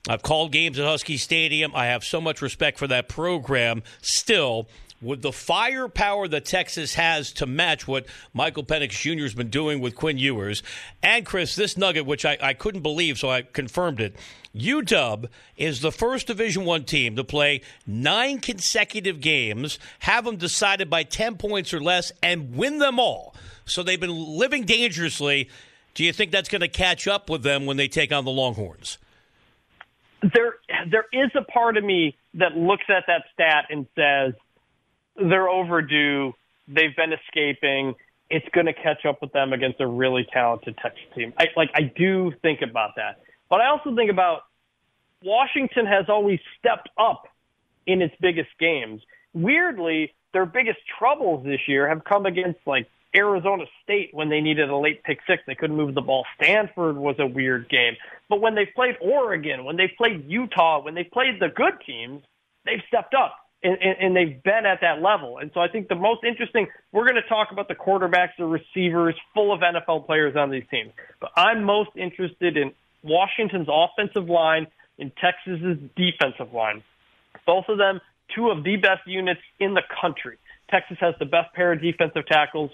I've 0.08 0.22
called 0.22 0.52
games 0.52 0.78
at 0.78 0.86
Husky 0.86 1.18
Stadium. 1.18 1.72
I 1.74 1.86
have 1.86 2.02
so 2.02 2.18
much 2.18 2.40
respect 2.40 2.78
for 2.78 2.86
that 2.86 3.10
program. 3.10 3.82
Still, 4.00 4.68
with 5.04 5.22
the 5.22 5.32
firepower 5.32 6.26
that 6.28 6.44
Texas 6.44 6.94
has 6.94 7.32
to 7.34 7.46
match 7.46 7.86
what 7.86 8.06
Michael 8.32 8.64
Penix 8.64 8.90
Jr. 8.90 9.22
has 9.22 9.34
been 9.34 9.50
doing 9.50 9.80
with 9.80 9.94
Quinn 9.94 10.18
Ewers, 10.18 10.62
and 11.02 11.26
Chris, 11.26 11.54
this 11.54 11.76
nugget, 11.76 12.06
which 12.06 12.24
I, 12.24 12.38
I 12.40 12.54
couldn't 12.54 12.82
believe, 12.82 13.18
so 13.18 13.30
I 13.30 13.42
confirmed 13.42 14.00
it. 14.00 14.16
UW 14.56 15.28
is 15.56 15.80
the 15.80 15.92
first 15.92 16.28
Division 16.28 16.64
One 16.64 16.84
team 16.84 17.16
to 17.16 17.24
play 17.24 17.60
nine 17.86 18.38
consecutive 18.38 19.20
games, 19.20 19.78
have 20.00 20.24
them 20.24 20.36
decided 20.36 20.88
by 20.88 21.02
ten 21.02 21.36
points 21.36 21.74
or 21.74 21.80
less, 21.80 22.12
and 22.22 22.54
win 22.54 22.78
them 22.78 22.98
all. 22.98 23.34
So 23.66 23.82
they've 23.82 24.00
been 24.00 24.38
living 24.38 24.64
dangerously. 24.64 25.48
Do 25.94 26.04
you 26.04 26.12
think 26.12 26.32
that's 26.32 26.48
going 26.48 26.60
to 26.60 26.68
catch 26.68 27.08
up 27.08 27.30
with 27.30 27.42
them 27.42 27.66
when 27.66 27.76
they 27.76 27.88
take 27.88 28.12
on 28.12 28.24
the 28.24 28.30
Longhorns? 28.30 28.98
There, 30.22 30.54
there 30.90 31.06
is 31.12 31.30
a 31.34 31.42
part 31.42 31.76
of 31.76 31.84
me 31.84 32.16
that 32.34 32.56
looks 32.56 32.84
at 32.88 33.04
that 33.06 33.24
stat 33.32 33.66
and 33.70 33.86
says 33.94 34.34
they're 35.16 35.48
overdue. 35.48 36.32
They've 36.68 36.94
been 36.96 37.12
escaping. 37.12 37.94
It's 38.30 38.46
going 38.54 38.66
to 38.66 38.72
catch 38.72 39.04
up 39.06 39.20
with 39.20 39.32
them 39.32 39.52
against 39.52 39.80
a 39.80 39.86
really 39.86 40.26
talented 40.32 40.76
Texas 40.82 41.04
team. 41.14 41.32
I 41.38 41.46
like. 41.56 41.70
I 41.74 41.82
do 41.82 42.32
think 42.42 42.60
about 42.62 42.96
that, 42.96 43.20
but 43.48 43.60
I 43.60 43.68
also 43.68 43.94
think 43.94 44.10
about 44.10 44.42
Washington 45.22 45.86
has 45.86 46.06
always 46.08 46.40
stepped 46.58 46.88
up 46.98 47.28
in 47.86 48.02
its 48.02 48.14
biggest 48.20 48.50
games. 48.58 49.02
Weirdly, 49.34 50.12
their 50.32 50.46
biggest 50.46 50.78
troubles 50.98 51.44
this 51.44 51.60
year 51.68 51.88
have 51.88 52.02
come 52.04 52.24
against 52.24 52.60
like 52.66 52.88
Arizona 53.14 53.64
State 53.82 54.10
when 54.12 54.30
they 54.30 54.40
needed 54.40 54.70
a 54.70 54.76
late 54.76 55.02
pick 55.04 55.18
six. 55.26 55.42
They 55.46 55.54
couldn't 55.54 55.76
move 55.76 55.94
the 55.94 56.00
ball. 56.00 56.24
Stanford 56.36 56.96
was 56.96 57.16
a 57.18 57.26
weird 57.26 57.68
game. 57.68 57.94
But 58.28 58.40
when 58.40 58.54
they 58.54 58.66
played 58.66 58.96
Oregon, 59.00 59.64
when 59.64 59.76
they 59.76 59.92
played 59.96 60.24
Utah, 60.26 60.82
when 60.82 60.94
they 60.94 61.04
played 61.04 61.40
the 61.40 61.48
good 61.48 61.74
teams, 61.86 62.22
they've 62.64 62.82
stepped 62.88 63.14
up 63.14 63.36
and, 63.64 63.78
and, 63.80 63.96
and 63.98 64.16
they've 64.16 64.42
been 64.42 64.66
at 64.66 64.82
that 64.82 65.02
level. 65.02 65.38
And 65.38 65.50
so 65.54 65.60
I 65.60 65.68
think 65.68 65.88
the 65.88 65.94
most 65.94 66.22
interesting, 66.22 66.68
we're 66.92 67.04
going 67.04 67.20
to 67.20 67.28
talk 67.28 67.48
about 67.50 67.66
the 67.68 67.74
quarterbacks, 67.74 68.36
the 68.38 68.44
receivers, 68.44 69.16
full 69.32 69.52
of 69.52 69.60
NFL 69.60 70.06
players 70.06 70.36
on 70.36 70.50
these 70.50 70.64
teams. 70.70 70.92
But 71.20 71.30
I'm 71.36 71.64
most 71.64 71.90
interested 71.96 72.56
in 72.56 72.72
Washington's 73.02 73.68
offensive 73.70 74.28
line, 74.28 74.66
in 74.98 75.10
Texas's 75.10 75.78
defensive 75.96 76.52
line. 76.52 76.82
Both 77.46 77.64
of 77.68 77.78
them, 77.78 78.00
two 78.34 78.50
of 78.50 78.62
the 78.62 78.76
best 78.76 79.06
units 79.06 79.40
in 79.58 79.74
the 79.74 79.82
country. 80.00 80.36
Texas 80.70 80.98
has 81.00 81.14
the 81.18 81.24
best 81.24 81.52
pair 81.54 81.72
of 81.72 81.80
defensive 81.80 82.26
tackles 82.26 82.70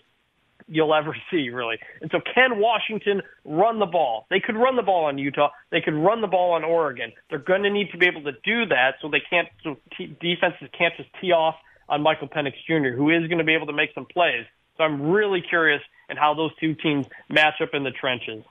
you'll 0.69 0.95
ever 0.95 1.17
see, 1.31 1.51
really. 1.51 1.79
And 2.01 2.11
so, 2.11 2.21
can 2.35 2.59
Washington 2.59 3.23
run 3.45 3.79
the 3.79 3.87
ball? 3.87 4.27
They 4.31 4.41
could 4.41 4.57
run 4.57 4.77
the 4.77 4.83
ball 4.83 5.05
on 5.05 5.19
Utah. 5.19 5.51
They 5.71 5.81
could 5.81 5.95
run 5.95 6.21
the 6.21 6.27
ball 6.27 6.53
on 6.53 6.65
Oregon. 6.65 7.13
They're 7.29 7.39
going 7.39 7.63
to 7.63 7.71
need 7.71 7.91
to 7.93 7.99
be 7.99 8.07
able 8.07 8.23
to 8.25 8.33
do 8.45 8.67
that, 8.67 8.95
so 9.01 9.09
they 9.09 9.23
can't. 9.29 9.49
So 9.63 9.77
t- 9.97 10.17
defenses 10.21 10.69
can't 10.77 10.95
just 10.97 11.09
tee 11.21 11.33
off 11.33 11.57
on 11.89 12.03
Michael 12.03 12.29
Penix 12.29 12.55
Jr., 12.67 12.97
who 12.97 13.11
is 13.11 13.27
going 13.29 13.39
to 13.39 13.45
be 13.45 13.55
able 13.55 13.67
to 13.67 13.73
make 13.73 13.91
some 13.95 14.07
plays. 14.07 14.47
So 14.77 14.85
I'm 14.85 15.11
really 15.11 15.43
curious 15.43 15.83
in 16.09 16.17
how 16.17 16.35
those 16.35 16.53
two 16.59 16.75
teams 16.75 17.07
match 17.29 17.61
up 17.61 17.71
in 17.75 17.85
the 17.85 17.91
trenches. 17.91 18.45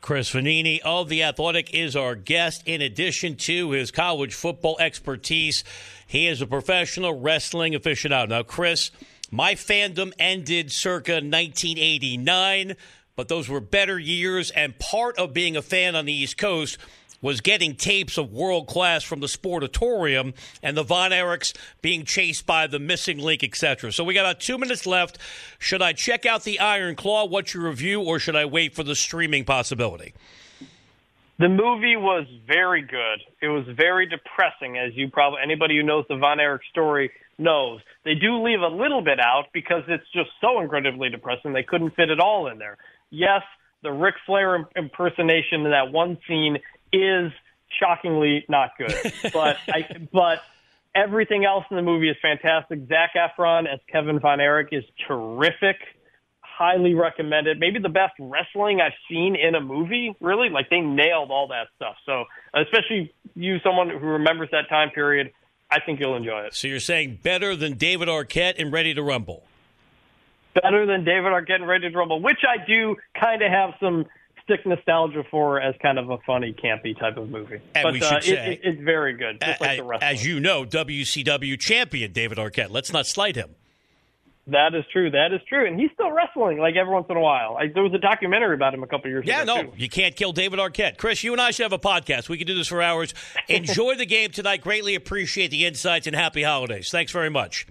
Chris 0.00 0.30
Vannini 0.32 0.80
of 0.84 1.08
The 1.08 1.22
Athletic 1.22 1.72
is 1.72 1.96
our 1.96 2.14
guest. 2.14 2.62
In 2.66 2.82
addition 2.82 3.36
to 3.36 3.70
his 3.70 3.90
college 3.90 4.34
football 4.34 4.76
expertise, 4.78 5.64
he 6.06 6.26
is 6.26 6.42
a 6.42 6.46
professional 6.46 7.18
wrestling 7.18 7.72
aficionado. 7.72 8.28
Now, 8.28 8.42
Chris, 8.42 8.90
my 9.34 9.56
fandom 9.56 10.12
ended 10.16 10.70
circa 10.70 11.14
1989, 11.14 12.76
but 13.16 13.26
those 13.26 13.48
were 13.48 13.60
better 13.60 13.98
years, 13.98 14.52
and 14.52 14.78
part 14.78 15.18
of 15.18 15.34
being 15.34 15.56
a 15.56 15.62
fan 15.62 15.96
on 15.96 16.04
the 16.04 16.12
East 16.12 16.38
Coast 16.38 16.78
was 17.20 17.40
getting 17.40 17.74
tapes 17.74 18.16
of 18.16 18.30
world 18.32 18.68
class 18.68 19.02
from 19.02 19.18
the 19.18 19.26
Sportatorium 19.26 20.34
and 20.62 20.76
the 20.76 20.84
Von 20.84 21.10
Erichs 21.10 21.52
being 21.82 22.04
chased 22.04 22.46
by 22.46 22.68
the 22.68 22.78
missing 22.78 23.18
link, 23.18 23.42
etc. 23.42 23.90
So 23.90 24.04
we 24.04 24.14
got 24.14 24.20
about 24.20 24.38
two 24.38 24.56
minutes 24.56 24.86
left. 24.86 25.18
Should 25.58 25.82
I 25.82 25.94
check 25.94 26.26
out 26.26 26.44
the 26.44 26.60
Iron 26.60 26.94
Claw? 26.94 27.26
What's 27.26 27.54
your 27.54 27.64
review, 27.64 28.02
or 28.02 28.20
should 28.20 28.36
I 28.36 28.44
wait 28.44 28.72
for 28.72 28.84
the 28.84 28.94
streaming 28.94 29.44
possibility? 29.44 30.14
The 31.40 31.48
movie 31.48 31.96
was 31.96 32.26
very 32.46 32.82
good. 32.82 33.20
It 33.42 33.48
was 33.48 33.66
very 33.66 34.06
depressing, 34.06 34.78
as 34.78 34.94
you 34.94 35.10
probably 35.10 35.40
anybody 35.42 35.76
who 35.76 35.82
knows 35.82 36.04
the 36.08 36.18
Von 36.18 36.38
Erich 36.38 36.62
story 36.70 37.10
knows. 37.38 37.80
They 38.04 38.14
do 38.14 38.42
leave 38.42 38.60
a 38.60 38.68
little 38.68 39.02
bit 39.02 39.20
out 39.20 39.46
because 39.52 39.82
it's 39.88 40.04
just 40.12 40.30
so 40.40 40.60
incredibly 40.60 41.10
depressing. 41.10 41.52
They 41.52 41.62
couldn't 41.62 41.94
fit 41.94 42.10
it 42.10 42.20
all 42.20 42.48
in 42.48 42.58
there. 42.58 42.78
Yes, 43.10 43.42
the 43.82 43.92
Ric 43.92 44.14
Flair 44.26 44.68
impersonation 44.76 45.64
in 45.64 45.70
that 45.70 45.92
one 45.92 46.18
scene 46.26 46.58
is 46.92 47.32
shockingly 47.78 48.44
not 48.48 48.70
good, 48.78 48.94
but 49.32 49.56
I, 49.68 50.08
but 50.12 50.40
everything 50.94 51.44
else 51.44 51.64
in 51.70 51.76
the 51.76 51.82
movie 51.82 52.08
is 52.08 52.16
fantastic. 52.20 52.80
Zac 52.88 53.10
Efron 53.14 53.72
as 53.72 53.80
Kevin 53.90 54.20
Von 54.20 54.40
Erich 54.40 54.68
is 54.72 54.84
terrific. 55.06 55.76
Highly 56.40 56.94
recommended. 56.94 57.58
Maybe 57.58 57.80
the 57.80 57.88
best 57.88 58.14
wrestling 58.18 58.80
I've 58.80 58.92
seen 59.10 59.34
in 59.34 59.54
a 59.56 59.60
movie. 59.60 60.14
Really, 60.20 60.50
like 60.50 60.70
they 60.70 60.80
nailed 60.80 61.30
all 61.30 61.48
that 61.48 61.66
stuff. 61.74 61.96
So, 62.06 62.24
especially 62.54 63.12
you, 63.34 63.58
someone 63.64 63.90
who 63.90 64.06
remembers 64.06 64.50
that 64.52 64.68
time 64.68 64.90
period, 64.90 65.32
I 65.70 65.80
think 65.80 66.00
you'll 66.00 66.16
enjoy 66.16 66.42
it. 66.42 66.54
So 66.54 66.68
you're 66.68 66.80
saying 66.80 67.20
better 67.22 67.56
than 67.56 67.74
David 67.74 68.08
Arquette 68.08 68.54
and 68.58 68.72
Ready 68.72 68.94
to 68.94 69.02
Rumble? 69.02 69.44
Better 70.54 70.86
than 70.86 71.04
David 71.04 71.32
Arquette 71.32 71.56
and 71.56 71.68
Ready 71.68 71.90
to 71.90 71.96
Rumble, 71.96 72.20
which 72.22 72.40
I 72.48 72.64
do 72.64 72.96
kind 73.18 73.42
of 73.42 73.50
have 73.50 73.70
some 73.80 74.06
stick 74.44 74.64
nostalgia 74.66 75.24
for 75.30 75.60
as 75.60 75.74
kind 75.82 75.98
of 75.98 76.10
a 76.10 76.18
funny, 76.18 76.52
campy 76.52 76.98
type 76.98 77.16
of 77.16 77.28
movie. 77.28 77.60
And 77.74 77.82
but 77.82 77.92
we 77.92 78.00
should 78.00 78.18
uh, 78.18 78.20
say, 78.20 78.32
it, 78.32 78.48
it, 78.48 78.60
it's 78.62 78.82
very 78.82 79.14
good, 79.14 79.40
just 79.40 79.60
like 79.60 79.78
the 79.78 79.84
rest. 79.84 80.02
As 80.04 80.24
you 80.24 80.38
know, 80.38 80.64
WCW 80.64 81.58
champion 81.58 82.12
David 82.12 82.38
Arquette. 82.38 82.70
Let's 82.70 82.92
not 82.92 83.06
slight 83.06 83.36
him. 83.36 83.56
That 84.46 84.74
is 84.74 84.84
true. 84.92 85.10
That 85.10 85.32
is 85.32 85.40
true, 85.48 85.66
and 85.66 85.80
he's 85.80 85.90
still 85.94 86.12
wrestling 86.12 86.58
like 86.58 86.76
every 86.76 86.92
once 86.92 87.06
in 87.08 87.16
a 87.16 87.20
while. 87.20 87.56
I, 87.56 87.68
there 87.72 87.82
was 87.82 87.94
a 87.94 87.98
documentary 87.98 88.54
about 88.54 88.74
him 88.74 88.82
a 88.82 88.86
couple 88.86 89.08
years 89.08 89.24
yeah, 89.26 89.42
ago. 89.42 89.54
Yeah, 89.54 89.62
no, 89.62 89.70
too. 89.70 89.76
you 89.78 89.88
can't 89.88 90.14
kill 90.14 90.32
David 90.32 90.58
Arquette. 90.58 90.98
Chris, 90.98 91.24
you 91.24 91.32
and 91.32 91.40
I 91.40 91.50
should 91.50 91.62
have 91.62 91.72
a 91.72 91.78
podcast. 91.78 92.28
We 92.28 92.36
could 92.36 92.46
do 92.46 92.54
this 92.54 92.68
for 92.68 92.82
hours. 92.82 93.14
Enjoy 93.48 93.94
the 93.94 94.04
game 94.04 94.30
tonight. 94.30 94.60
Greatly 94.60 94.94
appreciate 94.94 95.50
the 95.50 95.64
insights 95.64 96.06
and 96.06 96.14
happy 96.14 96.42
holidays. 96.42 96.90
Thanks 96.90 97.10
very 97.10 97.30
much. 97.30 97.66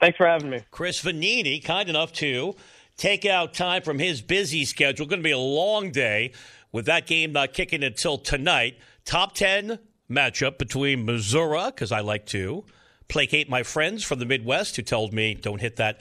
Thanks 0.00 0.16
for 0.16 0.26
having 0.26 0.50
me, 0.50 0.64
Chris 0.72 1.00
Vannini, 1.00 1.62
Kind 1.62 1.88
enough 1.88 2.12
to 2.14 2.56
take 2.96 3.24
out 3.24 3.54
time 3.54 3.82
from 3.82 4.00
his 4.00 4.20
busy 4.20 4.64
schedule. 4.64 5.06
Going 5.06 5.20
to 5.20 5.24
be 5.24 5.30
a 5.30 5.38
long 5.38 5.92
day 5.92 6.32
with 6.72 6.86
that 6.86 7.06
game 7.06 7.30
not 7.30 7.52
kicking 7.52 7.84
until 7.84 8.18
tonight. 8.18 8.76
Top 9.04 9.34
ten 9.36 9.78
matchup 10.10 10.58
between 10.58 11.04
Missouri, 11.04 11.66
because 11.66 11.92
I 11.92 12.00
like 12.00 12.26
to 12.26 12.64
placate 13.12 13.46
my 13.46 13.62
friends 13.62 14.02
from 14.02 14.18
the 14.20 14.24
Midwest 14.24 14.76
who 14.76 14.82
told 14.82 15.12
me 15.12 15.34
don't 15.34 15.60
hit 15.60 15.76
that 15.76 16.00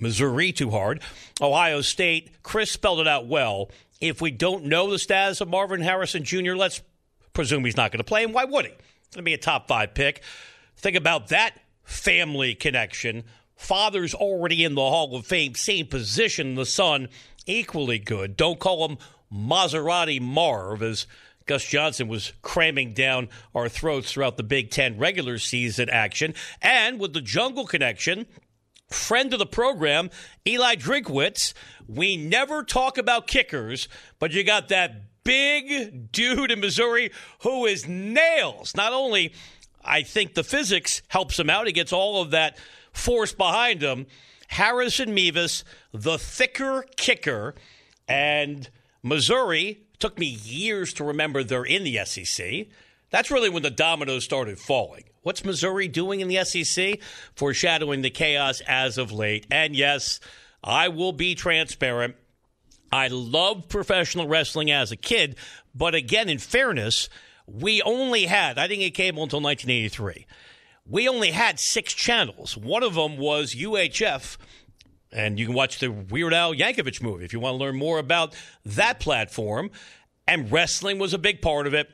Missouri 0.00 0.52
too 0.52 0.70
hard. 0.70 1.02
Ohio 1.38 1.82
State, 1.82 2.30
Chris 2.42 2.72
spelled 2.72 2.98
it 2.98 3.06
out 3.06 3.26
well. 3.26 3.70
If 4.00 4.22
we 4.22 4.30
don't 4.30 4.64
know 4.64 4.90
the 4.90 4.98
status 4.98 5.42
of 5.42 5.48
Marvin 5.48 5.82
Harrison 5.82 6.24
Jr., 6.24 6.54
let's 6.54 6.80
presume 7.34 7.66
he's 7.66 7.76
not 7.76 7.92
going 7.92 7.98
to 7.98 8.04
play. 8.04 8.24
And 8.24 8.32
why 8.32 8.46
would 8.46 8.64
he? 8.64 8.70
It's 8.70 9.14
going 9.14 9.22
to 9.22 9.22
be 9.22 9.34
a 9.34 9.38
top 9.38 9.68
five 9.68 9.92
pick. 9.92 10.22
Think 10.78 10.96
about 10.96 11.28
that 11.28 11.58
family 11.84 12.54
connection. 12.54 13.24
Father's 13.54 14.14
already 14.14 14.64
in 14.64 14.74
the 14.74 14.80
Hall 14.80 15.14
of 15.14 15.26
Fame, 15.26 15.54
same 15.54 15.86
position. 15.86 16.54
The 16.54 16.64
son, 16.64 17.08
equally 17.44 17.98
good. 17.98 18.34
Don't 18.34 18.58
call 18.58 18.88
him 18.88 18.96
Maserati 19.30 20.22
Marv, 20.22 20.82
as 20.82 21.06
Gus 21.46 21.64
Johnson 21.64 22.08
was 22.08 22.32
cramming 22.42 22.92
down 22.92 23.28
our 23.54 23.68
throats 23.68 24.12
throughout 24.12 24.36
the 24.36 24.42
Big 24.42 24.70
Ten 24.70 24.98
regular 24.98 25.38
season 25.38 25.88
action. 25.88 26.34
And 26.60 26.98
with 26.98 27.12
the 27.12 27.20
Jungle 27.20 27.66
Connection, 27.66 28.26
friend 28.90 29.32
of 29.32 29.38
the 29.38 29.46
program, 29.46 30.10
Eli 30.46 30.74
Drinkwitz, 30.74 31.54
we 31.86 32.16
never 32.16 32.64
talk 32.64 32.98
about 32.98 33.26
kickers, 33.26 33.88
but 34.18 34.32
you 34.32 34.42
got 34.42 34.68
that 34.68 35.22
big 35.22 36.12
dude 36.12 36.50
in 36.50 36.60
Missouri 36.60 37.10
who 37.40 37.66
is 37.66 37.86
nails. 37.86 38.74
Not 38.74 38.92
only, 38.92 39.32
I 39.84 40.02
think 40.02 40.34
the 40.34 40.44
physics 40.44 41.02
helps 41.08 41.38
him 41.38 41.50
out, 41.50 41.66
he 41.66 41.72
gets 41.72 41.92
all 41.92 42.22
of 42.22 42.30
that 42.32 42.58
force 42.92 43.32
behind 43.32 43.82
him. 43.82 44.06
Harrison 44.48 45.14
Mevis, 45.14 45.64
the 45.92 46.18
thicker 46.18 46.84
kicker, 46.96 47.54
and 48.08 48.70
Missouri 49.02 49.85
took 49.98 50.18
me 50.18 50.26
years 50.26 50.92
to 50.94 51.04
remember 51.04 51.42
they're 51.42 51.64
in 51.64 51.84
the 51.84 52.04
SEC. 52.04 52.66
That's 53.10 53.30
really 53.30 53.50
when 53.50 53.62
the 53.62 53.70
dominoes 53.70 54.24
started 54.24 54.58
falling. 54.58 55.04
What's 55.22 55.44
Missouri 55.44 55.88
doing 55.88 56.20
in 56.20 56.28
the 56.28 56.44
SEC? 56.44 57.00
Foreshadowing 57.34 58.02
the 58.02 58.10
chaos 58.10 58.60
as 58.66 58.98
of 58.98 59.12
late. 59.12 59.46
And 59.50 59.74
yes, 59.74 60.20
I 60.62 60.88
will 60.88 61.12
be 61.12 61.34
transparent. 61.34 62.16
I 62.92 63.08
loved 63.08 63.68
professional 63.68 64.28
wrestling 64.28 64.70
as 64.70 64.92
a 64.92 64.96
kid, 64.96 65.36
but 65.74 65.94
again, 65.94 66.28
in 66.28 66.38
fairness, 66.38 67.08
we 67.46 67.82
only 67.82 68.26
had, 68.26 68.58
I 68.58 68.68
think 68.68 68.82
it 68.82 68.90
cable 68.90 69.22
until 69.22 69.40
1983. 69.40 70.26
We 70.88 71.08
only 71.08 71.32
had 71.32 71.58
six 71.58 71.92
channels. 71.92 72.56
One 72.56 72.82
of 72.82 72.94
them 72.94 73.16
was 73.16 73.54
UHF, 73.54 74.36
and 75.16 75.38
you 75.38 75.46
can 75.46 75.54
watch 75.54 75.78
the 75.78 75.88
Weird 75.90 76.34
Al 76.34 76.54
Yankovic 76.54 77.02
movie 77.02 77.24
if 77.24 77.32
you 77.32 77.40
want 77.40 77.54
to 77.54 77.56
learn 77.56 77.76
more 77.76 77.98
about 77.98 78.34
that 78.66 79.00
platform. 79.00 79.70
And 80.28 80.52
wrestling 80.52 80.98
was 80.98 81.14
a 81.14 81.18
big 81.18 81.40
part 81.40 81.66
of 81.66 81.72
it. 81.72 81.88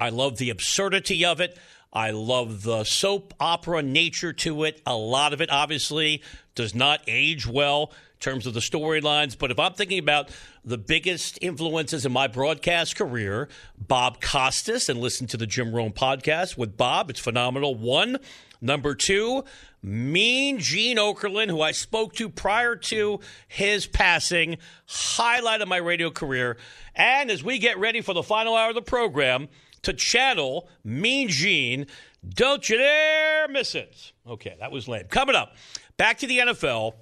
I 0.00 0.08
love 0.08 0.38
the 0.38 0.48
absurdity 0.48 1.24
of 1.24 1.38
it. 1.40 1.58
I 1.92 2.10
love 2.10 2.62
the 2.62 2.84
soap 2.84 3.34
opera 3.38 3.82
nature 3.82 4.32
to 4.32 4.64
it. 4.64 4.80
A 4.86 4.96
lot 4.96 5.34
of 5.34 5.40
it, 5.42 5.50
obviously, 5.50 6.22
does 6.54 6.74
not 6.74 7.02
age 7.06 7.46
well 7.46 7.92
in 8.14 8.20
terms 8.20 8.46
of 8.46 8.54
the 8.54 8.60
storylines. 8.60 9.36
But 9.38 9.50
if 9.50 9.58
I'm 9.58 9.74
thinking 9.74 9.98
about 9.98 10.30
the 10.64 10.78
biggest 10.78 11.38
influences 11.42 12.06
in 12.06 12.12
my 12.12 12.26
broadcast 12.26 12.96
career, 12.96 13.48
Bob 13.78 14.22
Costas, 14.22 14.88
and 14.88 14.98
listen 14.98 15.26
to 15.28 15.36
the 15.36 15.46
Jim 15.46 15.74
Rome 15.74 15.92
podcast 15.92 16.56
with 16.56 16.76
Bob. 16.76 17.10
It's 17.10 17.20
phenomenal. 17.20 17.74
One. 17.74 18.18
Number 18.60 18.94
two, 18.94 19.44
Mean 19.86 20.58
Gene 20.58 20.96
Okerlund, 20.96 21.48
who 21.48 21.62
I 21.62 21.70
spoke 21.70 22.14
to 22.14 22.28
prior 22.28 22.74
to 22.74 23.20
his 23.46 23.86
passing, 23.86 24.58
highlight 24.86 25.62
of 25.62 25.68
my 25.68 25.76
radio 25.76 26.10
career. 26.10 26.56
And 26.96 27.30
as 27.30 27.44
we 27.44 27.58
get 27.58 27.78
ready 27.78 28.00
for 28.00 28.12
the 28.12 28.24
final 28.24 28.56
hour 28.56 28.70
of 28.70 28.74
the 28.74 28.82
program, 28.82 29.48
to 29.86 29.92
channel 29.92 30.68
Mean 30.82 31.28
Gene. 31.28 31.86
Don't 32.28 32.68
you 32.68 32.76
dare 32.76 33.46
miss 33.46 33.76
it. 33.76 34.10
Okay, 34.26 34.56
that 34.58 34.72
was 34.72 34.88
lame. 34.88 35.04
Coming 35.04 35.36
up, 35.36 35.54
back 35.96 36.18
to 36.18 36.26
the 36.26 36.38
NFL. 36.38 36.94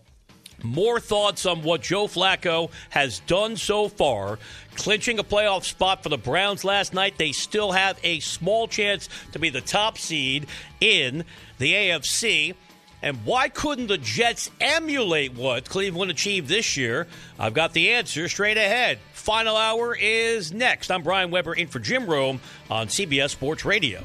More 0.62 1.00
thoughts 1.00 1.46
on 1.46 1.62
what 1.62 1.80
Joe 1.80 2.06
Flacco 2.06 2.70
has 2.90 3.20
done 3.20 3.56
so 3.56 3.88
far, 3.88 4.38
clinching 4.76 5.18
a 5.18 5.24
playoff 5.24 5.64
spot 5.64 6.02
for 6.02 6.10
the 6.10 6.18
Browns 6.18 6.62
last 6.62 6.92
night. 6.92 7.16
They 7.16 7.32
still 7.32 7.72
have 7.72 7.98
a 8.04 8.20
small 8.20 8.68
chance 8.68 9.08
to 9.32 9.38
be 9.38 9.48
the 9.48 9.62
top 9.62 9.96
seed 9.96 10.46
in 10.80 11.24
the 11.58 11.72
AFC. 11.72 12.54
And 13.04 13.22
why 13.26 13.50
couldn't 13.50 13.88
the 13.88 13.98
Jets 13.98 14.50
emulate 14.62 15.34
what 15.34 15.68
Cleveland 15.68 16.10
achieved 16.10 16.48
this 16.48 16.78
year? 16.78 17.06
I've 17.38 17.52
got 17.52 17.74
the 17.74 17.90
answer 17.90 18.30
straight 18.30 18.56
ahead. 18.56 18.98
Final 19.12 19.58
hour 19.58 19.94
is 19.94 20.54
next. 20.54 20.90
I'm 20.90 21.02
Brian 21.02 21.30
Webber 21.30 21.52
in 21.52 21.66
for 21.66 21.80
Jim 21.80 22.06
Rome 22.06 22.40
on 22.70 22.86
CBS 22.86 23.28
Sports 23.28 23.66
Radio. 23.66 24.02